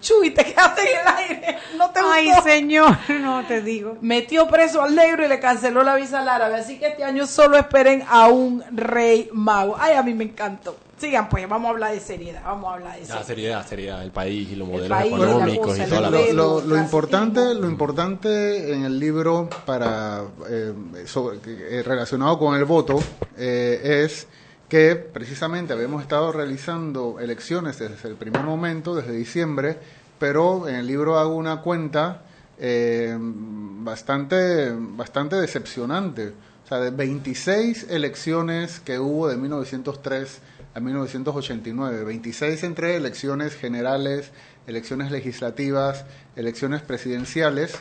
Chuy, 0.00 0.30
te 0.30 0.44
quedaste 0.44 0.80
en 0.82 1.00
el 1.00 1.06
aire. 1.16 1.58
No 1.76 1.90
te 1.90 2.00
Ay, 2.04 2.26
gustó? 2.26 2.42
señor, 2.42 2.96
no 3.20 3.44
te 3.46 3.62
digo. 3.62 3.98
Metió 4.00 4.48
preso 4.48 4.82
al 4.82 4.96
negro 4.96 5.24
y 5.24 5.28
le 5.28 5.38
canceló 5.38 5.84
la 5.84 5.94
visa 5.94 6.18
al 6.20 6.28
árabe. 6.28 6.56
Así 6.56 6.78
que 6.78 6.88
este 6.88 7.04
año 7.04 7.24
solo 7.26 7.56
esperen 7.56 8.04
a 8.08 8.26
un 8.26 8.64
rey 8.72 9.28
mago. 9.32 9.76
Ay, 9.78 9.94
a 9.94 10.02
mí 10.02 10.12
me 10.12 10.24
encantó. 10.24 10.76
Sigan 11.02 11.28
pues, 11.28 11.48
vamos 11.48 11.66
a 11.66 11.70
hablar 11.70 11.92
de 11.94 11.98
seriedad. 11.98 12.42
Vamos 12.44 12.70
a 12.70 12.74
hablar 12.74 12.92
de 12.96 13.04
seriedad. 13.04 13.26
seriedad, 13.26 13.66
seriedad. 13.66 14.04
El 14.04 14.12
país 14.12 14.48
y 14.52 14.54
los 14.54 14.68
modelos 14.68 14.88
país, 14.96 15.12
económicos 15.12 15.66
cosa, 15.66 15.84
y 15.84 15.88
toda 15.88 16.00
la 16.02 16.10
lo, 16.32 16.60
lo- 16.60 16.76
importante 16.76 17.54
lo 17.56 17.68
importante 17.68 18.72
en 18.72 18.84
el 18.84 19.00
libro 19.00 19.50
para 19.66 20.22
eh, 20.48 20.72
sobre- 21.06 21.40
eh, 21.46 21.82
relacionado 21.82 22.38
con 22.38 22.54
el 22.54 22.64
voto 22.66 23.00
eh, 23.36 24.04
es 24.04 24.28
que 24.68 24.94
precisamente 24.94 25.72
habíamos 25.72 26.02
estado 26.02 26.30
realizando 26.30 27.18
elecciones 27.18 27.80
desde 27.80 28.08
el 28.08 28.14
primer 28.14 28.44
momento 28.44 28.94
desde 28.94 29.10
diciembre 29.12 29.78
pero 30.20 30.68
en 30.68 30.76
el 30.76 30.86
libro 30.86 31.18
hago 31.18 31.34
una 31.34 31.62
cuenta 31.62 32.22
eh, 32.60 33.18
bastante 33.18 34.72
bastante 34.72 35.34
decepcionante 35.36 36.28
o 36.64 36.68
sea 36.68 36.78
de 36.78 36.90
26 36.90 37.88
elecciones 37.90 38.78
que 38.80 38.98
hubo 39.00 39.26
de 39.28 39.36
1903 39.36 40.40
a 40.74 40.80
1989 40.80 42.04
26 42.04 42.62
entre 42.64 42.96
elecciones 42.96 43.54
generales 43.54 44.30
elecciones 44.66 45.10
legislativas, 45.10 46.04
elecciones 46.36 46.82
presidenciales, 46.82 47.74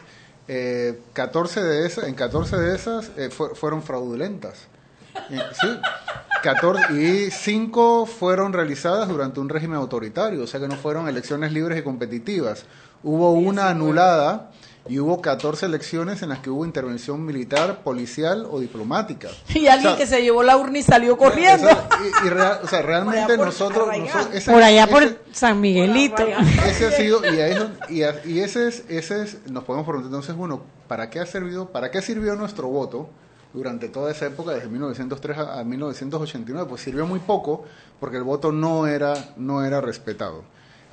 eh, 0.48 1.00
14 1.14 1.62
de 1.64 1.86
esas, 1.86 2.06
en 2.06 2.16
14 2.16 2.58
de 2.58 2.76
esas 2.76 3.12
eh, 3.18 3.30
fue- 3.30 3.54
fueron 3.56 3.84
fraudulentas. 3.84 4.68
Eh, 5.30 5.40
sí, 5.62 5.68
14, 6.42 6.94
y 6.94 7.30
5 7.32 8.06
fueron 8.08 8.52
realizadas 8.54 9.08
durante 9.10 9.40
un 9.40 9.50
régimen 9.50 9.78
autoritario, 9.78 10.42
o 10.44 10.48
sea 10.48 10.60
que 10.60 10.68
no 10.68 10.76
fueron 10.76 11.08
elecciones 11.08 11.52
libres 11.54 11.78
y 11.78 11.84
competitivas. 11.84 12.66
Hubo 13.04 13.32
una 13.34 13.70
anulada 13.70 14.52
y 14.90 14.98
hubo 15.00 15.22
14 15.22 15.68
elecciones 15.68 16.24
en 16.24 16.30
las 16.30 16.40
que 16.40 16.50
hubo 16.50 16.66
intervención 16.66 17.24
militar, 17.24 17.84
policial 17.84 18.48
o 18.50 18.60
diplomática. 18.60 19.30
Y 19.54 19.68
alguien 19.68 19.94
O 19.94 19.96
sea, 19.96 19.98
que 19.98 20.08
se 20.08 20.22
llevó 20.24 20.42
la 20.44 20.58
urna 20.58 20.80
y 20.80 20.84
salió 20.84 21.18
corriendo. 21.18 21.70
Esa- 21.70 21.88
y, 22.24 22.28
y 22.28 22.30
real- 22.30 22.60
o 22.64 22.68
sea, 22.68 22.82
realmente 22.84 23.22
Por 23.22 23.30
allá 23.32 23.38
por 23.38 23.46
nosotros, 23.46 23.90
Por 24.46 24.64
allá 24.64 24.88
por 24.88 25.04
ese- 25.04 25.18
San 25.32 25.62
Miguelito. 25.62 26.24
ese 26.68 26.88
ha 26.88 26.92
sido 26.98 27.24
y, 27.24 27.40
ahí 27.40 27.52
es 27.52 27.60
don- 27.60 27.78
y, 27.90 28.04
a- 28.04 28.22
y 28.26 28.40
ese 28.40 28.68
es 28.68 28.84
ese 28.90 29.22
es 29.24 29.38
nos 29.50 29.64
podemos 29.64 29.86
preguntar 29.86 30.08
entonces 30.10 30.36
bueno 30.36 30.64
para 30.88 31.10
qué 31.10 31.20
ha 31.20 31.26
servido 31.26 31.70
para 31.70 31.92
qué 31.92 32.02
sirvió 32.02 32.36
nuestro 32.36 32.68
voto 32.68 33.10
durante 33.54 33.88
toda 33.90 34.12
esa 34.12 34.26
época 34.26 34.52
desde 34.52 34.68
1903 34.70 35.38
a, 35.38 35.60
a 35.60 35.64
1989 35.64 36.68
pues 36.70 36.82
sirvió 36.82 37.06
muy 37.06 37.20
poco 37.20 37.66
porque 38.00 38.18
el 38.18 38.24
voto 38.24 38.52
no 38.52 38.88
era 38.88 39.14
no 39.38 39.64
era 39.64 39.80
respetado 39.82 40.44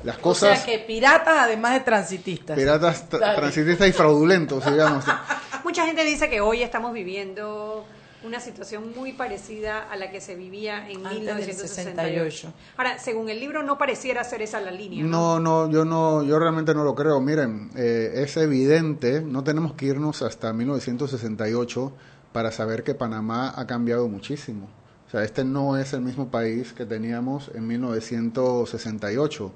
las 0.04 0.16
O 0.18 0.20
cosas 0.20 0.60
sea 0.60 0.66
que 0.66 0.78
piratas 0.84 1.36
además 1.38 1.74
de 1.74 1.80
transitistas. 1.80 2.56
piratas 2.56 3.10
Dale. 3.10 3.36
transitistas 3.36 3.88
y 3.88 3.92
fraudulentos 3.92 4.64
digamos 4.64 5.04
Mucha 5.64 5.84
gente 5.86 6.04
dice 6.04 6.30
que 6.30 6.40
hoy 6.40 6.62
estamos 6.62 6.92
viviendo 6.92 7.84
una 8.24 8.40
situación 8.40 8.92
muy 8.96 9.12
parecida 9.12 9.88
a 9.90 9.96
la 9.96 10.10
que 10.10 10.20
se 10.20 10.34
vivía 10.34 10.88
en 10.88 11.06
Antes 11.06 11.24
del 11.26 11.36
1968. 11.36 11.66
68. 11.66 12.52
Ahora, 12.76 12.98
según 12.98 13.28
el 13.28 13.38
libro, 13.38 13.62
no 13.62 13.78
pareciera 13.78 14.24
ser 14.24 14.42
esa 14.42 14.60
la 14.60 14.70
línea. 14.70 15.04
No, 15.04 15.38
no, 15.38 15.70
yo 15.70 15.84
no, 15.84 16.22
yo 16.24 16.38
realmente 16.38 16.74
no 16.74 16.84
lo 16.84 16.94
creo. 16.94 17.20
Miren, 17.20 17.70
eh, 17.76 18.12
es 18.16 18.36
evidente, 18.36 19.20
no 19.20 19.44
tenemos 19.44 19.74
que 19.74 19.86
irnos 19.86 20.22
hasta 20.22 20.52
1968 20.52 21.92
para 22.32 22.50
saber 22.50 22.82
que 22.82 22.94
Panamá 22.94 23.52
ha 23.54 23.66
cambiado 23.66 24.08
muchísimo. 24.08 24.68
O 25.06 25.10
sea, 25.10 25.22
este 25.22 25.44
no 25.44 25.76
es 25.78 25.92
el 25.92 26.00
mismo 26.02 26.28
país 26.30 26.72
que 26.72 26.84
teníamos 26.86 27.50
en 27.54 27.66
1968. 27.66 29.52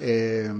Eh, 0.00 0.52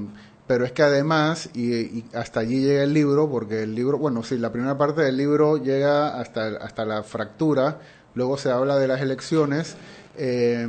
pero 0.46 0.64
es 0.64 0.72
que 0.72 0.82
además, 0.82 1.50
y, 1.54 1.72
y 1.72 2.04
hasta 2.14 2.40
allí 2.40 2.60
llega 2.60 2.82
el 2.82 2.92
libro, 2.92 3.30
porque 3.30 3.62
el 3.62 3.74
libro, 3.74 3.98
bueno, 3.98 4.22
sí, 4.22 4.38
la 4.38 4.52
primera 4.52 4.76
parte 4.76 5.02
del 5.02 5.16
libro 5.16 5.56
llega 5.56 6.20
hasta, 6.20 6.48
hasta 6.56 6.84
la 6.84 7.02
fractura, 7.02 7.78
luego 8.14 8.36
se 8.36 8.50
habla 8.50 8.76
de 8.76 8.88
las 8.88 9.00
elecciones, 9.00 9.76
eh, 10.16 10.68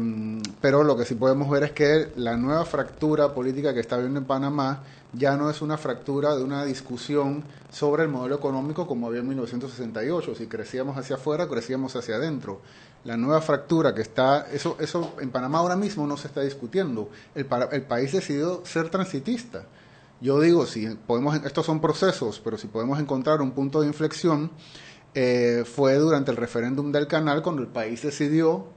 pero 0.62 0.84
lo 0.84 0.96
que 0.96 1.06
sí 1.06 1.16
podemos 1.16 1.50
ver 1.50 1.64
es 1.64 1.72
que 1.72 2.12
la 2.16 2.38
nueva 2.38 2.64
fractura 2.66 3.34
política 3.34 3.74
que 3.74 3.82
está 3.82 3.96
habiendo 3.96 4.20
en 4.20 4.26
Panamá 4.26 4.84
ya 5.12 5.36
no 5.36 5.50
es 5.50 5.62
una 5.62 5.78
fractura 5.78 6.36
de 6.36 6.44
una 6.44 6.64
discusión 6.66 7.44
sobre 7.72 8.04
el 8.04 8.10
modelo 8.10 8.36
económico 8.36 8.88
como 8.88 9.08
había 9.08 9.20
en 9.20 9.28
1968. 9.28 10.36
Si 10.36 10.48
crecíamos 10.48 10.98
hacia 10.98 11.18
afuera, 11.18 11.48
crecíamos 11.48 11.96
hacia 11.96 12.16
adentro. 12.16 12.62
La 13.06 13.18
nueva 13.18 13.42
fractura 13.42 13.94
que 13.94 14.02
está, 14.02 14.48
eso, 14.52 14.78
eso 14.80 15.16
en 15.20 15.30
Panamá 15.30 15.60
ahora 15.60 15.76
mismo 15.76 16.08
no 16.08 16.16
se 16.18 16.28
está 16.28 16.42
discutiendo. 16.42 17.10
El, 17.36 17.46
para- 17.46 17.66
el 17.76 17.82
país 17.84 18.12
decidió 18.14 18.66
ser 18.66 18.90
transitista. 18.90 19.66
Yo 20.22 20.40
digo, 20.40 20.66
si 20.66 20.88
podemos, 20.88 21.36
estos 21.44 21.66
son 21.66 21.82
procesos, 21.82 22.40
pero 22.42 22.58
si 22.58 22.68
podemos 22.68 23.00
encontrar 23.00 23.42
un 23.42 23.52
punto 23.52 23.82
de 23.82 23.88
inflexión, 23.88 24.52
eh, 25.16 25.64
fue 25.66 25.96
durante 25.96 26.32
el 26.32 26.38
referéndum 26.38 26.92
del 26.94 27.08
canal 27.08 27.42
cuando 27.44 27.62
el 27.62 27.68
país 27.68 28.02
decidió 28.02 28.68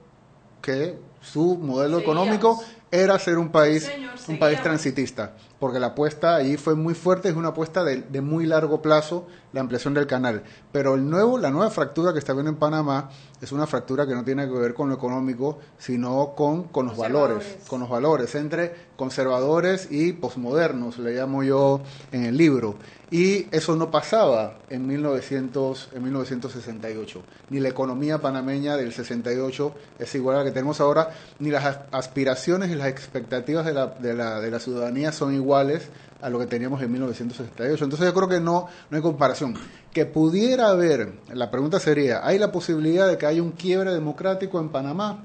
que 0.61 0.99
su 1.23 1.57
modelo 1.57 1.99
económico 1.99 2.61
era 2.91 3.19
ser 3.19 3.39
un 3.39 3.51
país 3.51 3.89
un 4.29 4.39
país 4.39 4.63
transitista 4.63 5.37
porque 5.59 5.79
la 5.79 5.89
apuesta 5.89 6.37
allí 6.37 6.57
fue 6.57 6.75
muy 6.75 6.95
fuerte, 6.95 7.29
es 7.29 7.37
una 7.37 7.49
apuesta 7.49 7.83
de, 7.83 8.03
de, 8.03 8.21
muy 8.21 8.47
largo 8.47 8.83
plazo 8.83 9.27
la 9.53 9.61
ampliación 9.61 9.95
del 9.95 10.07
canal. 10.07 10.43
Pero 10.71 10.95
el 10.95 11.09
nuevo, 11.09 11.39
la 11.39 11.51
nueva 11.51 11.71
fractura 11.71 12.13
que 12.13 12.19
está 12.19 12.35
viendo 12.35 12.51
en 12.51 12.57
Panamá 12.57 13.11
es 13.41 13.53
una 13.53 13.67
fractura 13.67 14.07
que 14.07 14.15
no 14.15 14.25
tiene 14.25 14.47
que 14.47 14.59
ver 14.59 14.75
con 14.75 14.89
lo 14.89 14.95
económico, 14.95 15.59
sino 15.79 16.35
con, 16.37 16.65
con 16.65 16.87
los 16.87 16.97
valores, 16.97 17.59
con 17.67 17.81
los 17.81 17.89
valores 17.89 18.35
entre 18.35 18.87
conservadores 18.97 19.89
y 19.91 20.13
posmodernos, 20.13 20.99
le 20.99 21.15
llamo 21.15 21.43
yo 21.43 21.81
en 22.13 22.25
el 22.25 22.37
libro. 22.37 22.77
Y 23.11 23.47
eso 23.55 23.77
no 23.77 23.91
pasaba 23.91 24.59
en, 24.69 24.87
1900, 24.87 25.91
en 25.95 26.03
1968. 26.03 27.23
Ni 27.51 27.61
la 27.61 27.69
economía 27.69 28.21
panameña 28.21 28.77
del 28.77 28.93
68 28.93 29.75
es 30.01 30.15
igual 30.17 30.37
a 30.37 30.39
la 30.41 30.45
que 30.47 30.51
tenemos 30.51 30.81
ahora, 30.81 31.11
ni 31.39 31.51
las 31.51 31.79
aspiraciones 31.93 32.71
y 32.71 32.75
las 32.75 32.89
expectativas 32.89 33.65
de 33.65 33.75
la, 33.75 33.87
de 33.87 34.13
la, 34.13 34.41
de 34.41 34.51
la 34.51 34.59
ciudadanía 34.59 35.13
son 35.13 35.35
iguales 35.35 35.46
a 35.55 36.31
lo 36.31 36.39
que 36.39 36.47
teníamos 36.47 36.83
en 36.83 36.91
1968. 36.93 37.85
Entonces 37.85 38.07
yo 38.07 38.15
creo 38.15 38.29
que 38.29 38.41
no, 38.41 38.69
no 38.91 38.97
hay 38.97 39.03
comparación. 39.03 39.55
Que 39.93 40.07
pudiera 40.07 40.69
haber, 40.69 41.15
la 41.33 41.51
pregunta 41.51 41.81
sería, 41.81 42.27
¿hay 42.27 42.39
la 42.39 42.53
posibilidad 42.53 43.09
de 43.09 43.19
que 43.19 43.27
haya 43.27 43.43
un 43.43 43.53
quiebre 43.53 43.93
democrático 43.93 44.59
en 44.61 44.71
Panamá? 44.71 45.25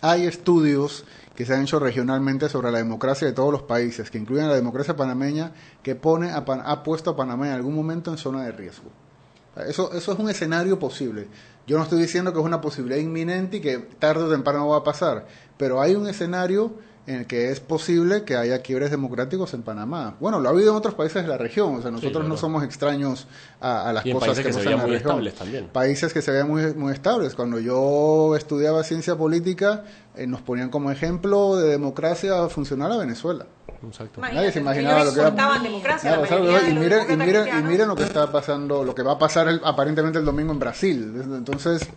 Hay 0.00 0.26
estudios 0.26 1.04
que 1.34 1.44
se 1.44 1.54
han 1.54 1.62
hecho 1.62 1.78
regionalmente 1.78 2.48
sobre 2.48 2.70
la 2.72 2.78
democracia 2.78 3.26
de 3.26 3.34
todos 3.34 3.52
los 3.52 3.62
países, 3.62 4.10
que 4.10 4.18
incluyen 4.18 4.48
la 4.48 4.54
democracia 4.54 4.96
panameña, 4.96 5.52
que 5.82 5.94
pone 5.94 6.30
a 6.30 6.38
ha 6.38 6.82
puesto 6.82 7.10
a 7.10 7.16
Panamá 7.16 7.48
en 7.48 7.52
algún 7.52 7.74
momento 7.74 8.10
en 8.10 8.18
zona 8.18 8.44
de 8.44 8.52
riesgo. 8.52 8.90
Eso, 9.68 9.92
eso 9.92 10.12
es 10.12 10.18
un 10.18 10.28
escenario 10.28 10.78
posible. 10.78 11.28
Yo 11.66 11.76
no 11.78 11.82
estoy 11.82 12.00
diciendo 12.00 12.32
que 12.32 12.38
es 12.38 12.44
una 12.44 12.60
posibilidad 12.60 13.00
inminente 13.00 13.58
y 13.58 13.60
que 13.60 13.78
tarde 13.78 14.24
o 14.24 14.30
temprano 14.30 14.68
va 14.68 14.78
a 14.78 14.84
pasar, 14.84 15.26
pero 15.56 15.80
hay 15.80 15.94
un 15.94 16.06
escenario 16.06 16.72
en 17.06 17.16
el 17.16 17.26
que 17.26 17.50
es 17.50 17.60
posible 17.60 18.24
que 18.24 18.36
haya 18.36 18.62
quiebres 18.62 18.90
democráticos 18.90 19.54
en 19.54 19.62
Panamá. 19.62 20.16
Bueno, 20.18 20.40
lo 20.40 20.48
ha 20.48 20.52
habido 20.52 20.70
en 20.70 20.76
otros 20.76 20.94
países 20.94 21.22
de 21.22 21.28
la 21.28 21.38
región, 21.38 21.76
o 21.76 21.82
sea, 21.82 21.90
nosotros 21.90 22.26
no 22.26 22.36
somos 22.36 22.64
extraños 22.64 23.26
a, 23.60 23.92
las 23.92 24.04
cosas 24.04 24.40
que, 24.40 24.52
se 24.52 24.70
en 24.70 24.78
muy 24.78 24.96
Estables 24.96 25.34
también. 25.34 25.68
Países 25.68 26.12
que 26.12 26.20
se 26.20 26.32
veían 26.32 26.48
muy, 26.48 26.74
muy 26.74 26.92
estables. 26.92 27.34
Cuando 27.34 27.60
yo 27.60 28.34
estudiaba 28.36 28.82
ciencia 28.82 29.16
política, 29.16 29.84
eh, 30.16 30.26
nos 30.26 30.40
ponían 30.40 30.68
como 30.68 30.90
ejemplo 30.90 31.56
de 31.56 31.68
democracia 31.68 32.48
funcional 32.48 32.92
a 32.92 32.96
Venezuela. 32.96 33.46
Exacto. 33.86 34.20
Nadie 34.20 34.50
se 34.50 34.58
imaginaba 34.58 35.04
lo 35.04 35.14
que 35.14 35.20
era. 35.20 35.30
Democracia, 35.30 36.18
y, 36.68 36.74
miren, 36.74 37.10
y, 37.10 37.16
miren, 37.16 37.58
y 37.58 37.62
miren 37.62 37.88
lo 37.88 37.94
que 37.94 38.04
está 38.04 38.32
pasando, 38.32 38.82
lo 38.82 38.94
que 38.94 39.02
va 39.02 39.12
a 39.12 39.18
pasar 39.18 39.48
aparentemente 39.62 40.18
el 40.18 40.24
domingo 40.24 40.52
en 40.52 40.58
Brasil. 40.58 41.12
Entonces, 41.36 41.88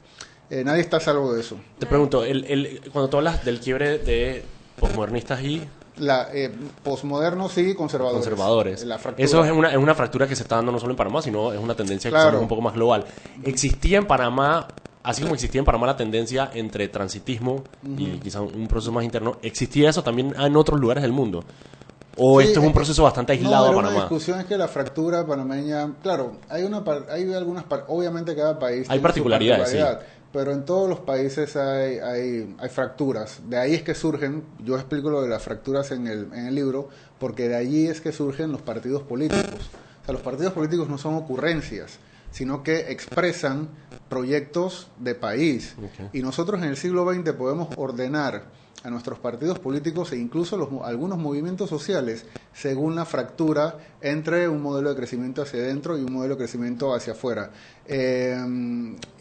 eh, 0.52 0.64
nadie 0.64 0.82
está 0.82 0.98
a 0.98 1.00
salvo 1.00 1.34
de 1.34 1.42
eso. 1.42 1.58
Te 1.80 1.88
pregunto, 1.88 2.24
el, 2.24 2.44
el, 2.46 2.82
cuando 2.92 3.10
tú 3.10 3.18
hablas 3.18 3.44
del 3.44 3.60
quiebre 3.60 3.98
de 3.98 4.44
posmodernistas 4.80 5.42
y 5.42 5.68
la, 6.00 6.30
eh, 6.34 6.52
posmodernos 6.84 7.58
y 7.58 7.74
conservadores. 7.76 8.26
Conservadores. 8.26 8.86
Eso 9.18 9.44
es 9.44 9.52
una, 9.52 9.72
es 9.72 9.78
una 9.78 9.96
fractura 9.96 10.28
que 10.28 10.36
se 10.36 10.44
está 10.44 10.56
dando 10.56 10.72
no 10.72 10.80
solo 10.80 10.92
en 10.92 10.98
Panamá, 10.98 11.22
sino 11.22 11.52
es 11.54 11.60
una 11.60 11.76
tendencia 11.76 12.10
que 12.10 12.18
es 12.18 12.42
un 12.42 12.48
poco 12.48 12.62
más 12.62 12.74
global. 12.74 13.06
Existía 13.44 13.98
en 13.98 14.06
Panamá, 14.06 14.68
así 15.04 15.22
como 15.22 15.36
existía 15.36 15.60
en 15.60 15.66
Panamá 15.66 15.88
la 15.88 15.98
tendencia 15.98 16.50
entre 16.54 16.88
transitismo 16.88 17.64
y 17.98 18.18
quizá 18.20 18.42
un 18.42 18.68
proceso 18.68 18.92
más 18.92 19.04
interno, 19.04 19.38
¿existía 19.42 19.90
eso 19.90 20.04
también 20.04 20.34
en 20.38 20.56
otros 20.56 20.80
lugares 20.80 21.04
del 21.04 21.12
mundo? 21.12 21.44
¿O 22.22 22.42
esto 22.42 22.60
es 22.60 22.66
un 22.66 22.74
proceso 22.74 23.04
bastante 23.04 23.32
aislado 23.32 23.70
no, 23.70 23.78
Panamá? 23.78 23.96
La 23.96 24.00
discusión 24.02 24.40
es 24.40 24.46
que 24.46 24.58
la 24.58 24.68
fractura 24.68 25.26
panameña, 25.26 25.94
claro, 26.04 26.34
hay 26.50 26.64
una 26.64 26.84
hay 27.10 27.34
algunas, 27.34 27.64
obviamente 27.88 28.36
cada 28.36 28.60
país 28.60 28.90
hay 28.90 29.00
particularidades, 29.00 29.64
particularidad, 29.64 30.02
pero 30.32 30.52
en 30.52 30.66
todos 30.66 30.88
los 30.88 31.00
países 31.00 31.56
hay, 31.56 31.98
hay, 31.98 32.56
hay, 32.60 32.70
fracturas. 32.70 33.42
De 33.48 33.58
ahí 33.58 33.74
es 33.74 33.82
que 33.82 33.96
surgen, 33.96 34.44
yo 34.64 34.76
explico 34.76 35.10
lo 35.10 35.22
de 35.22 35.30
las 35.30 35.44
fracturas 35.44 35.92
en 35.92 36.08
el, 36.08 36.30
en 36.34 36.46
el 36.48 36.56
libro, 36.56 36.90
porque 37.20 37.48
de 37.48 37.56
allí 37.56 37.88
es 37.88 38.00
que 38.02 38.12
surgen 38.12 38.52
los 38.52 38.62
partidos 38.62 39.02
políticos. 39.02 39.70
O 40.02 40.06
sea, 40.06 40.14
los 40.14 40.22
partidos 40.22 40.54
políticos 40.54 40.88
no 40.88 40.98
son 40.98 41.16
ocurrencias, 41.16 41.98
sino 42.32 42.64
que 42.64 42.92
expresan 42.92 43.70
proyectos 44.08 44.88
de 45.00 45.16
país. 45.16 45.76
Y 46.14 46.22
nosotros 46.22 46.62
en 46.62 46.70
el 46.70 46.78
siglo 46.78 47.12
XX 47.12 47.34
podemos 47.34 47.70
ordenar 47.76 48.44
a 48.84 48.90
nuestros 48.90 49.20
partidos 49.20 49.60
políticos 49.60 50.12
e 50.14 50.18
incluso 50.18 50.58
los, 50.58 50.70
algunos 50.84 51.18
movimientos 51.18 51.70
sociales 51.70 52.26
según 52.54 52.96
la 52.96 53.06
fractura 53.06 53.78
entre 54.02 54.48
un 54.48 54.62
modelo 54.62 54.90
de 54.90 54.96
crecimiento 54.96 55.42
hacia 55.42 55.60
adentro 55.60 55.98
y 55.98 56.02
un 56.02 56.14
modelo 56.14 56.36
de 56.36 56.40
crecimiento 56.40 56.94
hacia 56.94 57.14
afuera. 57.14 57.52
Eh, 57.92 58.38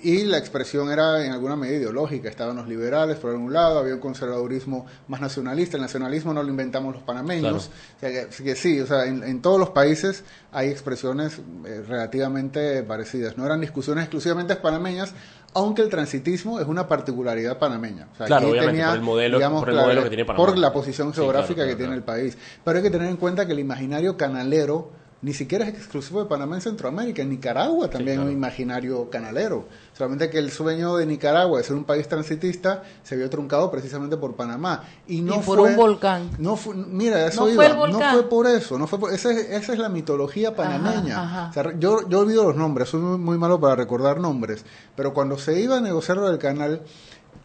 y 0.02 0.24
la 0.24 0.36
expresión 0.36 0.90
era 0.90 1.24
en 1.24 1.32
alguna 1.32 1.56
medida 1.56 1.78
ideológica. 1.78 2.28
Estaban 2.28 2.56
los 2.56 2.68
liberales 2.68 3.16
por 3.16 3.34
un 3.34 3.50
lado, 3.50 3.78
había 3.78 3.94
un 3.94 4.00
conservadurismo 4.00 4.84
más 5.08 5.20
nacionalista. 5.20 5.76
El 5.78 5.82
nacionalismo 5.82 6.34
no 6.34 6.42
lo 6.42 6.50
inventamos 6.50 6.94
los 6.94 7.02
panameños. 7.02 7.70
que, 8.00 8.54
sí, 8.56 8.78
o 8.80 8.86
sea, 8.86 9.06
en, 9.06 9.40
todos 9.40 9.58
los 9.58 9.70
países 9.70 10.22
hay 10.52 10.68
expresiones 10.68 11.40
eh, 11.64 11.82
relativamente 11.88 12.82
parecidas. 12.82 13.38
No 13.38 13.46
eran 13.46 13.60
discusiones 13.60 14.04
exclusivamente 14.04 14.54
panameñas, 14.56 15.14
aunque 15.54 15.82
el 15.82 15.88
transitismo 15.88 16.60
es 16.60 16.66
una 16.66 16.86
particularidad 16.86 17.58
panameña. 17.58 18.08
claro, 18.26 18.48
obviamente, 18.48 18.84
por 18.84 18.94
el 18.94 19.02
modelo, 19.02 19.38
por 19.58 19.68
el 19.70 19.76
modelo 19.76 20.02
que 20.02 20.08
tiene 20.08 20.24
Panamá. 20.24 20.46
Por 20.46 20.58
la 20.58 20.72
posición 20.72 21.12
geográfica 21.12 21.66
que 21.66 21.76
tiene 21.76 21.94
el 21.94 22.02
país. 22.02 22.36
Pero 22.64 22.78
hay 22.78 22.82
que 22.82 22.90
tener 22.90 23.08
en 23.08 23.16
cuenta 23.16 23.46
que 23.46 23.52
el 23.52 23.58
imaginario 23.58 24.16
canalero 24.16 24.90
ni 25.20 25.32
siquiera 25.32 25.66
es 25.66 25.74
exclusivo 25.74 26.22
de 26.22 26.28
Panamá 26.28 26.54
en 26.54 26.60
Centroamérica. 26.60 27.22
En 27.22 27.30
Nicaragua 27.30 27.90
también 27.90 28.20
hay 28.20 28.26
un 28.26 28.32
imaginario 28.32 29.10
canalero. 29.10 29.66
Solamente 29.92 30.30
que 30.30 30.38
el 30.38 30.52
sueño 30.52 30.96
de 30.96 31.06
Nicaragua 31.06 31.58
de 31.58 31.64
ser 31.64 31.74
un 31.74 31.82
país 31.82 32.06
transitista 32.06 32.84
se 33.02 33.16
vio 33.16 33.28
truncado 33.28 33.68
precisamente 33.68 34.16
por 34.16 34.36
Panamá. 34.36 34.84
Y 35.08 35.20
no 35.20 35.40
por 35.40 35.58
fue, 35.58 35.70
un 35.70 35.76
volcán. 35.76 36.30
No 36.38 36.54
fue, 36.54 36.76
mira, 36.76 37.26
eso 37.26 37.50
iba. 37.50 37.68
no 37.68 37.98
fue 38.12 38.28
por 38.28 38.46
eso. 38.46 38.78
No 38.78 38.86
fue 38.86 39.00
por, 39.00 39.12
esa, 39.12 39.32
es, 39.32 39.50
esa 39.50 39.72
es 39.72 39.78
la 39.80 39.88
mitología 39.88 40.54
panameña. 40.54 41.50
yo, 41.80 42.08
yo 42.08 42.20
olvido 42.20 42.44
los 42.44 42.56
nombres, 42.56 42.90
soy 42.90 43.00
muy, 43.00 43.18
muy 43.18 43.38
malo 43.38 43.58
para 43.60 43.74
recordar 43.74 44.20
nombres. 44.20 44.64
Pero 44.94 45.14
cuando 45.14 45.36
se 45.36 45.60
iba 45.60 45.78
a 45.78 45.80
negociar 45.80 46.18
lo 46.18 46.28
del 46.28 46.38
canal, 46.38 46.82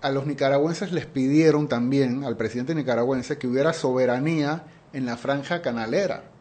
a 0.01 0.11
los 0.11 0.27
nicaragüenses 0.27 0.91
les 0.91 1.07
pidieron 1.07 1.67
también, 1.67 2.23
al 2.23 2.37
presidente 2.37 2.75
nicaragüense, 2.75 3.39
que 3.39 3.47
hubiera 3.47 3.73
soberanía 3.73 4.63
en 4.91 5.07
la 5.07 5.17
franja 5.17 5.63
canalera 5.63 6.32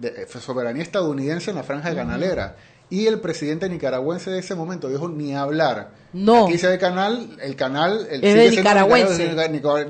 de 0.00 0.08
eh, 0.08 0.40
soberanía 0.40 0.82
estadounidense 0.82 1.50
en 1.50 1.56
la 1.56 1.62
franja 1.62 1.94
canalera. 1.94 2.56
Y 2.90 3.06
el 3.06 3.20
presidente 3.20 3.68
nicaragüense 3.68 4.30
de 4.30 4.38
ese 4.38 4.54
momento 4.54 4.88
dijo 4.88 5.08
ni 5.08 5.34
hablar. 5.34 5.90
No. 6.14 6.46
Aquí 6.46 6.56
se 6.56 6.68
ve 6.68 6.78
canal, 6.78 7.36
el 7.42 7.54
canal 7.54 8.06
el, 8.10 8.24
es 8.24 8.34
de 8.34 8.50
nicaragüense. 8.50 9.28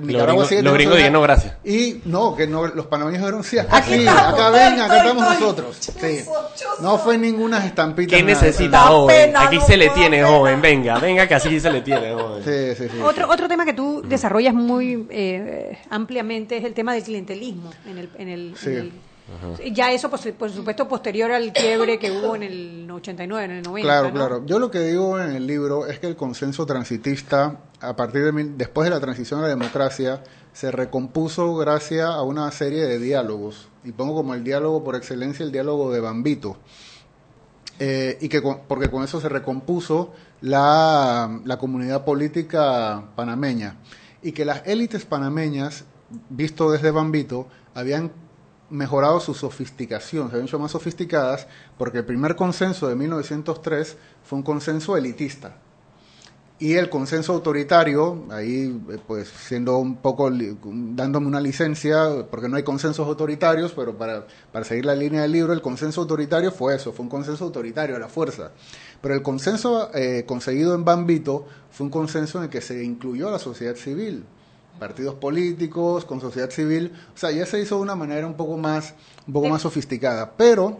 Nicaragua 0.02 0.46
sigue 0.46 0.62
los 0.64 0.74
gringos 0.74 0.96
dijeron 0.96 1.12
no 1.12 1.22
gracias. 1.22 1.54
Y 1.64 2.00
no, 2.06 2.34
que 2.34 2.48
no, 2.48 2.66
los 2.66 2.86
panameños 2.86 3.20
dijeron 3.20 3.44
sí, 3.44 3.56
acá, 3.56 3.82
sí, 3.82 4.04
acá 4.04 4.50
ven, 4.50 4.80
acá 4.80 4.96
estamos 4.96 5.22
nosotros. 5.22 5.76
Sí. 5.78 6.24
No 6.80 6.98
fue 6.98 7.18
ninguna 7.18 7.64
estampita. 7.64 8.16
¿Qué 8.16 8.24
necesita 8.24 8.80
joven? 8.80 9.36
Aquí 9.36 9.60
se 9.60 9.76
le 9.76 9.90
tiene 9.90 10.24
joven, 10.24 10.60
venga, 10.60 10.98
venga 10.98 11.28
que 11.28 11.36
así 11.36 11.60
se 11.60 11.70
le 11.70 11.82
tiene 11.82 12.12
joven. 12.12 12.42
Sí, 12.42 12.74
sí, 12.82 12.88
sí, 12.92 13.00
otro, 13.00 13.30
otro 13.30 13.46
tema 13.46 13.64
que 13.64 13.74
tú 13.74 14.02
desarrollas 14.04 14.54
muy 14.54 15.06
eh, 15.10 15.78
ampliamente 15.88 16.56
es 16.56 16.64
el 16.64 16.74
tema 16.74 16.94
del 16.94 17.04
clientelismo 17.04 17.70
en 17.86 17.98
el, 17.98 18.10
en 18.18 18.28
el, 18.28 18.54
en 18.64 18.76
el 18.76 18.92
ya 19.72 19.92
eso, 19.92 20.08
pues, 20.08 20.26
por 20.38 20.50
supuesto, 20.50 20.88
posterior 20.88 21.30
al 21.30 21.52
quiebre 21.52 21.98
que 21.98 22.10
hubo 22.10 22.34
en 22.36 22.42
el 22.42 22.90
89, 22.90 23.44
en 23.44 23.50
el 23.50 23.62
90. 23.62 23.86
Claro, 23.86 24.12
claro. 24.12 24.46
Yo 24.46 24.58
lo 24.58 24.70
que 24.70 24.80
digo 24.80 25.20
en 25.20 25.32
el 25.32 25.46
libro 25.46 25.86
es 25.86 25.98
que 25.98 26.06
el 26.06 26.16
consenso 26.16 26.64
transitista, 26.66 27.60
a 27.80 27.96
partir 27.96 28.24
de 28.24 28.44
después 28.56 28.88
de 28.88 28.94
la 28.94 29.00
transición 29.00 29.40
a 29.40 29.42
la 29.44 29.48
democracia, 29.48 30.22
se 30.52 30.70
recompuso 30.70 31.54
gracias 31.56 32.08
a 32.08 32.22
una 32.22 32.50
serie 32.50 32.84
de 32.86 32.98
diálogos. 32.98 33.68
Y 33.84 33.92
pongo 33.92 34.14
como 34.14 34.34
el 34.34 34.44
diálogo 34.44 34.82
por 34.82 34.96
excelencia 34.96 35.44
el 35.44 35.52
diálogo 35.52 35.92
de 35.92 36.00
Bambito. 36.00 36.56
Eh, 37.78 38.18
y 38.20 38.28
que 38.28 38.42
porque 38.42 38.90
con 38.90 39.04
eso 39.04 39.20
se 39.20 39.28
recompuso 39.28 40.12
la, 40.40 41.40
la 41.44 41.58
comunidad 41.58 42.04
política 42.04 43.04
panameña. 43.14 43.76
Y 44.22 44.32
que 44.32 44.44
las 44.44 44.66
élites 44.66 45.04
panameñas, 45.04 45.84
visto 46.28 46.70
desde 46.72 46.90
Bambito, 46.90 47.46
habían 47.74 48.10
mejorado 48.70 49.20
su 49.20 49.34
sofisticación, 49.34 50.30
se 50.30 50.36
han 50.36 50.44
hecho 50.44 50.58
más 50.58 50.72
sofisticadas, 50.72 51.46
porque 51.76 51.98
el 51.98 52.04
primer 52.04 52.36
consenso 52.36 52.88
de 52.88 52.96
1903 52.96 53.96
fue 54.24 54.38
un 54.38 54.42
consenso 54.42 54.96
elitista. 54.96 55.56
Y 56.60 56.74
el 56.74 56.90
consenso 56.90 57.34
autoritario, 57.34 58.24
ahí 58.30 58.82
eh, 58.90 58.98
pues 59.06 59.28
siendo 59.28 59.78
un 59.78 59.96
poco, 59.96 60.28
dándome 60.28 61.28
una 61.28 61.40
licencia, 61.40 62.26
porque 62.28 62.48
no 62.48 62.56
hay 62.56 62.64
consensos 62.64 63.06
autoritarios, 63.06 63.72
pero 63.72 63.96
para, 63.96 64.26
para 64.50 64.64
seguir 64.64 64.84
la 64.84 64.96
línea 64.96 65.22
del 65.22 65.30
libro, 65.30 65.52
el 65.52 65.62
consenso 65.62 66.00
autoritario 66.00 66.50
fue 66.50 66.74
eso, 66.74 66.92
fue 66.92 67.04
un 67.04 67.10
consenso 67.10 67.44
autoritario 67.44 67.94
a 67.94 68.00
la 68.00 68.08
fuerza. 68.08 68.50
Pero 69.00 69.14
el 69.14 69.22
consenso 69.22 69.94
eh, 69.94 70.24
conseguido 70.26 70.74
en 70.74 70.84
Bambito 70.84 71.46
fue 71.70 71.84
un 71.84 71.92
consenso 71.92 72.38
en 72.38 72.44
el 72.44 72.50
que 72.50 72.60
se 72.60 72.82
incluyó 72.82 73.28
a 73.28 73.32
la 73.32 73.38
sociedad 73.38 73.76
civil, 73.76 74.24
partidos 74.78 75.14
políticos, 75.14 76.04
con 76.04 76.20
sociedad 76.20 76.50
civil, 76.50 76.92
o 77.14 77.18
sea, 77.18 77.30
ya 77.30 77.46
se 77.46 77.60
hizo 77.60 77.76
de 77.76 77.82
una 77.82 77.94
manera 77.94 78.26
un 78.26 78.34
poco 78.34 78.56
más, 78.56 78.94
un 79.26 79.32
poco 79.32 79.48
más 79.48 79.62
sofisticada, 79.62 80.36
pero 80.36 80.78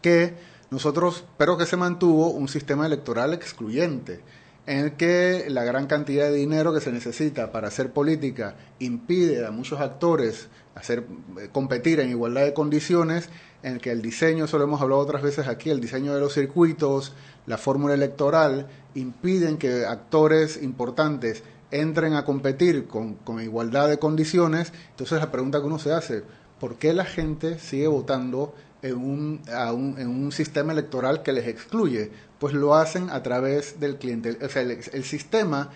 que 0.00 0.34
nosotros, 0.70 1.24
pero 1.36 1.56
que 1.56 1.66
se 1.66 1.76
mantuvo 1.76 2.30
un 2.30 2.48
sistema 2.48 2.86
electoral 2.86 3.34
excluyente. 3.34 4.20
en 4.66 4.80
el 4.80 4.92
que 4.96 5.46
la 5.48 5.64
gran 5.64 5.86
cantidad 5.86 6.26
de 6.26 6.34
dinero 6.34 6.74
que 6.74 6.82
se 6.82 6.92
necesita 6.92 7.52
para 7.52 7.68
hacer 7.68 7.90
política 7.90 8.56
impide 8.78 9.46
a 9.46 9.50
muchos 9.50 9.80
actores 9.80 10.50
hacer 10.78 11.04
eh, 11.40 11.48
competir 11.50 12.00
en 12.00 12.10
igualdad 12.10 12.44
de 12.44 12.54
condiciones, 12.54 13.28
en 13.62 13.74
el 13.74 13.80
que 13.80 13.90
el 13.90 14.00
diseño, 14.00 14.44
eso 14.44 14.58
lo 14.58 14.64
hemos 14.64 14.80
hablado 14.80 15.00
otras 15.00 15.22
veces 15.22 15.48
aquí, 15.48 15.70
el 15.70 15.80
diseño 15.80 16.14
de 16.14 16.20
los 16.20 16.34
circuitos, 16.34 17.14
la 17.48 17.58
fórmula 17.58 17.94
electoral, 17.94 18.68
impiden 18.94 19.56
que 19.56 19.86
actores 19.86 20.62
importantes 20.62 21.42
entren 21.70 22.14
a 22.14 22.24
competir 22.24 22.86
con, 22.86 23.14
con 23.14 23.40
igualdad 23.40 23.88
de 23.88 23.98
condiciones. 23.98 24.72
Entonces 24.90 25.18
la 25.18 25.30
pregunta 25.30 25.60
que 25.60 25.66
uno 25.66 25.78
se 25.78 25.92
hace, 25.92 26.22
¿por 26.60 26.76
qué 26.76 26.92
la 26.92 27.04
gente 27.04 27.58
sigue 27.58 27.88
votando 27.88 28.54
en 28.82 28.96
un, 28.96 29.40
en 29.98 30.08
un 30.08 30.30
sistema 30.30 30.72
electoral 30.72 31.22
que 31.22 31.32
les 31.32 31.46
excluye? 31.46 32.10
Pues 32.38 32.54
lo 32.54 32.74
hacen 32.74 33.10
a 33.10 33.22
través 33.22 33.80
del 33.80 33.96
cliente. 33.96 34.38
O 34.44 34.48
sea, 34.48 34.62
el, 34.62 35.04
sistema 35.04 35.70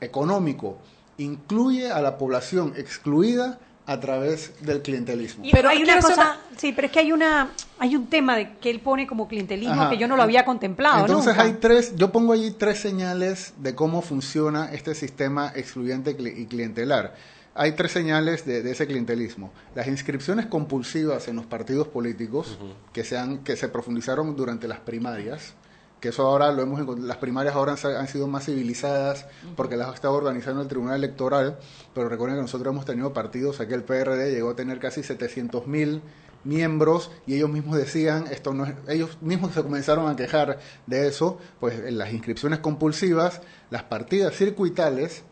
económico 0.00 0.78
incluye 1.18 1.90
a 1.90 2.00
la 2.00 2.16
población 2.16 2.72
excluida 2.76 3.60
a 3.86 3.98
través 3.98 4.52
del 4.60 4.82
clientelismo. 4.82 5.44
Pero 5.50 5.68
hay 5.68 5.82
una 5.82 6.00
cosa, 6.00 6.38
sí, 6.56 6.72
pero 6.72 6.86
es 6.86 6.92
que 6.92 7.00
hay 7.00 7.12
una 7.12 7.50
hay 7.78 7.96
un 7.96 8.06
tema 8.06 8.36
de 8.36 8.52
que 8.58 8.70
él 8.70 8.80
pone 8.80 9.06
como 9.06 9.26
clientelismo 9.26 9.88
que 9.88 9.96
yo 9.96 10.06
no 10.06 10.16
lo 10.16 10.22
había 10.22 10.44
contemplado. 10.44 11.00
Entonces 11.00 11.36
hay 11.38 11.54
tres, 11.54 11.96
yo 11.96 12.12
pongo 12.12 12.32
allí 12.32 12.50
tres 12.50 12.78
señales 12.78 13.54
de 13.56 13.74
cómo 13.74 14.02
funciona 14.02 14.70
este 14.72 14.94
sistema 14.94 15.52
excluyente 15.54 16.10
y 16.10 16.46
clientelar 16.46 17.14
hay 17.54 17.72
tres 17.72 17.92
señales 17.92 18.46
de, 18.46 18.68
ese 18.70 18.86
clientelismo. 18.86 19.52
Las 19.74 19.86
inscripciones 19.86 20.46
compulsivas 20.46 21.28
en 21.28 21.36
los 21.36 21.46
partidos 21.46 21.88
políticos, 21.88 22.58
que, 22.92 23.04
se 23.04 23.18
que 23.44 23.56
se 23.56 23.68
profundizaron 23.68 24.36
durante 24.36 24.68
las 24.68 24.80
primarias, 24.80 25.54
que 26.00 26.08
eso 26.08 26.26
ahora 26.26 26.50
lo 26.52 26.62
hemos 26.62 26.98
las 26.98 27.18
primarias 27.18 27.54
ahora 27.54 27.76
han, 27.98 28.08
sido 28.08 28.26
más 28.26 28.46
civilizadas 28.46 29.26
porque 29.56 29.76
las 29.76 29.88
ha 29.88 29.94
estado 29.94 30.14
organizando 30.14 30.62
el 30.62 30.68
Tribunal 30.68 30.96
Electoral, 30.96 31.58
pero 31.94 32.08
recuerden 32.08 32.36
que 32.38 32.42
nosotros 32.42 32.72
hemos 32.72 32.86
tenido 32.86 33.12
partidos, 33.12 33.60
aquí 33.60 33.74
el 33.74 33.84
PRD 33.84 34.32
llegó 34.32 34.50
a 34.50 34.56
tener 34.56 34.78
casi 34.78 35.02
700 35.02 35.66
mil 35.66 36.02
miembros 36.42 37.10
y 37.26 37.34
ellos 37.34 37.50
mismos 37.50 37.76
decían, 37.76 38.26
esto 38.30 38.54
no 38.54 38.66
ellos 38.88 39.18
mismos 39.20 39.52
se 39.52 39.62
comenzaron 39.62 40.08
a 40.08 40.16
quejar 40.16 40.58
de 40.86 41.06
eso, 41.06 41.38
pues 41.60 41.78
en 41.78 41.98
las 41.98 42.12
inscripciones 42.12 42.60
compulsivas, 42.60 43.42
las 43.68 43.82
partidas 43.82 44.34
circuitales, 44.34 45.22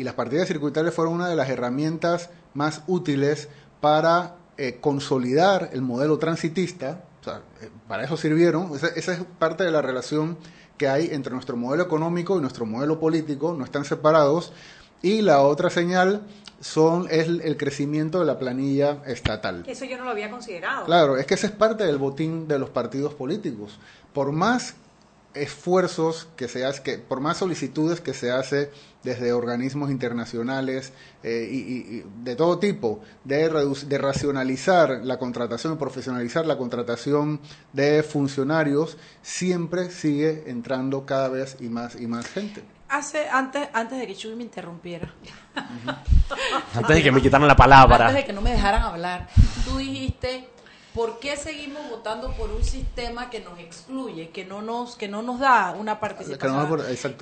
y 0.00 0.04
las 0.04 0.14
partidas 0.14 0.48
circuitales 0.48 0.94
fueron 0.94 1.12
una 1.12 1.28
de 1.28 1.36
las 1.36 1.50
herramientas 1.50 2.30
más 2.54 2.82
útiles 2.86 3.50
para 3.82 4.36
eh, 4.56 4.78
consolidar 4.80 5.68
el 5.74 5.82
modelo 5.82 6.18
transitista, 6.18 7.04
o 7.20 7.24
sea, 7.24 7.42
eh, 7.60 7.70
para 7.88 8.04
eso 8.04 8.16
sirvieron, 8.16 8.74
esa, 8.74 8.88
esa, 8.88 9.12
es 9.12 9.20
parte 9.38 9.64
de 9.64 9.70
la 9.70 9.82
relación 9.82 10.38
que 10.78 10.88
hay 10.88 11.08
entre 11.12 11.32
nuestro 11.32 11.56
modelo 11.56 11.82
económico 11.82 12.38
y 12.38 12.40
nuestro 12.40 12.66
modelo 12.66 12.98
político, 12.98 13.54
no 13.54 13.64
están 13.64 13.84
separados, 13.84 14.52
y 15.02 15.22
la 15.22 15.40
otra 15.42 15.70
señal 15.70 16.22
son 16.60 17.06
es 17.10 17.26
el 17.26 17.56
crecimiento 17.56 18.20
de 18.20 18.26
la 18.26 18.38
planilla 18.38 19.02
estatal. 19.06 19.64
Eso 19.66 19.86
yo 19.86 19.96
no 19.96 20.04
lo 20.04 20.10
había 20.10 20.30
considerado. 20.30 20.84
Claro, 20.84 21.16
es 21.16 21.26
que 21.26 21.34
esa 21.34 21.46
es 21.46 21.52
parte 21.52 21.84
del 21.84 21.96
botín 21.96 22.48
de 22.48 22.58
los 22.58 22.68
partidos 22.68 23.14
políticos. 23.14 23.78
Por 24.12 24.32
más 24.32 24.74
esfuerzos 25.32 26.28
que 26.36 26.48
se 26.48 26.64
hace, 26.64 26.82
que 26.82 26.98
por 26.98 27.20
más 27.20 27.38
solicitudes 27.38 28.00
que 28.00 28.12
se 28.12 28.30
hace 28.30 28.70
desde 29.02 29.32
organismos 29.32 29.90
internacionales 29.90 30.92
eh, 31.22 31.48
y, 31.50 32.04
de 32.22 32.36
todo 32.36 32.58
tipo, 32.58 33.00
de, 33.24 33.48
de 33.86 33.98
racionalizar 33.98 35.00
la 35.02 35.18
contratación, 35.18 35.78
profesionalizar 35.78 36.46
la 36.46 36.58
contratación 36.58 37.40
de 37.72 38.02
funcionarios, 38.02 38.98
siempre 39.22 39.90
sigue 39.90 40.44
entrando 40.46 41.06
cada 41.06 41.28
vez 41.28 41.56
y 41.60 41.68
más 41.68 42.00
y 42.00 42.06
más 42.06 42.26
gente. 42.26 42.62
Hace, 42.88 43.28
antes, 43.28 43.68
antes 43.72 44.00
de 44.00 44.06
que 44.06 44.16
Chuy 44.16 44.34
me 44.34 44.42
interrumpiera. 44.42 45.14
antes 46.74 46.96
de 46.96 47.02
que 47.02 47.12
me 47.12 47.22
quitaran 47.22 47.46
la 47.46 47.54
palabra. 47.54 48.08
Antes 48.08 48.16
de 48.16 48.24
que 48.24 48.32
no 48.32 48.40
me 48.40 48.50
dejaran 48.50 48.82
hablar. 48.82 49.28
Tú 49.64 49.78
dijiste 49.78 50.48
¿Por 50.94 51.20
qué 51.20 51.36
seguimos 51.36 51.88
votando 51.88 52.32
por 52.32 52.50
un 52.50 52.64
sistema 52.64 53.30
que 53.30 53.40
nos 53.40 53.58
excluye, 53.60 54.30
que 54.30 54.44
no 54.44 54.60
nos, 54.60 54.96
que 54.96 55.06
no 55.06 55.22
nos 55.22 55.38
da 55.38 55.72
una 55.78 56.00
participación? 56.00 56.40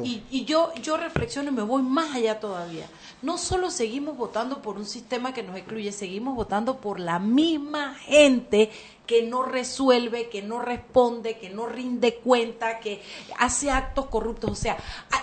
Y, 0.05 0.23
y, 0.31 0.45
yo, 0.47 0.73
yo 0.77 0.97
reflexiono 0.97 1.51
y 1.51 1.55
me 1.55 1.63
voy 1.63 1.83
más 1.83 2.17
allá 2.17 2.41
todavía. 2.41 2.87
No 3.21 3.37
solo 3.37 3.71
seguimos 3.71 4.17
votando 4.17 4.63
por 4.63 4.79
un 4.79 4.87
sistema 4.87 5.35
que 5.35 5.43
nos 5.43 5.57
excluye, 5.57 5.93
seguimos 5.93 6.35
votando 6.35 6.79
por 6.79 6.99
la 6.99 7.19
misma 7.19 7.95
gente 7.97 8.71
que 9.09 9.23
no 9.23 9.43
resuelve, 9.43 10.29
que 10.29 10.43
no 10.43 10.61
responde, 10.61 11.39
que 11.39 11.49
no 11.49 11.67
rinde 11.67 12.17
cuenta, 12.17 12.79
que 12.79 13.01
hace 13.39 13.71
actos 13.71 14.07
corruptos. 14.07 14.51
O 14.51 14.55
sea, 14.55 14.77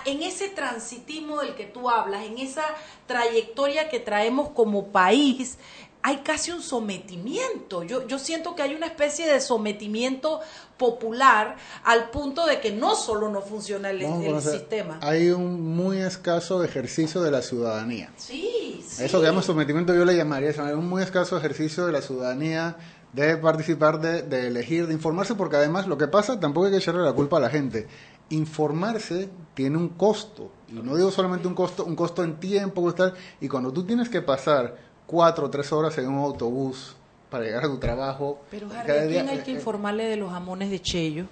en 0.04 0.24
ese 0.24 0.48
transitismo 0.48 1.40
del 1.40 1.54
que 1.54 1.66
tú 1.66 1.88
hablas, 1.88 2.24
en 2.24 2.38
esa 2.38 2.64
trayectoria 3.06 3.88
que 3.88 4.00
traemos 4.00 4.48
como 4.50 4.88
país, 4.88 5.58
hay 6.06 6.18
casi 6.18 6.52
un 6.52 6.62
sometimiento. 6.62 7.82
Yo, 7.82 8.06
yo 8.06 8.20
siento 8.20 8.54
que 8.54 8.62
hay 8.62 8.76
una 8.76 8.86
especie 8.86 9.26
de 9.26 9.40
sometimiento 9.40 10.38
popular 10.76 11.56
al 11.82 12.10
punto 12.10 12.46
de 12.46 12.60
que 12.60 12.70
no 12.70 12.94
solo 12.94 13.28
no 13.28 13.42
funciona 13.42 13.90
el, 13.90 14.06
sistema. 14.40 15.00
Hay 15.02 15.30
un 15.30 15.74
muy 15.74 15.98
escaso 15.98 16.62
ejercicio 16.62 17.22
de 17.22 17.32
la 17.32 17.42
ciudadanía. 17.42 18.12
Sí, 18.18 18.84
sí. 18.86 19.02
Eso 19.02 19.18
que 19.20 19.26
llama 19.26 19.42
sometimiento 19.42 19.96
yo 19.96 20.04
le 20.04 20.16
llamaría 20.16 20.50
eso, 20.50 20.62
un 20.62 20.88
muy 20.88 21.02
escaso 21.02 21.36
ejercicio 21.36 21.86
de 21.86 21.90
la 21.90 22.02
ciudadanía 22.02 22.76
de 23.12 23.36
participar, 23.38 24.00
de, 24.00 24.22
de 24.22 24.46
elegir, 24.46 24.86
de 24.86 24.94
informarse, 24.94 25.34
porque 25.34 25.56
además 25.56 25.88
lo 25.88 25.98
que 25.98 26.06
pasa 26.06 26.38
tampoco 26.38 26.66
hay 26.66 26.72
que 26.72 26.78
echarle 26.78 27.02
la 27.02 27.14
culpa 27.14 27.38
a 27.38 27.40
la 27.40 27.50
gente. 27.50 27.88
Informarse 28.28 29.28
tiene 29.54 29.76
un 29.76 29.88
costo, 29.88 30.52
y 30.68 30.74
no 30.74 30.94
digo 30.94 31.10
solamente 31.10 31.48
un 31.48 31.54
costo, 31.54 31.84
un 31.84 31.96
costo 31.96 32.22
en 32.22 32.38
tiempo, 32.38 32.94
y 33.40 33.48
cuando 33.48 33.72
tú 33.72 33.84
tienes 33.84 34.08
que 34.08 34.22
pasar 34.22 34.85
cuatro 35.06 35.46
o 35.46 35.50
tres 35.50 35.72
horas 35.72 35.96
en 35.98 36.08
un 36.08 36.18
autobús 36.18 36.94
para 37.30 37.44
llegar 37.44 37.64
a 37.64 37.68
tu 37.68 37.78
trabajo. 37.78 38.40
Pero 38.50 38.68
¿a 38.68 38.82
quién 38.82 39.28
hay 39.28 39.38
que 39.38 39.50
eh, 39.50 39.54
eh, 39.54 39.58
informarle 39.58 40.06
de 40.06 40.16
los 40.16 40.30
jamones 40.30 40.70
de 40.70 40.80
Chello? 40.80 41.26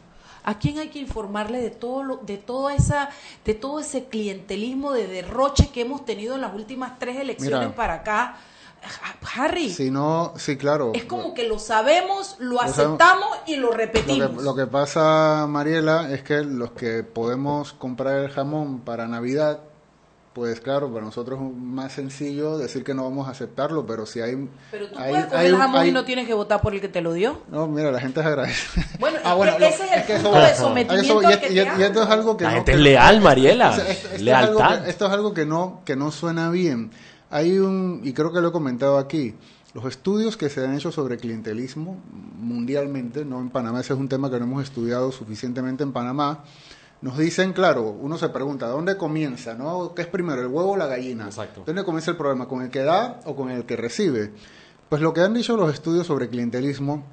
¿A 0.47 0.59
quién 0.59 0.79
hay 0.79 0.89
que 0.89 0.99
informarle 0.99 1.62
de 1.62 1.70
todo 1.70 2.03
lo, 2.03 2.16
de 2.18 2.37
toda 2.37 2.75
esa, 2.75 3.09
de 3.45 3.55
todo 3.55 3.81
ese 3.81 4.05
clientelismo 4.05 4.93
de 4.93 5.07
derroche 5.07 5.70
que 5.70 5.81
hemos 5.81 6.05
tenido 6.05 6.35
en 6.35 6.43
las 6.43 6.55
últimas 6.55 6.99
tres 6.99 7.16
elecciones 7.16 7.72
para 7.72 7.95
acá? 7.95 8.37
Harry. 9.35 9.70
Si 9.70 9.91
no, 9.91 10.35
sí, 10.37 10.59
claro. 10.59 10.93
Es 10.95 11.07
como 11.07 11.33
que 11.33 11.49
lo 11.49 11.59
sabemos, 11.59 12.37
lo, 12.39 12.61
aceptamos 12.61 13.29
y 13.47 13.57
lo 13.57 13.72
repetimos. 13.72 14.43
lo 14.43 14.55
que 14.55 14.66
pasa, 14.66 15.47
Mariela, 15.49 16.12
es 16.12 16.22
que 16.22 16.43
los 16.43 16.72
que 16.72 17.03
podemos 17.03 17.72
comprar 17.72 18.18
el 18.18 18.31
jamón 18.31 18.81
para 18.81 19.09
Navidad 19.09 19.61
pues 20.35 20.61
claro, 20.61 20.93
para 20.93 21.05
nosotros 21.05 21.41
es 21.41 21.57
más 21.57 21.93
sencillo 21.93 22.59
decir 22.59 22.82
que 22.82 22.93
no 22.93 23.05
vamos 23.05 23.28
a 23.28 23.30
aceptarlo, 23.30 23.87
pero 23.87 24.05
si 24.05 24.20
hay... 24.20 24.49
Pero 24.72 24.89
tú 24.89 24.97
puedes 24.97 25.26
comer 25.26 25.47
el 25.47 25.57
jamón 25.57 25.87
y 25.87 25.93
no 25.93 26.05
tienes 26.05 26.26
que 26.26 26.35
votar 26.35 26.61
por 26.61 26.74
el 26.74 26.80
que 26.80 26.89
te 26.89 27.01
lo 27.01 27.12
dio. 27.12 27.41
No, 27.49 27.68
mira, 27.68 27.93
la 27.93 28.01
gente 28.01 28.20
es 28.20 28.26
agradecida. 28.26 28.85
Bueno, 28.99 29.18
ah, 29.24 29.57
ese 29.61 29.85
es 29.85 30.11
el 30.11 30.22
punto 30.22 30.41
de 30.41 30.55
sometimiento 30.55 31.30
y, 31.30 31.37
que 31.39 31.53
y, 31.53 31.59
esto 31.59 32.03
es 32.03 32.09
algo 32.09 32.37
que 32.37 32.45
la 32.45 32.51
gente 32.51 32.72
es 32.72 32.78
leal, 32.78 33.20
Mariela. 33.20 33.76
Esto, 33.76 34.09
Lealtad. 34.18 34.89
esto 34.89 35.07
es 35.07 35.12
algo 35.12 35.35
que 35.35 35.47
no, 35.47 35.82
que 35.85 35.95
no 35.95 36.11
suena 36.11 36.51
bien. 36.51 36.91
Hay 37.30 37.59
un, 37.59 38.01
y 38.03 38.12
creo 38.12 38.32
que 38.32 38.41
lo 38.41 38.49
he 38.49 38.53
comentado 38.53 38.99
aquí, 38.99 39.35
los 39.72 39.85
estudios 39.87 40.37
que 40.37 40.49
se 40.49 40.64
han 40.64 40.74
hecho 40.74 40.91
sobre 40.91 41.16
clientelismo 41.16 42.01
mundialmente, 42.41 43.24
no 43.24 43.41
en 43.41 43.51
Panamá, 43.51 43.80
ese 43.80 43.93
es 43.93 43.99
un 43.99 44.09
tema 44.09 44.30
que 44.30 44.39
no 44.39 44.47
hemos 44.47 44.64
estudiado 44.64 45.12
suficientemente 45.12 45.82
en 45.82 45.93
Panamá, 45.93 46.45
nos 47.05 47.19
dicen, 47.19 47.53
claro, 47.53 47.83
uno 47.83 48.17
se 48.17 48.31
pregunta, 48.31 48.67
¿dónde 48.67 48.97
comienza? 48.97 49.53
¿no? 49.53 49.93
¿Qué 49.95 50.01
es 50.01 50.09
primero, 50.09 50.41
el 50.41 50.47
huevo 50.47 50.71
o 50.71 50.77
la 50.79 50.87
gallina? 50.87 51.27
Exacto. 51.27 51.63
¿Dónde 51.67 51.85
comienza 51.85 52.11
el 52.11 52.17
problema? 52.17 52.49
¿Con 52.49 52.63
el 52.63 52.71
que 52.71 52.81
da 52.81 53.21
o 53.27 53.37
con 53.37 53.51
el 53.51 53.67
que 53.67 53.77
recibe? 53.77 54.33
Pues 54.89 55.03
lo 55.03 55.13
que 55.13 55.21
han 55.21 55.35
dicho 55.35 55.55
los 55.55 55.71
estudios 55.71 56.07
sobre 56.07 56.31
clientelismo 56.31 57.05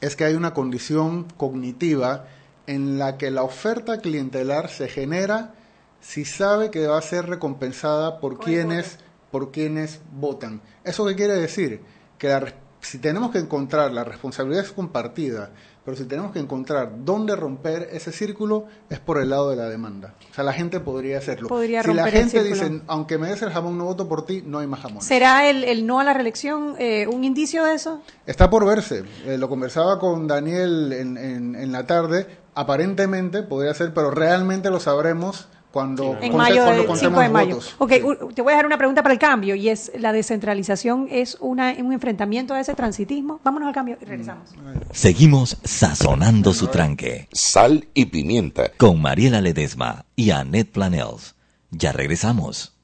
es 0.00 0.14
que 0.14 0.24
hay 0.24 0.34
una 0.34 0.54
condición 0.54 1.24
cognitiva 1.36 2.26
en 2.68 3.00
la 3.00 3.18
que 3.18 3.32
la 3.32 3.42
oferta 3.42 3.98
clientelar 3.98 4.68
se 4.68 4.86
genera 4.86 5.52
si 6.00 6.24
sabe 6.24 6.70
que 6.70 6.86
va 6.86 6.96
a 6.96 7.02
ser 7.02 7.26
recompensada 7.26 8.20
por 8.20 8.38
quienes, 8.38 8.98
por 9.32 9.50
quienes 9.50 10.00
votan. 10.12 10.60
¿Eso 10.84 11.04
qué 11.06 11.16
quiere 11.16 11.34
decir? 11.34 11.80
Que 12.18 12.54
si 12.80 12.98
tenemos 12.98 13.32
que 13.32 13.38
encontrar 13.38 13.90
la 13.90 14.04
responsabilidad 14.04 14.64
es 14.64 14.70
compartida 14.70 15.50
pero 15.84 15.96
si 15.96 16.04
tenemos 16.04 16.32
que 16.32 16.38
encontrar 16.38 16.90
dónde 17.04 17.34
romper 17.34 17.88
ese 17.92 18.12
círculo, 18.12 18.66
es 18.90 18.98
por 18.98 19.20
el 19.20 19.30
lado 19.30 19.50
de 19.50 19.56
la 19.56 19.68
demanda. 19.68 20.14
O 20.30 20.34
sea, 20.34 20.44
la 20.44 20.52
gente 20.52 20.80
podría 20.80 21.18
hacerlo. 21.18 21.48
si 21.48 21.94
la 21.94 22.10
gente 22.10 22.44
dice, 22.44 22.82
aunque 22.86 23.18
me 23.18 23.28
des 23.28 23.42
el 23.42 23.50
jamón, 23.50 23.78
no 23.78 23.84
voto 23.84 24.08
por 24.08 24.26
ti, 24.26 24.42
no 24.44 24.58
hay 24.58 24.66
más 24.66 24.80
jamón. 24.80 25.02
¿Será 25.02 25.48
el, 25.48 25.86
no 25.86 26.00
a 26.00 26.04
la 26.04 26.12
reelección 26.12 26.74
eh, 26.78 27.06
un 27.06 27.24
indicio 27.24 27.64
de 27.64 27.74
eso? 27.74 28.02
Está 28.26 28.50
por 28.50 28.66
verse. 28.66 29.04
Eh, 29.24 29.38
lo 29.38 29.48
conversaba 29.48 29.98
con 29.98 30.26
Daniel 30.26 30.92
en, 30.92 31.16
en, 31.16 31.54
en 31.54 31.72
la 31.72 31.86
tarde. 31.86 32.26
Aparentemente 32.54 33.42
podría 33.42 33.72
ser, 33.72 33.94
pero 33.94 34.10
realmente 34.10 34.70
lo 34.70 34.80
sabremos 34.80 35.48
cuando, 35.78 36.18
en 36.20 36.32
conte- 36.32 36.36
mayo 36.36 36.54
cuando 36.64 36.72
del 36.78 36.86
contemos 36.86 37.00
5 37.14 37.20
de 37.20 37.28
mayo. 37.28 37.54
votos. 37.54 37.74
Ok, 37.78 37.90
te 38.34 38.42
voy 38.42 38.50
a 38.50 38.56
dejar 38.56 38.66
una 38.66 38.78
pregunta 38.78 39.02
para 39.04 39.12
el 39.12 39.18
cambio 39.20 39.54
y 39.54 39.68
es 39.68 39.92
la 39.96 40.12
descentralización 40.12 41.06
es 41.08 41.36
una, 41.40 41.72
un 41.78 41.92
enfrentamiento 41.92 42.52
a 42.54 42.58
ese 42.60 42.74
transitismo. 42.74 43.38
Vámonos 43.44 43.68
al 43.68 43.74
cambio 43.74 43.96
y 44.00 44.04
regresamos. 44.04 44.50
Seguimos 44.90 45.56
sazonando 45.62 46.52
su 46.52 46.66
tranque. 46.66 47.28
Sal 47.32 47.86
y 47.94 48.06
pimienta. 48.06 48.72
Con 48.76 49.00
Mariela 49.00 49.40
Ledesma 49.40 50.04
y 50.16 50.30
Annette 50.30 50.72
Planels. 50.72 51.36
Ya 51.70 51.92
regresamos. 51.92 52.74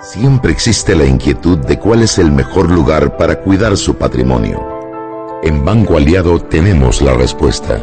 Siempre 0.00 0.52
existe 0.52 0.94
la 0.94 1.04
inquietud 1.04 1.58
de 1.58 1.78
cuál 1.80 2.02
es 2.02 2.18
el 2.18 2.30
mejor 2.30 2.70
lugar 2.70 3.16
para 3.16 3.40
cuidar 3.40 3.76
su 3.76 3.96
patrimonio. 3.96 4.64
En 5.42 5.64
Banco 5.64 5.96
Aliado 5.96 6.38
tenemos 6.40 7.02
la 7.02 7.14
respuesta. 7.14 7.82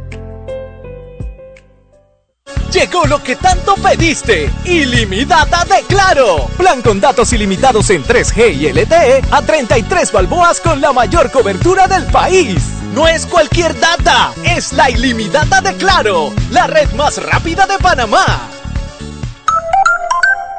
Llegó 2.71 3.05
lo 3.05 3.21
que 3.21 3.35
tanto 3.35 3.75
pediste, 3.75 4.49
ilimitada 4.65 5.65
de 5.65 5.83
Claro. 5.87 6.47
Plan 6.57 6.81
con 6.81 7.01
datos 7.01 7.33
ilimitados 7.33 7.89
en 7.89 8.03
3G 8.03 8.55
y 8.55 8.71
LTE 8.71 9.21
a 9.31 9.41
33 9.41 10.11
balboas 10.11 10.61
con 10.61 10.79
la 10.79 10.93
mayor 10.93 11.31
cobertura 11.31 11.87
del 11.87 12.05
país. 12.05 12.57
No 12.93 13.07
es 13.07 13.25
cualquier 13.25 13.77
data, 13.79 14.33
es 14.43 14.73
la 14.73 14.89
ilimitada 14.89 15.61
de 15.61 15.75
Claro, 15.75 16.33
la 16.51 16.67
red 16.67 16.91
más 16.93 17.23
rápida 17.23 17.65
de 17.67 17.77
Panamá. 17.77 18.25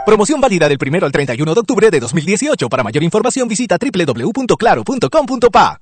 Promoción 0.04 0.40
válida 0.40 0.68
del 0.68 0.78
1 0.84 1.06
al 1.06 1.12
31 1.12 1.54
de 1.54 1.60
octubre 1.60 1.90
de 1.90 2.00
2018. 2.00 2.68
Para 2.68 2.82
mayor 2.82 3.02
información 3.02 3.48
visita 3.48 3.78
www.claro.com.pa. 3.78 5.81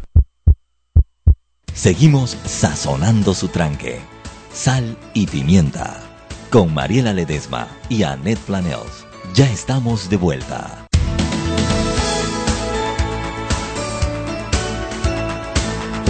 Seguimos 1.73 2.37
sazonando 2.45 3.33
su 3.33 3.47
tranque. 3.47 3.99
Sal 4.53 4.97
y 5.13 5.25
pimienta. 5.27 6.01
Con 6.49 6.73
Mariela 6.73 7.13
Ledesma 7.13 7.67
y 7.89 8.03
Annette 8.03 8.39
Planels. 8.39 9.05
Ya 9.33 9.45
estamos 9.45 10.09
de 10.09 10.17
vuelta. 10.17 10.85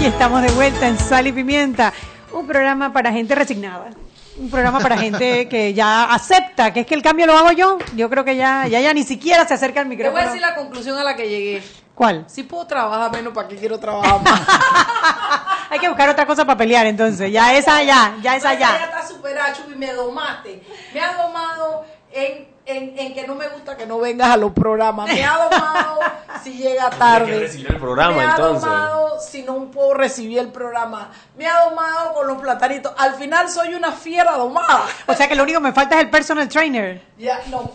Y 0.01 0.05
estamos 0.05 0.41
de 0.41 0.49
vuelta 0.51 0.87
en 0.87 0.97
Sal 0.97 1.27
y 1.27 1.31
Pimienta, 1.31 1.93
un 2.33 2.47
programa 2.47 2.91
para 2.91 3.11
gente 3.11 3.35
resignada. 3.35 3.91
Un 4.39 4.49
programa 4.49 4.79
para 4.79 4.97
gente 4.97 5.47
que 5.49 5.75
ya 5.75 6.05
acepta 6.05 6.73
que 6.73 6.79
es 6.79 6.87
que 6.87 6.95
el 6.95 7.03
cambio 7.03 7.27
lo 7.27 7.37
hago 7.37 7.51
yo. 7.51 7.77
Yo 7.95 8.09
creo 8.09 8.25
que 8.25 8.35
ya 8.35 8.65
ya, 8.67 8.79
ya 8.81 8.95
ni 8.95 9.03
siquiera 9.03 9.47
se 9.47 9.53
acerca 9.53 9.81
al 9.81 9.85
Te 9.85 9.89
voy 9.89 9.97
micrófono. 9.97 10.23
a 10.23 10.25
decir 10.25 10.41
la 10.41 10.55
conclusión 10.55 10.97
a 10.97 11.03
la 11.03 11.15
que 11.15 11.29
llegué. 11.29 11.63
¿Cuál? 11.93 12.25
Si 12.27 12.41
puedo 12.41 12.65
trabajar 12.65 13.11
menos, 13.11 13.31
¿para 13.31 13.47
qué 13.47 13.57
quiero 13.57 13.77
trabajar 13.77 14.23
más? 14.23 14.41
Hay 15.71 15.79
que 15.79 15.87
buscar 15.87 16.09
otra 16.09 16.25
cosa 16.27 16.45
para 16.45 16.57
pelear 16.57 16.85
entonces. 16.85 17.31
Ya 17.31 17.55
esa 17.55 17.81
ya, 17.81 18.15
ya 18.21 18.35
esa 18.35 18.53
ya 18.53 18.59
ya. 18.77 18.85
está 18.85 19.07
superada, 19.07 19.53
Chuy, 19.53 19.75
me 19.75 19.91
domaste. 19.93 20.61
Me 20.93 20.99
ha 20.99 21.13
domado 21.13 21.85
en, 22.11 22.47
en, 22.65 22.99
en 22.99 23.13
que 23.13 23.25
no 23.25 23.35
me 23.35 23.47
gusta 23.47 23.77
que 23.77 23.85
no 23.87 23.97
vengas 23.99 24.29
a 24.29 24.37
los 24.37 24.51
programas. 24.51 25.07
Me 25.11 25.23
ha 25.23 25.37
domado 25.37 25.99
si 26.43 26.53
llega 26.57 26.89
tarde. 26.89 27.31
que 27.31 27.39
recibir 27.39 27.71
el 27.71 27.77
programa, 27.79 28.17
me 28.17 28.23
ha 28.25 28.29
entonces. 28.31 28.61
domado 28.69 29.19
si 29.21 29.43
no 29.43 29.71
puedo 29.71 29.93
recibir 29.93 30.39
el 30.39 30.51
programa. 30.51 31.09
Me 31.37 31.47
ha 31.47 31.61
domado 31.69 32.13
con 32.15 32.27
los 32.27 32.41
platanitos. 32.41 32.93
Al 32.97 33.13
final 33.15 33.49
soy 33.49 33.73
una 33.73 33.91
fiera 33.93 34.33
domada. 34.33 34.83
O 35.07 35.13
sea 35.13 35.27
que 35.29 35.35
lo 35.35 35.43
único 35.43 35.59
que 35.61 35.67
me 35.67 35.73
falta 35.73 35.95
es 35.95 36.01
el 36.01 36.09
personal 36.09 36.49
trainer. 36.49 37.01
Ya, 37.17 37.39
no. 37.47 37.71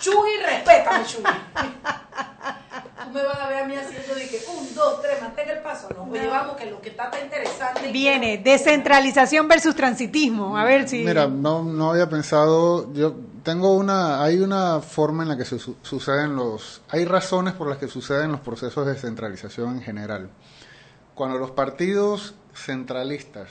Chuy, 0.00 0.30
respétame, 0.44 1.04
Chuy. 1.06 1.22
Me 3.12 3.22
vas 3.22 3.38
a 3.38 3.48
ver 3.48 3.64
a 3.64 3.66
mí 3.66 3.74
haciendo 3.76 4.14
de 4.14 4.28
que 4.28 4.38
un, 4.56 4.74
dos, 4.74 5.00
tres, 5.02 5.20
mantenga 5.20 5.52
el 5.52 5.62
paso. 5.62 5.88
No, 5.96 6.04
oye, 6.04 6.26
vamos, 6.28 6.56
que 6.56 6.66
lo 6.70 6.80
que 6.80 6.90
está, 6.90 7.04
está 7.04 7.20
interesante. 7.20 7.90
Viene 7.90 8.38
descentralización 8.38 9.48
versus 9.48 9.74
transitismo. 9.74 10.56
A 10.56 10.64
ver 10.64 10.88
si. 10.88 11.02
Mira, 11.04 11.26
no, 11.26 11.62
no 11.62 11.90
había 11.90 12.08
pensado, 12.08 12.92
yo 12.92 13.14
tengo 13.42 13.74
una, 13.74 14.22
hay 14.22 14.38
una 14.40 14.80
forma 14.80 15.22
en 15.22 15.30
la 15.30 15.36
que 15.36 15.44
se 15.44 15.58
su- 15.58 15.76
suceden 15.82 16.36
los, 16.36 16.82
hay 16.90 17.04
razones 17.04 17.54
por 17.54 17.68
las 17.68 17.78
que 17.78 17.88
suceden 17.88 18.30
los 18.32 18.40
procesos 18.40 18.86
de 18.86 18.92
descentralización 18.92 19.76
en 19.76 19.82
general. 19.82 20.30
Cuando 21.14 21.38
los 21.38 21.50
partidos 21.50 22.34
centralistas, 22.54 23.48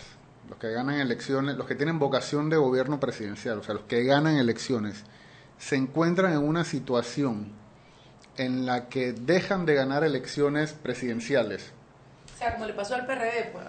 los 0.50 0.58
que 0.60 0.72
ganan 0.72 1.00
elecciones, 1.00 1.58
los 1.58 1.68
que 1.68 1.76
tienen 1.76 2.00
vocación 2.00 2.50
de 2.50 2.58
gobierno 2.58 3.00
presidencial, 3.00 3.60
o 3.60 3.64
sea, 3.64 3.74
los 3.76 3.84
que 3.84 4.04
ganan 4.04 4.36
elecciones, 4.38 5.04
se 5.58 5.76
encuentran 5.76 6.34
en 6.34 6.40
una 6.40 6.64
situación 6.64 7.54
en 8.38 8.66
la 8.66 8.88
que 8.90 9.14
dejan 9.14 9.66
de 9.66 9.76
ganar 9.76 10.04
elecciones 10.04 10.74
presidenciales 10.74 11.74
O 12.34 12.38
sea, 12.38 12.54
como 12.54 12.66
le 12.66 12.74
pasó 12.74 12.96
al 12.96 13.06
PRD, 13.06 13.52
pues. 13.52 13.66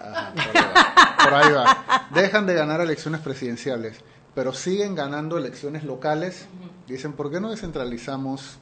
por 1.23 1.33
ahí 1.33 1.51
va. 1.51 2.07
Dejan 2.11 2.45
de 2.45 2.53
ganar 2.53 2.81
elecciones 2.81 3.21
presidenciales, 3.21 3.97
pero 4.33 4.53
siguen 4.53 4.95
ganando 4.95 5.37
elecciones 5.37 5.83
locales. 5.83 6.47
Dicen, 6.87 7.13
¿por 7.13 7.31
qué 7.31 7.39
no 7.39 7.51
descentralizamos? 7.51 8.57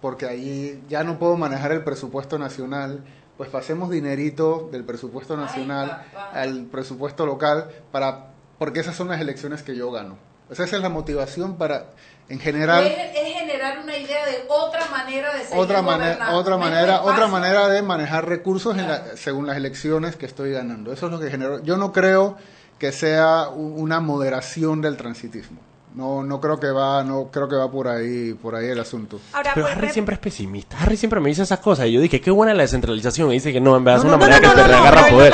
Porque 0.00 0.26
ahí 0.26 0.82
ya 0.88 1.04
no 1.04 1.18
puedo 1.18 1.36
manejar 1.36 1.72
el 1.72 1.82
presupuesto 1.82 2.38
nacional. 2.38 3.04
Pues 3.36 3.50
pasemos 3.50 3.90
dinerito 3.90 4.68
del 4.70 4.84
presupuesto 4.84 5.36
nacional 5.36 6.06
al 6.32 6.66
presupuesto 6.66 7.26
local 7.26 7.68
para 7.90 8.34
porque 8.58 8.80
esas 8.80 8.96
son 8.96 9.08
las 9.08 9.20
elecciones 9.20 9.62
que 9.62 9.76
yo 9.76 9.90
gano. 9.90 10.16
O 10.50 10.54
sea, 10.54 10.66
esa 10.66 10.76
es 10.76 10.82
la 10.82 10.88
motivación 10.88 11.56
para, 11.56 11.90
en 12.28 12.38
general, 12.40 12.84
es, 12.86 12.92
es 13.16 13.34
generar 13.38 13.78
una 13.80 13.96
idea 13.96 14.24
de 14.26 14.44
otra 14.48 14.86
manera 14.90 15.34
de 15.34 15.44
seguir 15.44 15.58
otra 15.58 15.82
manera 15.82 16.30
otra 16.34 16.56
manera 16.56 17.02
otra 17.02 17.26
manera 17.26 17.68
de 17.68 17.82
manejar 17.82 18.26
recursos 18.28 18.76
en 18.78 18.88
la- 18.88 19.16
según 19.16 19.46
las 19.46 19.56
elecciones 19.58 20.16
que 20.16 20.24
estoy 20.26 20.52
ganando 20.52 20.92
eso 20.92 21.06
es 21.06 21.12
lo 21.12 21.20
que 21.20 21.30
generó 21.30 21.62
yo 21.62 21.76
no 21.76 21.92
creo 21.92 22.36
que 22.78 22.92
sea 22.92 23.48
una 23.50 24.00
moderación 24.00 24.80
del 24.80 24.96
transitismo 24.96 25.60
no 25.94 26.24
no 26.24 26.40
creo 26.40 26.58
que 26.58 26.70
va 26.70 27.04
no 27.04 27.28
creo 27.30 27.46
que 27.48 27.54
va 27.56 27.70
por 27.70 27.86
ahí 27.88 28.32
por 28.34 28.56
ahí 28.56 28.66
el 28.68 28.80
asunto 28.80 29.20
Pero 29.54 29.66
Harry 29.68 29.90
siempre 29.90 30.14
es 30.14 30.20
pesimista. 30.20 30.76
Harry 30.80 30.96
siempre 30.96 31.20
me 31.20 31.28
dice 31.28 31.42
esas 31.42 31.60
cosas. 31.60 31.86
Y 31.86 31.92
yo 31.92 32.00
dije, 32.00 32.20
qué 32.20 32.32
buena 32.32 32.52
la 32.52 32.62
descentralización. 32.62 33.30
Y 33.30 33.34
dice 33.34 33.52
que 33.52 33.60
no, 33.60 33.76
en 33.76 33.84
verdad 33.84 34.00
es 34.00 34.04
una 34.08 34.16
manera 34.16 34.40
que 34.40 34.48
te 34.48 34.64
reagarra 34.66 35.06
poder. 35.08 35.32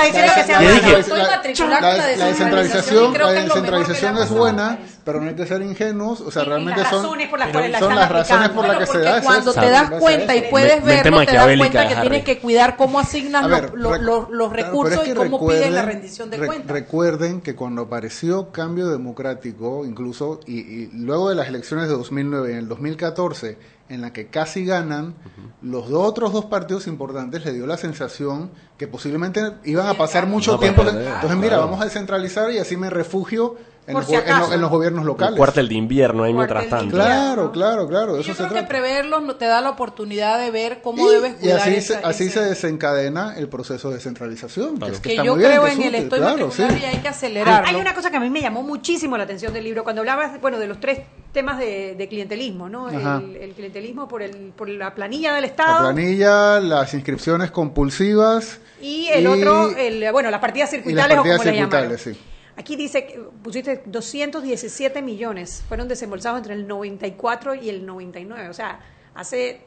La 2.18 3.32
descentralización 3.32 4.18
es 4.18 4.30
buena 4.30 4.78
pero 5.10 5.20
no 5.24 5.28
hay 5.30 5.36
que 5.36 5.46
ser 5.46 5.62
ingenuos, 5.62 6.20
o 6.20 6.30
sea, 6.30 6.42
Y- 6.42 6.46
y 6.46 6.48
realmente 6.48 6.80
las 6.80 6.90
son, 6.90 7.02
razones 7.02 7.28
por 7.28 7.38
las 7.38 7.48
cuales 7.50 7.78
son 7.78 7.94
las 7.94 8.08
razones 8.10 8.48
por 8.50 8.66
las 8.68 8.76
que 8.78 8.86
se 8.86 8.98
da 9.00 9.22
cuando 9.22 9.52
te 9.52 9.70
das 9.70 9.90
cuenta 9.90 10.36
y 10.36 10.42
puedes 10.50 10.84
verlo, 10.84 11.24
te 11.24 11.32
das 11.34 11.56
cuenta 11.58 11.88
que 11.88 11.96
tienes 11.96 12.24
que 12.24 12.38
cuidar 12.38 12.76
cómo 12.76 12.98
asignas 13.00 13.44
los- 13.74 14.52
recursos 14.52 14.98
es 14.98 15.04
que 15.04 15.10
y 15.10 15.14
cómo 15.14 15.46
pides 15.48 15.70
la 15.72 15.82
rendición 15.82 16.30
de 16.30 16.36
re- 16.36 16.46
cuentas. 16.46 16.70
Recuerden 16.70 17.40
que 17.40 17.54
cuando 17.54 17.82
apareció 17.82 18.50
Cambio 18.52 18.88
Democrático, 18.88 19.84
incluso, 19.84 20.40
y, 20.46 20.60
y 20.60 20.90
luego 20.92 21.28
de 21.28 21.34
las 21.34 21.48
elecciones 21.48 21.88
de 21.88 21.94
2009 21.94 22.48
y 22.50 22.52
en 22.52 22.58
el 22.58 22.68
2014, 22.68 23.58
en 23.88 24.00
la 24.02 24.12
que 24.12 24.28
casi 24.28 24.64
ganan, 24.64 25.14
los 25.62 25.88
dos 25.88 26.06
otros 26.06 26.32
dos 26.32 26.44
partidos 26.46 26.86
importantes 26.86 27.44
le 27.44 27.52
dio 27.52 27.66
la 27.66 27.76
sensación 27.76 28.50
que 28.78 28.86
posiblemente 28.86 29.40
iban 29.64 29.88
a 29.88 29.94
pasar 29.94 30.26
mucho 30.26 30.52
No, 30.52 30.58
tiempo. 30.60 30.82
pero, 30.84 30.98
Entonces, 31.00 31.36
mira, 31.36 31.48
claro. 31.56 31.62
vamos 31.64 31.80
a 31.80 31.84
descentralizar 31.84 32.50
y 32.52 32.58
así 32.58 32.76
me 32.76 32.88
refugio 32.88 33.56
en, 33.90 33.94
Por 33.94 34.02
los, 34.02 34.10
si 34.10 34.14
en 34.16 34.52
en 34.54 34.60
los 34.60 34.70
gobiernos 34.70 35.04
locales. 35.04 35.36
cuartel 35.36 35.68
de 35.68 35.74
invierno 35.74 36.24
ahí 36.24 36.32
mientras 36.34 36.68
tanto. 36.68 36.94
Claro, 36.96 37.52
claro, 37.52 37.86
claro, 37.88 38.14
eso 38.16 38.22
Yo 38.28 38.32
se 38.34 38.38
creo 38.38 38.48
que 38.48 38.54
trata. 38.54 38.68
preverlos 38.68 39.22
no- 39.22 39.36
te 39.36 39.44
da 39.46 39.60
la 39.60 39.70
oportunidad 39.70 40.38
de 40.40 40.50
ver 40.50 40.80
cómo 40.82 41.08
Y- 41.08 41.14
debes 41.14 41.32
y 41.32 41.36
cuidar 41.36 41.60
así, 41.60 41.74
esa- 41.74 42.00
se, 42.00 42.06
así 42.06 42.24
ese- 42.24 42.40
se 42.40 42.44
desencadena 42.46 43.34
el 43.36 43.48
proceso 43.48 43.88
de 43.90 43.96
descentralización. 43.96 44.78
Que, 44.78 44.86
es 44.86 45.00
que 45.00 45.02
que 45.02 45.10
está 45.10 45.24
yo 45.24 45.32
muy 45.34 45.40
bien, 45.40 45.50
creo 45.52 45.64
que 45.64 45.70
es 45.72 45.76
en 45.78 45.82
el 45.82 45.94
estoy 45.96 46.18
claro, 46.20 46.46
matriculado 46.46 46.74
sí. 46.78 46.82
y 46.82 46.84
hay 46.86 46.96
que 46.98 47.08
acelerarlo. 47.08 47.68
hay 47.68 47.74
una 47.76 47.94
cosa 47.94 48.10
que 48.10 48.16
a 48.16 48.20
mí 48.20 48.30
me 48.30 48.40
llamó 48.40 48.62
muchísimo 48.62 49.16
la 49.16 49.24
atención 49.24 49.52
del 49.52 49.64
libro, 49.64 49.84
cuando 49.84 50.00
hablabas 50.02 50.40
bueno, 50.40 50.58
de 50.58 50.66
los 50.66 50.80
tres 50.80 51.00
temas 51.32 51.58
de, 51.58 51.94
de 51.96 52.08
clientelismo, 52.08 52.68
¿no? 52.68 52.88
El, 52.88 53.36
el 53.36 53.52
clientelismo 53.54 54.08
por, 54.08 54.22
el, 54.22 54.52
por 54.56 54.68
la 54.68 54.94
planilla 54.94 55.32
del 55.32 55.42
La 55.42 55.46
Estado 55.46 55.92
planilla, 55.92 56.58
las 56.60 56.92
inscripciones 56.94 57.50
compulsivas 57.94 58.58
y 58.82 59.08
el 59.08 59.24
y- 59.24 59.26
otro, 59.26 59.76
el, 59.76 60.10
bueno, 60.12 60.30
las 60.30 60.40
partidas 60.40 60.72
y 60.72 60.76
las 60.76 60.84
circuitales 60.84 61.18
o 61.18 61.22
como 61.22 61.36
partidas 61.36 61.46
le 61.46 61.60
circuitales, 61.60 62.00
sí. 62.02 62.20
Aquí 62.60 62.76
dice 62.76 63.06
que 63.06 63.18
pusiste 63.42 63.82
217 63.86 65.00
millones, 65.00 65.64
fueron 65.66 65.88
desembolsados 65.88 66.40
entre 66.40 66.52
el 66.52 66.68
94 66.68 67.54
y 67.54 67.70
el 67.70 67.86
99, 67.86 68.50
o 68.50 68.52
sea, 68.52 68.80
hace 69.14 69.62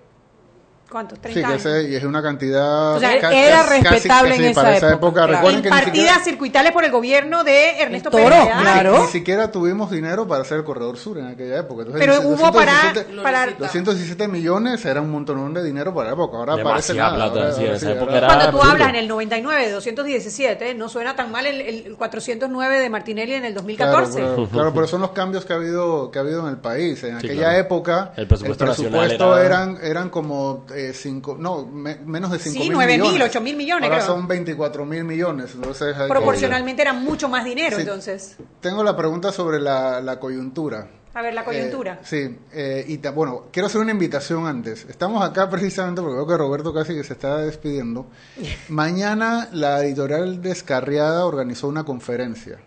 ¿cuántos? 0.94 1.20
30 1.20 1.39
Sí, 1.41 1.46
que 1.46 1.52
años. 1.54 1.66
ese- 1.66 1.89
y 1.91 1.96
es 1.96 2.04
una 2.06 2.22
cantidad 2.24 2.96
O 2.96 3.00
sea, 3.00 3.20
ca- 3.20 3.34
era 3.34 3.64
respetable 3.64 4.30
casi 4.30 4.44
en 4.44 4.50
esa 4.52 4.62
para 4.62 4.78
esa 4.78 4.88
época, 4.94 4.96
época. 4.96 5.14
claro. 5.24 5.34
Recuerden 5.34 5.58
en 5.58 5.64
que 5.64 5.70
partidas 5.70 5.96
siquiera, 5.98 6.24
circuitales 6.24 6.72
por 6.72 6.86
el 6.86 6.91
gobierno 6.91 7.44
de 7.44 7.82
Ernesto 7.82 8.10
Toro, 8.10 8.24
claro. 8.62 9.02
ni 9.02 9.08
siquiera 9.08 9.52
tuvimos 9.52 9.91
dinero 9.91 10.26
para 10.28 10.44
hacer 10.44 10.60
el 10.60 10.64
corredor 10.64 10.98
sur 10.98 11.18
en 11.18 11.28
aquella 11.28 11.58
época. 11.60 11.84
Entonces, 11.84 12.00
Pero 12.08 12.22
hubo 12.30 12.52
para, 12.54 12.72
217 12.94 13.22
para 13.22 13.46
217 13.58 14.28
millones 14.30 14.86
era 14.86 15.02
un 15.02 15.12
montón 15.12 15.54
de 15.54 15.64
dinero 15.64 15.94
para 15.94 16.08
la 16.10 16.14
época. 16.14 16.38
Ahora 16.38 16.54
parece 16.64 16.94
Demasiada 16.94 17.18
nada. 17.18 17.32
plata, 17.34 17.39
ahora- 17.48 17.52
sí, 17.56 17.60
ahora 17.62 17.70
en 17.72 17.76
esa 17.76 17.86
sí, 17.88 17.91
época 17.91 18.06
ahora- 18.14 18.18
era- 18.18 18.28
Cuando 18.28 18.46
tú 18.52 18.58
absurdo. 18.58 18.72
hablas 18.72 18.89
en 18.89 18.96
el 18.96 19.08
99 19.08 19.66
de 19.66 19.72
217, 19.72 20.74
no 20.76 20.89
suena 20.89 21.16
tan 21.16 21.32
mal 21.32 21.46
el, 21.46 21.62
el 21.62 21.96
409 21.98 22.80
de 22.80 22.89
Martinelli 22.89 23.34
en 23.34 23.46
el 23.46 23.54
2014. 23.54 24.20
Claro, 24.20 24.36
claro, 24.36 24.50
claro, 24.50 24.74
pero 24.74 24.88
son 24.88 25.02
los 25.02 25.12
cambios 25.24 25.46
que 25.46 25.54
ha 25.54 25.56
habido 25.56 26.12
que 26.12 26.20
ha 26.20 26.22
habido 26.22 26.41
en 26.41 26.48
el 26.50 26.58
país. 26.58 27.04
En 27.04 27.20
Sí, 27.20 27.28
aquella 27.28 27.41
claro. 27.50 27.58
época 27.60 28.14
El 28.16 28.28
presupuesto 28.28 29.38
era- 29.38 29.46
eran 29.46 29.78
eran 29.82 30.10
como 30.10 30.66
eh, 30.74 30.83
cinco, 30.92 31.38
no, 31.40 31.66
me- 31.66 31.96
menos 31.98 32.32
de 32.32 32.40
5 32.40 32.54
Sí, 32.54 32.60
mil 32.60 32.74
9 32.74 32.94
mil, 32.98 33.02
millones. 33.04 33.30
8 33.30 33.40
mil 33.42 33.56
millones, 33.56 33.84
Ahora 33.90 34.04
creo. 34.04 34.08
son 34.16 34.28
24 34.28 34.86
mil 34.86 35.04
millones. 35.06 35.52
Entonces, 35.56 35.96
hay 35.96 36.04
que- 36.04 36.10
Proporcionalmente 36.10 36.82
era 36.82 36.92
mucho 36.92 37.30
más 37.30 37.46
dinero, 37.46 37.78
Sí. 37.78 37.84
entonces. 37.84 38.36
Tengo 38.60 38.84
la 38.84 38.98
pregunta 38.98 39.32
sobre 39.32 39.62
la, 39.62 40.02
la 40.02 40.20
coyuntura. 40.20 40.90
A 41.16 41.22
ver, 41.22 41.36
la 41.36 41.46
coyuntura. 41.46 42.00
Eh, 42.02 42.06
sí, 42.06 42.38
eh, 42.52 42.86
y 42.88 42.98
ta- 42.98 43.12
bueno, 43.12 43.44
quiero 43.54 43.68
hacer 43.68 43.80
una 43.80 43.92
invitación 43.92 44.48
antes. 44.48 44.84
Estamos 44.90 45.24
acá 45.24 45.48
precisamente 45.48 46.02
porque 46.02 46.16
veo 46.16 46.26
que 46.28 46.36
Roberto 46.38 46.74
casi 46.74 46.96
que 46.96 47.04
se 47.04 47.14
está 47.14 47.38
despidiendo. 47.38 48.08
Mañana 48.70 49.48
la 49.52 49.82
editorial 49.84 50.42
Descarriada 50.42 51.26
organizó 51.28 51.68
una 51.68 51.84
conferencia 51.84 52.60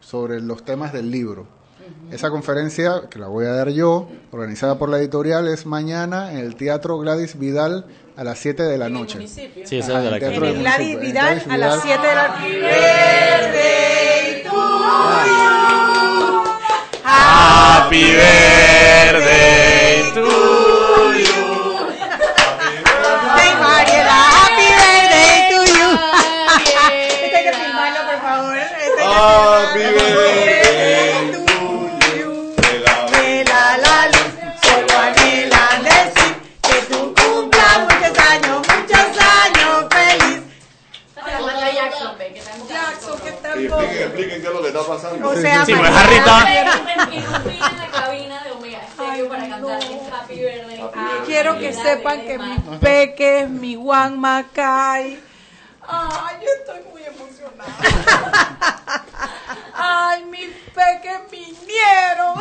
sobre 0.00 0.40
los 0.42 0.62
temas 0.64 0.92
del 0.92 1.10
libro. 1.10 1.48
Esa 2.10 2.30
conferencia, 2.30 3.02
que 3.10 3.18
la 3.18 3.26
voy 3.26 3.46
a 3.46 3.50
dar 3.50 3.70
yo, 3.70 4.08
organizada 4.30 4.78
por 4.78 4.88
la 4.88 4.98
editorial, 4.98 5.48
es 5.48 5.66
mañana 5.66 6.32
en 6.32 6.38
el 6.38 6.54
Teatro 6.54 6.98
Gladys 6.98 7.38
Vidal 7.38 7.86
a 8.16 8.24
las 8.24 8.38
7 8.38 8.62
de 8.62 8.78
la 8.78 8.88
noche. 8.88 9.26
Sí, 9.26 9.78
esa 9.78 9.98
es 9.98 10.04
de 10.04 10.10
la 10.10 10.18
Teatro 10.18 10.46
En 10.46 10.56
el 10.56 10.60
Gladys 10.60 10.94
Municipio, 10.94 10.98
en 10.98 11.06
el 11.06 11.12
Vidal 11.12 11.42
Gladys 11.44 11.52
a 11.52 11.56
las 11.56 11.82
Vidal. 11.82 12.00
7 12.00 12.08
de 12.08 12.14
la 12.14 12.34
Happy 17.06 18.04
birthday 18.12 20.02
to 20.14 20.24
you. 21.20 21.44
Hey, 23.36 23.52
Mariela, 23.60 24.18
happy 24.34 24.68
birthday 24.80 25.36
to 25.50 25.58
you. 25.78 25.90
Este 29.84 30.50
es 44.84 45.02
pasando. 45.02 45.28
O 45.30 45.34
sea, 45.36 45.64
Sí, 45.66 45.74
pues 45.74 45.90
Mariela- 45.90 46.38
Harry 46.38 46.56
en 47.54 47.78
la 47.78 47.86
cabina 47.90 48.42
de 48.44 48.50
Omega 48.52 48.80
Stereo 48.92 49.28
para 49.28 49.48
cantar 49.48 49.82
el 49.82 49.98
Happy 50.12 50.34
Birthday. 50.34 50.80
Quiero 51.26 51.58
que 51.58 51.72
sepan 51.72 52.20
que 52.22 52.38
mi 52.38 52.56
peque, 52.80 53.46
mi 53.50 53.74
Juan 53.76 54.18
Macay. 54.18 55.20
Ay, 55.86 56.36
yo 56.40 56.48
estoy 56.60 56.80
muy 56.92 57.02
emocionada. 57.02 59.04
Ay, 59.76 60.24
mis 60.24 60.48
peques 60.74 61.20
vinieron. 61.30 62.34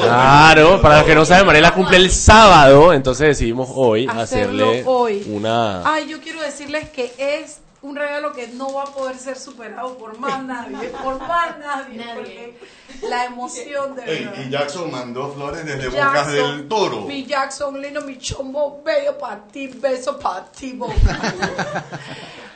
Claro, 0.00 0.80
para 0.80 0.98
los 0.98 1.06
que 1.06 1.14
no 1.14 1.24
saben, 1.24 1.46
Mariela 1.46 1.72
cumple 1.74 1.96
el 1.96 2.10
sábado, 2.10 2.92
entonces 2.92 3.28
decidimos 3.28 3.68
hoy 3.74 4.06
Hacerlo 4.06 4.22
hacerle 4.22 4.82
hoy. 4.86 5.24
una... 5.28 5.82
Ay, 5.92 6.08
yo 6.08 6.20
quiero 6.20 6.40
decirles 6.40 6.88
que 6.90 7.12
es 7.18 7.58
un 7.80 7.94
regalo 7.94 8.32
que 8.32 8.48
no 8.48 8.72
va 8.74 8.82
a 8.82 8.86
poder 8.86 9.16
ser 9.16 9.38
superado 9.38 9.96
por 9.98 10.18
más 10.18 10.42
nadie, 10.44 10.88
por 11.02 11.18
más 11.20 11.58
nadie, 11.58 12.04
porque 12.14 12.58
la 13.02 13.24
emoción 13.26 13.94
de 13.94 14.04
verdad. 14.04 14.34
y 14.46 14.50
Jackson 14.50 14.90
mandó 14.90 15.32
flores 15.32 15.64
desde 15.64 15.88
Bocas 15.88 16.12
Jackson, 16.12 16.34
del 16.58 16.68
Toro. 16.68 17.00
Mi 17.02 17.24
Jackson 17.24 17.80
lindo, 17.80 18.00
mi 18.02 18.18
chombo 18.18 18.82
bello 18.84 19.16
para 19.18 19.44
ti, 19.46 19.68
beso 19.68 20.18
para 20.18 20.44
ti, 20.46 20.72
boca. 20.72 20.94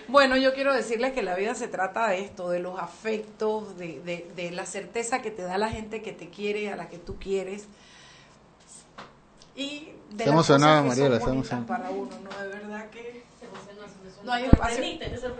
Bueno, 0.09 0.37
yo 0.37 0.53
quiero 0.53 0.75
decirles 0.75 1.15
que 1.15 1.23
la 1.23 1.35
vida 1.37 1.55
se 1.55 1.69
trata 1.69 2.09
de 2.09 2.21
esto, 2.21 2.51
de 2.51 2.59
los 2.59 2.79
afectos, 2.79 3.79
de, 3.79 3.99
de, 4.01 4.31
de 4.37 4.51
la 4.51 4.67
certeza 4.67 5.23
que 5.23 5.31
te 5.31 5.41
da 5.41 5.57
la 5.57 5.71
gente 5.71 6.03
que 6.03 6.13
te 6.13 6.29
quiere, 6.29 6.71
a 6.71 6.77
la 6.77 6.91
que 6.91 6.99
tú 6.99 7.17
quieres. 7.19 7.65
Y 9.57 9.89
de 10.11 10.25
Está 10.25 10.25
las 10.27 10.27
emocionada, 10.29 10.83
cosas 10.83 10.95
que 10.97 11.01
Mariela, 11.03 11.21
son 11.25 11.33
emocionada. 11.35 11.67
para 11.67 11.91
uno, 11.91 12.11
¿no? 12.25 12.43
De 12.43 12.49
verdad 12.49 12.91
que 12.91 13.23
no 14.25 14.33
hay 14.33 14.43
Te 14.43 14.49
espacio. 14.51 14.85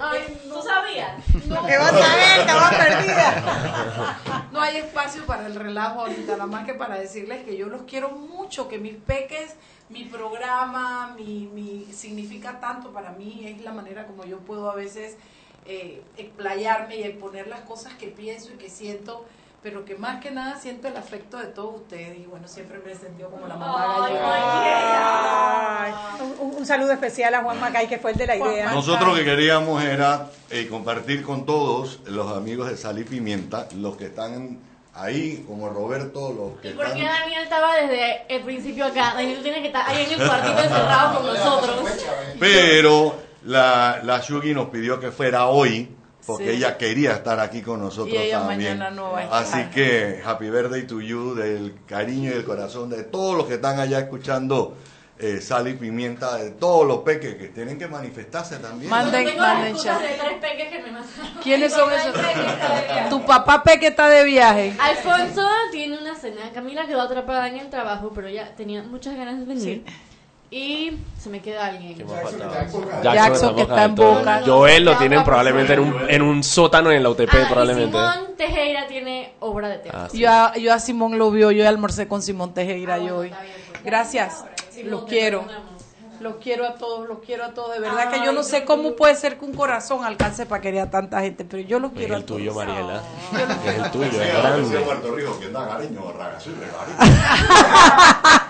Ay, 0.01 0.41
no. 0.47 0.55
¿Tú 0.55 0.63
sabías? 0.63 1.47
No. 1.47 1.67
¿Qué 1.67 1.79
vas 1.79 1.93
a 1.93 2.17
ver? 2.17 2.41
Estaba 2.41 2.71
perdida. 2.71 4.19
No 4.53 4.61
hay 4.61 4.77
espacio 4.79 5.25
para 5.25 5.47
el 5.47 5.55
relajo 5.55 6.01
ahorita, 6.01 6.33
nada 6.33 6.47
más 6.47 6.67
que 6.67 6.75
para 6.75 6.99
decirles 6.99 7.45
que 7.45 7.57
yo 7.57 7.69
los 7.69 7.83
quiero 7.83 8.11
mucho, 8.11 8.69
que 8.69 8.79
mis 8.79 8.97
peques, 8.97 9.55
mi 9.89 10.05
programa, 10.05 11.15
mi, 11.17 11.47
mi 11.53 11.87
significa 11.93 12.61
tanto 12.61 12.93
para 12.93 13.13
mí, 13.13 13.47
es 13.47 13.63
la 13.63 13.73
manera 13.73 14.07
como 14.07 14.25
yo 14.25 14.39
puedo 14.39 14.71
a 14.71 14.75
veces 14.75 15.17
eh, 15.65 16.03
explayarme 16.17 16.97
y 16.97 17.05
exponer 17.05 17.47
las 17.47 17.61
cosas 17.61 17.95
que 17.95 18.09
pienso 18.09 18.53
y 18.53 18.57
que 18.57 18.69
siento, 18.69 19.25
pero 19.63 19.85
que 19.85 19.95
más 19.95 20.21
que 20.21 20.31
nada 20.33 20.59
siento 20.59 20.89
el 20.89 20.97
afecto 20.97 21.39
de 21.39 21.47
todos 21.47 21.77
ustedes 21.83 22.19
y 22.19 22.27
bueno, 22.27 22.49
siempre 22.49 22.81
me 22.85 22.93
he 22.93 22.97
sentido 22.97 23.31
como 23.31 23.47
la 23.47 23.55
mamá 23.55 24.07
Ay, 24.07 24.15
gallega. 24.15 25.83
Ay, 25.85 25.93
un, 26.41 26.55
un 26.57 26.67
saludo 26.67 26.93
especial 26.93 27.33
a 27.35 27.43
Juan 27.43 27.61
Macay, 27.61 27.87
que 27.89 27.99
fue 27.99 28.11
el 28.13 28.17
de 28.17 28.27
la 28.27 28.37
idea. 28.37 28.73
Nosotros 28.73 29.09
lo 29.11 29.15
que 29.15 29.25
queríamos 29.25 29.83
era 29.83 30.31
eh, 30.51 30.67
compartir 30.69 31.23
con 31.23 31.47
todos 31.47 32.01
los 32.07 32.37
amigos 32.37 32.69
de 32.69 32.77
Sal 32.77 32.99
y 32.99 33.05
Pimienta, 33.05 33.69
los 33.77 33.97
que 33.97 34.07
están 34.07 34.59
ahí, 34.95 35.45
como 35.47 35.69
Roberto, 35.69 36.33
los 36.33 36.61
que 36.61 36.71
¿Y 36.71 36.73
por 36.75 36.87
están... 36.87 37.01
qué 37.01 37.07
Daniel 37.07 37.43
estaba 37.45 37.77
desde 37.77 38.35
el 38.35 38.43
principio 38.43 38.85
acá? 38.87 39.15
Daniel 39.15 39.37
tú 39.37 39.43
tienes 39.45 39.61
que 39.61 39.69
estar 39.69 39.89
ahí 39.89 40.05
en 40.05 40.21
el 40.21 40.27
cuartito 40.27 40.59
encerrado 40.61 41.19
con 41.19 41.27
nosotros. 41.35 41.91
Pero 42.39 43.15
la, 43.45 44.01
la 44.03 44.19
Shugi 44.19 44.55
nos 44.55 44.69
pidió 44.71 44.99
que 44.99 45.13
fuera 45.13 45.47
hoy, 45.47 45.89
porque 46.27 46.45
Sí. 46.45 46.51
ella 46.57 46.79
quería 46.79 47.13
estar 47.13 47.41
aquí 47.41 47.63
con 47.63 47.81
nosotros 47.81 48.15
Y 48.15 48.17
ella 48.17 48.41
también. 48.47 48.79
mañana 48.79 48.91
no 48.91 49.13
va 49.13 49.19
a 49.19 49.23
estar. 49.25 49.43
Así 49.43 49.71
que 49.75 50.23
happy 50.25 50.51
birthday 50.51 50.87
to 50.87 51.01
you, 51.01 51.35
del 51.35 51.75
cariño 51.87 52.31
y 52.31 52.35
del 52.35 52.45
corazón 52.45 52.91
de 52.91 53.03
todos 53.05 53.37
los 53.37 53.47
que 53.47 53.55
están 53.55 53.79
allá 53.81 53.99
escuchando 53.99 54.77
eh, 55.19 55.41
Sal 55.41 55.69
y 55.69 55.75
Pimienta, 55.75 56.37
de 56.37 56.51
todos 56.51 56.85
los 56.85 56.99
peques 57.01 57.37
que 57.37 57.47
tienen 57.49 57.79
que 57.79 57.87
manifestarse 57.87 58.57
también. 58.57 58.91
Manden- 58.91 59.27
las 59.27 59.37
manden 59.37 59.77
chat. 59.77 60.01
de 60.01 60.09
tres 60.09 60.39
peques 60.41 60.69
que 60.69 60.83
me 60.83 60.91
mataron. 60.91 61.41
¿Quiénes 61.43 61.73
son 61.73 61.93
esos? 61.93 62.15
Tu 63.09 63.25
papá 63.25 63.63
peque 63.63 63.89
está 63.89 64.09
de 64.09 64.25
viaje. 64.25 64.75
Alfonso 64.81 65.47
tiene 65.71 65.99
una 65.99 66.17
cena. 66.17 66.51
Camila 66.53 66.87
quedó 66.87 67.03
atrapada 67.03 67.47
en 67.49 67.59
el 67.59 67.71
trabajo, 67.71 68.11
pero 68.13 68.29
ya 68.31 68.53
tenía 68.57 68.83
muchas 68.83 69.15
ganas 69.17 69.39
de 69.39 69.45
venir. 69.45 69.85
Y 70.55 70.99
se 71.19 71.31
me 71.31 71.41
queda 71.41 71.65
alguien. 71.65 71.97
Jackson, 73.03 73.57
que 73.57 73.63
está 73.63 73.85
en 73.85 73.95
Boca. 73.95 74.43
Joel 74.45 74.85
lo 74.85 74.99
tienen 74.99 75.25
probablemente 75.25 75.73
en 75.73 75.81
un, 75.81 75.97
en 76.11 76.21
un 76.21 76.43
sótano 76.45 76.93
en 76.93 77.03
la 77.03 77.09
UTP, 77.09 77.31
Ah, 77.33 77.47
probablemente. 77.49 77.97
Simón 77.97 78.37
Tejera 78.37 78.87
tiene 78.87 79.33
obra 79.41 79.71
de 79.71 79.79
teatro. 79.79 80.01
Ah, 80.05 80.09
sí. 80.11 80.19
Yo 80.19 80.31
a, 80.31 80.55
yo 80.59 80.75
a 80.75 80.79
Simón 80.79 81.17
lo 81.17 81.31
vio, 81.31 81.53
yo 81.53 81.67
almorcé 81.67 82.07
con 82.07 82.21
Simón 82.21 82.53
Tejera 82.53 82.99
yo 82.99 83.17
hoy. 83.17 83.33
Gracias, 83.83 84.45
los 84.85 85.05
quiero. 85.05 85.43
Los 86.21 86.37
quiero 86.37 86.67
a 86.69 86.75
todos, 86.75 87.09
los 87.09 87.19
quiero 87.19 87.45
a 87.47 87.53
todos. 87.55 87.73
De 87.73 87.81
verdad 87.81 88.11
que 88.13 88.25
yo 88.25 88.31
no 88.33 88.45
sé 88.45 88.65
cómo 88.65 88.95
puede 88.95 89.17
ser 89.17 89.39
que 89.39 89.45
un 89.47 89.55
corazón 89.55 90.05
alcance 90.05 90.47
para 90.47 90.61
querer 90.61 90.83
a 90.83 90.91
tanta 90.91 91.21
gente, 91.23 91.45
pero 91.45 91.63
yo 91.67 91.81
los 91.81 91.91
Es 91.93 91.99
quiero 91.99 92.15
a 92.15 92.19
el 92.19 92.25
todos. 92.25 92.39
tuyo, 92.41 92.55
Mariela. 92.55 93.03
Es 93.67 93.75
el 93.75 93.91
tuyo, 93.91 94.23
es 94.23 94.33
grande. 94.39 94.79
Puerto 94.81 95.15
Rico, 95.17 95.37
quien 95.41 95.53
da 95.53 95.67
cariño, 95.67 96.13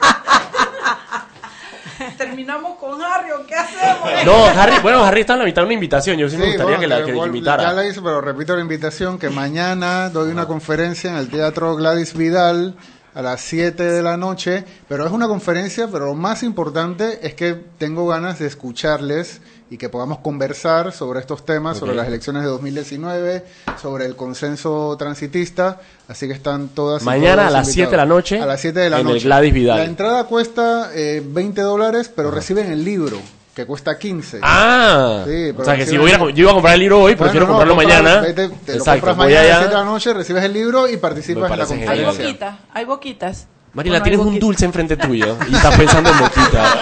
Terminamos 2.19 2.79
con 2.79 3.01
Harry, 3.03 3.31
¿o 3.33 3.47
qué 3.47 3.55
hacemos? 3.55 4.11
No, 4.25 4.45
Harry, 4.47 4.75
bueno, 4.83 5.03
Harry 5.05 5.21
está 5.21 5.35
en 5.35 5.39
la 5.41 5.45
mitad 5.45 5.63
de 5.63 5.67
una 5.67 5.75
invitación. 5.75 6.17
Yo 6.19 6.29
sí 6.29 6.37
me 6.37 6.47
gustaría 6.47 6.65
bueno, 6.77 6.81
que 6.81 6.87
la 6.87 7.05
que 7.05 7.15
vol- 7.15 7.27
invitara. 7.27 7.63
Ya 7.65 7.73
la 7.73 7.85
hice, 7.87 8.01
pero 8.03 8.21
repito 8.21 8.55
la 8.55 8.63
invitación 8.63 9.19
que 9.19 9.31
mañana 9.31 10.09
doy 10.11 10.31
una 10.31 10.47
conferencia 10.47 11.11
en 11.11 11.17
el 11.17 11.29
Teatro 11.29 11.77
Gladys 11.77 12.15
Vidal 12.15 12.77
a 13.15 13.21
las 13.23 13.41
7 13.43 13.83
de 13.83 14.03
la 14.03 14.17
noche, 14.17 14.65
pero 14.89 15.05
es 15.07 15.13
una 15.13 15.29
conferencia, 15.29 15.87
pero 15.93 16.07
lo 16.07 16.15
más 16.15 16.43
importante 16.43 17.27
es 17.27 17.35
que 17.35 17.55
tengo 17.79 18.07
ganas 18.07 18.39
de 18.39 18.47
escucharles 18.47 19.41
y 19.73 19.79
que 19.79 19.89
podamos 19.89 20.19
conversar 20.19 20.93
sobre 20.93 21.21
estos 21.21 21.47
temas, 21.47 21.79
sobre 21.79 21.93
Ok. 21.93 21.97
las 21.97 22.07
elecciones 22.09 22.43
de 22.43 22.49
2019, 22.51 23.43
sobre 23.81 24.05
el 24.05 24.17
consenso 24.17 24.95
transitista, 24.99 25.81
así 26.09 26.27
que 26.27 26.35
están 26.35 26.69
todas 26.69 27.03
Mañana 27.05 27.47
a 27.47 27.51
las 27.51 27.69
7 27.73 27.91
de 27.91 27.97
la 27.97 28.05
noche 28.05 28.39
A 28.39 28.45
las 28.45 28.61
7 28.61 28.79
de 28.81 28.91
la 28.91 29.01
en 29.01 29.07
el 29.07 29.15
noche. 29.15 29.25
Gladys 29.25 29.55
Vidal. 29.55 29.79
La 29.79 29.85
entrada 29.85 30.25
cuesta 30.25 30.91
eh, 30.95 31.23
20 31.25 31.63
dólares, 31.63 32.13
pero 32.15 32.31
reciben 32.31 32.71
el 32.71 32.85
libro, 32.85 33.17
que 33.55 33.65
cuesta 33.65 33.99
15. 33.99 34.41
Ah, 34.43 35.25
Sí, 35.27 35.55
o 35.57 35.65
sea 35.65 35.75
que 35.77 35.87
si 35.87 35.93
reciben- 35.97 36.03
hubiera, 36.03 36.19
yo 36.19 36.43
iba 36.43 36.51
a 36.51 36.55
comprar 36.55 36.75
el 36.75 36.81
libro 36.81 36.99
hoy, 37.01 37.15
Bueno, 37.15 37.19
prefiero 37.23 37.47
no, 37.47 37.53
comprarlo 37.53 37.75
compra- 37.77 38.03
mañana. 38.03 38.21
vete, 38.21 38.49
te 38.51 38.73
lo 38.73 38.79
Exacto, 38.79 38.91
compras 39.07 39.17
voy 39.17 39.25
mañana 39.27 39.41
a 39.41 39.43
las 39.45 39.51
allá. 39.53 39.59
7 39.61 39.75
de 39.75 39.81
la 39.81 39.85
noche, 39.91 40.13
recibes 40.13 40.45
el 40.45 40.53
libro 40.53 40.87
y 40.87 40.97
participas 40.99 41.45
en 41.45 41.51
la 41.51 41.57
parece 41.65 41.73
Hay 41.75 41.81
conferencia. 41.87 42.25
boquitas, 42.27 42.57
hay 42.75 42.85
boquitas. 42.85 43.47
Mariela, 43.75 43.97
¿O 43.97 44.01
no 44.01 44.05
hay 44.05 44.11
tienes 44.11 44.27
un 44.27 44.39
dulce 44.39 44.65
enfrente 44.67 44.97
tuyo 44.99 45.37
y 45.49 45.55
estás 45.57 45.77
pensando 45.77 46.11
en 46.11 46.19
boquita. 46.19 46.75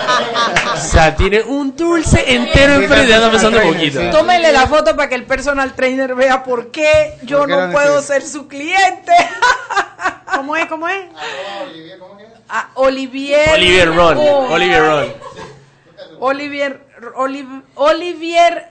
O 0.75 0.77
sea, 0.77 1.15
tiene 1.15 1.43
un 1.43 1.77
dulce 1.77 2.35
entero 2.35 2.75
enfrente 2.75 3.09
y 3.09 3.13
estás 3.13 3.31
pensando 3.31 3.61
en 3.61 3.73
boquita. 3.75 4.11
Tómenle 4.11 4.53
la 4.53 4.67
foto 4.67 4.97
para 4.97 5.09
que 5.09 5.15
el 5.15 5.25
personal 5.25 5.73
trainer 5.75 6.15
vea 6.17 6.43
por 6.43 6.71
qué 6.73 7.17
yo 7.23 7.39
¿Por 7.41 7.49
qué 7.49 7.57
no 7.57 7.71
puedo 7.73 8.03
ser 8.03 8.23
su 8.23 8.49
cliente. 8.49 9.13
¿Cómo 10.35 10.57
es? 10.57 10.67
¿Cómo 10.67 10.89
es? 10.89 11.05
Ah, 12.49 12.71
Olivier. 12.75 13.51
Olivier 13.53 13.95
Ron, 13.95 14.17
Oh. 14.19 14.49
Olivier 14.53 14.83
Ron. 14.83 15.13
Olivier. 16.19 16.81
Oliv- 17.15 17.63
Olivier. 17.77 18.67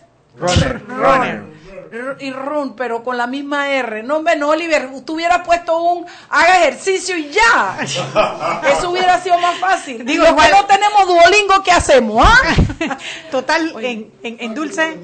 Y 2.20 2.32
Run, 2.32 2.76
pero 2.76 3.04
con 3.04 3.18
la 3.18 3.28
misma 3.28 3.70
R. 3.70 4.04
No, 4.04 4.18
hombre, 4.18 4.36
no, 4.36 4.50
Olivier. 4.50 4.90
Tú 5.06 5.14
hubieras 5.16 5.46
puesto 5.46 5.82
un 5.82 6.06
haga 6.30 6.62
ejercicio 6.62 7.18
y 7.18 7.30
ya. 7.30 7.78
Eso 8.78 8.90
hubiera 8.92 9.20
sido 9.22 9.38
más 9.40 9.58
fácil. 9.60 10.06
Digo, 10.06 10.24
que 10.24 10.30
igual- 10.32 10.52
no 10.52 10.66
tenemos 10.66 11.08
Duolingo, 11.08 11.64
¿qué 11.64 11.72
hacemos? 11.72 12.26
ah? 12.28 12.98
Total, 13.32 13.74
en, 13.84 14.12
en, 14.24 14.38
en 14.40 14.54
dulce. 14.54 14.98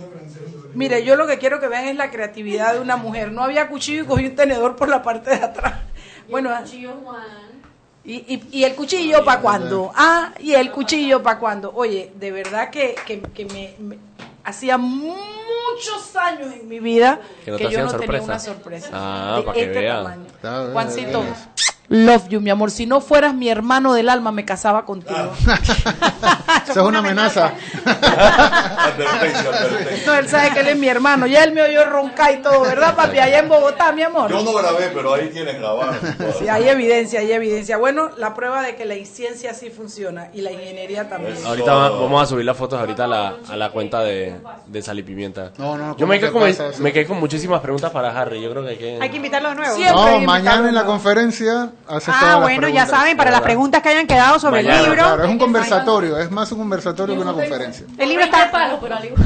Mire, 0.73 1.03
yo 1.05 1.15
lo 1.15 1.25
que 1.25 1.37
quiero 1.37 1.59
que 1.59 1.67
vean 1.69 1.85
es 1.85 1.95
la 1.95 2.11
creatividad 2.11 2.73
de 2.73 2.81
una 2.81 2.97
mujer. 2.97 3.31
No 3.31 3.43
había 3.43 3.67
cuchillo 3.69 4.03
y 4.03 4.05
cogí 4.05 4.25
un 4.25 4.35
tenedor 4.35 4.75
por 4.75 4.89
la 4.89 5.01
parte 5.01 5.29
de 5.29 5.37
atrás. 5.43 5.73
Bueno, 6.29 6.49
y, 8.03 8.13
y, 8.35 8.43
y 8.51 8.63
el 8.65 8.75
cuchillo 8.75 9.23
para 9.25 9.39
cuándo? 9.41 9.91
Ah, 9.95 10.31
y 10.39 10.53
el 10.53 10.71
cuchillo 10.71 11.23
para 11.23 11.39
cuándo? 11.39 11.71
Oye, 11.73 12.11
de 12.15 12.31
verdad 12.31 12.69
que, 12.69 12.93
que, 13.05 13.21
que 13.21 13.45
me, 13.45 13.73
me- 13.79 13.97
hacía 14.43 14.77
muchos 15.75 16.15
años 16.15 16.53
en 16.53 16.67
mi 16.67 16.79
vida 16.79 17.19
Que 17.43 17.51
no 17.51 17.57
que, 17.57 17.69
yo 17.69 17.83
no 17.83 17.97
tenía 17.97 18.21
una 18.21 18.39
sorpresa. 18.39 18.89
Ah, 18.93 19.35
de 19.37 19.43
para 19.43 19.53
que 19.53 19.63
este 19.65 19.79
vean. 19.79 20.03
tamaño. 20.03 20.25
Bien, 20.41 20.73
Juancito. 20.73 21.23
Love 21.89 22.27
you, 22.29 22.41
mi 22.41 22.49
amor. 22.49 22.71
Si 22.71 22.85
no 22.85 23.01
fueras 23.01 23.33
mi 23.33 23.49
hermano 23.49 23.93
del 23.93 24.09
alma, 24.09 24.31
me 24.31 24.45
casaba 24.45 24.85
contigo. 24.85 25.31
Eso 26.67 26.71
es 26.71 26.77
una 26.87 26.99
amenaza. 26.99 27.53
No, 30.05 30.13
él 30.15 30.27
sabe 30.27 30.51
que 30.51 30.59
él 30.61 30.67
es 30.69 30.77
mi 30.77 30.87
hermano. 30.87 31.27
Ya 31.27 31.43
él 31.43 31.51
me 31.53 31.61
oyó 31.61 31.85
roncar 31.85 32.33
y 32.33 32.41
todo, 32.41 32.61
¿verdad, 32.61 32.95
papi? 32.95 33.19
Allá 33.19 33.39
en 33.39 33.49
Bogotá, 33.49 33.91
mi 33.91 34.01
amor. 34.03 34.29
Yo 34.31 34.41
no 34.43 34.53
grabé, 34.53 34.89
pero 34.93 35.13
ahí 35.13 35.29
tienes 35.29 35.57
grabado. 35.59 35.93
Sí, 36.39 36.47
hay 36.47 36.67
evidencia, 36.69 37.19
hay 37.19 37.31
evidencia. 37.31 37.77
Bueno, 37.77 38.09
la 38.17 38.33
prueba 38.33 38.61
de 38.63 38.75
que 38.75 38.85
la 38.85 38.95
ciencia 39.05 39.53
sí 39.53 39.69
funciona 39.69 40.29
y 40.33 40.41
la 40.41 40.51
ingeniería 40.51 41.07
también. 41.09 41.35
Ahorita 41.45 41.73
va- 41.73 41.89
vamos 41.89 42.21
a 42.23 42.25
subir 42.25 42.45
las 42.45 42.57
fotos 42.57 42.79
ahorita 42.79 43.05
a 43.05 43.07
la, 43.07 43.35
a 43.49 43.55
la 43.55 43.69
cuenta 43.71 44.01
de, 44.01 44.35
de 44.67 44.81
Sal 44.81 44.99
y 44.99 45.03
Pimienta. 45.03 45.51
No, 45.57 45.77
no, 45.77 45.95
Yo 45.97 46.07
me 46.07 46.19
¿cómo 46.19 46.19
quedé, 46.19 46.19
te 46.27 46.31
con, 46.31 46.41
pasa 46.41 46.67
eso? 46.69 46.81
me 46.83 46.91
quedé 46.93 47.05
con 47.05 47.19
muchísimas 47.19 47.61
preguntas 47.61 47.91
para 47.91 48.09
Harry. 48.19 48.41
Yo 48.41 48.49
creo 48.51 48.63
que 48.63 48.69
hay 48.69 48.77
que... 48.77 48.97
Hay 49.01 49.09
que 49.09 49.17
invitarlo 49.17 49.49
de 49.49 49.55
nuevo. 49.55 49.77
No, 49.93 50.19
mañana 50.21 50.69
en 50.69 50.75
la 50.75 50.85
conferencia 50.85 51.71
haces 51.87 52.05
todas 52.05 52.23
Ah, 52.23 52.27
las 52.31 52.41
bueno, 52.41 52.67
ya 52.67 52.73
preguntas. 52.73 52.89
saben, 52.89 53.17
para 53.17 53.31
las 53.31 53.41
preguntas 53.41 53.81
que 53.81 53.89
hayan 53.89 54.07
quedado 54.07 54.39
sobre 54.39 54.61
el 54.61 54.67
libro. 54.67 54.93
Claro, 54.95 55.23
es 55.23 55.29
un 55.29 55.37
conversatorio, 55.39 56.17
es 56.19 56.31
más 56.31 56.51
un 56.51 56.59
conversatorio 56.59 57.15
que 57.15 57.21
una 57.21 57.33
conferencia. 57.33 57.85
El 57.97 58.09
libro 58.09 58.25
está. 58.25 58.51
palos, 58.51 58.79
pero 58.81 58.95
al 58.95 59.05
igual. 59.05 59.23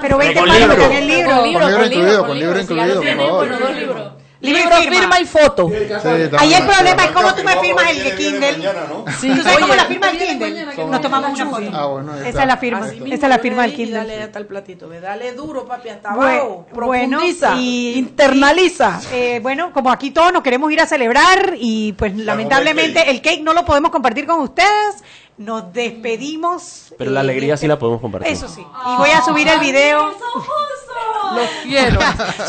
Pero 0.00 0.18
20 0.18 0.40
Con 0.40 0.48
palos 0.48 0.62
el 0.90 1.06
libro. 1.06 1.30
Con 1.36 1.46
libro 1.48 1.60
Con 1.62 1.70
libro, 1.70 1.86
incluido, 1.86 2.26
con 2.26 2.38
libro 2.38 2.60
incluido, 2.60 3.00
por 3.02 3.16
favor. 3.16 4.19
Libro, 4.42 4.76
firma 4.76 5.20
y 5.20 5.26
foto. 5.26 5.70
Ahí 6.38 6.54
el 6.54 6.64
problema 6.64 7.04
es 7.04 7.10
cómo 7.10 7.34
tú 7.34 7.44
me 7.44 7.56
firmas 7.58 7.90
el 7.90 8.02
de 8.04 8.14
Kindle. 8.16 8.54
Sí, 9.20 9.28
¿Tú 9.28 9.42
sabes 9.42 9.56
oye, 9.56 9.60
cómo 9.60 9.74
la 9.74 9.84
firma 9.84 10.08
el 10.10 10.16
viene 10.16 10.32
Kindle? 10.38 10.64
mañana, 10.66 10.86
Nos 10.90 11.00
tomamos 11.02 11.30
una 11.40 11.46
foto. 11.50 11.70
Ah, 11.74 11.86
bueno, 11.86 12.14
Esa 12.16 12.40
es 12.42 12.46
la 12.46 12.56
firma. 12.56 12.86
Así 12.86 12.96
Esa 13.06 13.26
es 13.26 13.28
la 13.28 13.38
firma 13.38 13.62
del 13.62 13.74
Kindle. 13.74 13.98
Dale 13.98 14.22
hasta 14.22 14.38
el 14.38 14.46
platito, 14.46 14.88
ve, 14.88 15.00
dale 15.00 15.32
duro, 15.32 15.66
papi, 15.66 15.90
hasta 15.90 16.10
abajo. 16.12 16.66
bueno, 16.72 17.18
Profundiza, 17.18 17.56
y- 17.56 17.98
internaliza. 17.98 19.00
Eh, 19.12 19.40
bueno, 19.42 19.72
como 19.72 19.90
aquí 19.90 20.10
todos 20.10 20.32
nos 20.32 20.42
queremos 20.42 20.72
ir 20.72 20.80
a 20.80 20.86
celebrar 20.86 21.54
y 21.58 21.92
pues 21.92 22.16
lamentablemente 22.16 23.10
el 23.10 23.20
cake 23.20 23.42
no 23.42 23.52
lo 23.52 23.64
podemos 23.64 23.90
compartir 23.90 24.26
con 24.26 24.40
ustedes, 24.40 25.04
nos 25.40 25.72
despedimos. 25.72 26.92
Pero 26.98 27.10
la 27.10 27.20
eh, 27.20 27.22
alegría 27.22 27.56
sí 27.56 27.66
la 27.66 27.78
podemos 27.78 28.02
compartir. 28.02 28.30
Eso 28.30 28.46
sí. 28.46 28.60
Y 28.60 28.96
voy 28.98 29.08
a 29.08 29.22
subir 29.22 29.48
el 29.48 29.58
video. 29.58 30.12
Los 31.34 31.48
quiero. 31.62 31.98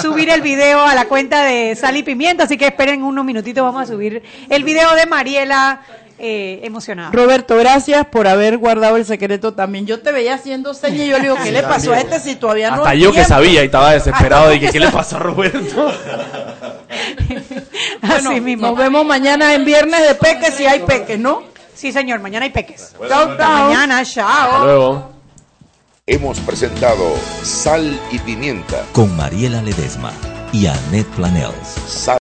subir 0.02 0.30
el 0.30 0.42
video 0.42 0.82
a 0.82 0.94
la 0.94 1.06
cuenta 1.06 1.44
de 1.44 1.74
Sal 1.78 1.96
y 1.96 2.04
Pimienta, 2.04 2.44
así 2.44 2.58
que 2.58 2.68
esperen 2.68 3.02
unos 3.04 3.24
minutitos, 3.24 3.64
vamos 3.64 3.84
a 3.84 3.86
subir 3.86 4.22
el 4.50 4.64
video 4.66 4.94
de 4.96 5.06
Mariela 5.06 5.82
eh, 6.20 6.60
emocionada. 6.64 7.12
Roberto, 7.12 7.56
gracias 7.56 8.06
por 8.08 8.28
haber 8.28 8.58
guardado 8.58 8.98
el 8.98 9.06
secreto 9.06 9.54
también. 9.54 9.86
Yo 9.86 10.02
te 10.02 10.12
veía 10.12 10.34
haciendo 10.34 10.74
señas 10.74 11.06
y 11.06 11.10
yo 11.10 11.18
le 11.18 11.24
digo, 11.24 11.38
¿qué 11.42 11.52
le 11.54 11.64
pasó 11.64 11.94
a 11.94 12.00
este 12.00 12.20
si 12.20 12.36
todavía 12.36 12.72
no 12.72 12.84
Hasta 12.84 12.96
yo 12.96 13.14
que 13.14 13.24
sabía 13.24 13.62
y 13.62 13.66
estaba 13.68 13.94
desesperado 13.94 14.50
de 14.50 14.60
que 14.60 14.70
qué 14.70 14.82
le 14.82 14.92
pasó 14.92 15.16
a 15.16 15.20
Roberto. 15.20 15.94
Bueno, 18.02 18.32
nos 18.58 18.78
vemos 18.78 19.06
mañana 19.06 19.54
en 19.54 19.64
viernes 19.64 20.06
de 20.08 20.16
peques 20.16 20.56
si 20.56 20.66
hay 20.66 20.80
peques, 20.82 21.18
¿no? 21.18 21.51
Sí, 21.82 21.92
señor, 21.92 22.20
mañana 22.20 22.46
hay 22.46 22.52
peques. 22.52 22.94
Chao, 23.10 23.36
chao. 23.36 23.70
mañana, 23.70 24.06
chao. 24.06 24.28
Hasta 24.30 24.66
luego. 24.66 25.12
Hemos 26.06 26.40
presentado 26.42 27.04
Sal 27.42 28.00
y 28.12 28.20
Pimienta. 28.20 28.86
Con 28.94 29.18
Mariela 29.18 29.64
Ledesma 29.64 30.14
y 30.54 30.68
Annette 30.68 31.08
Planels. 31.16 31.56
Sal 31.88 32.20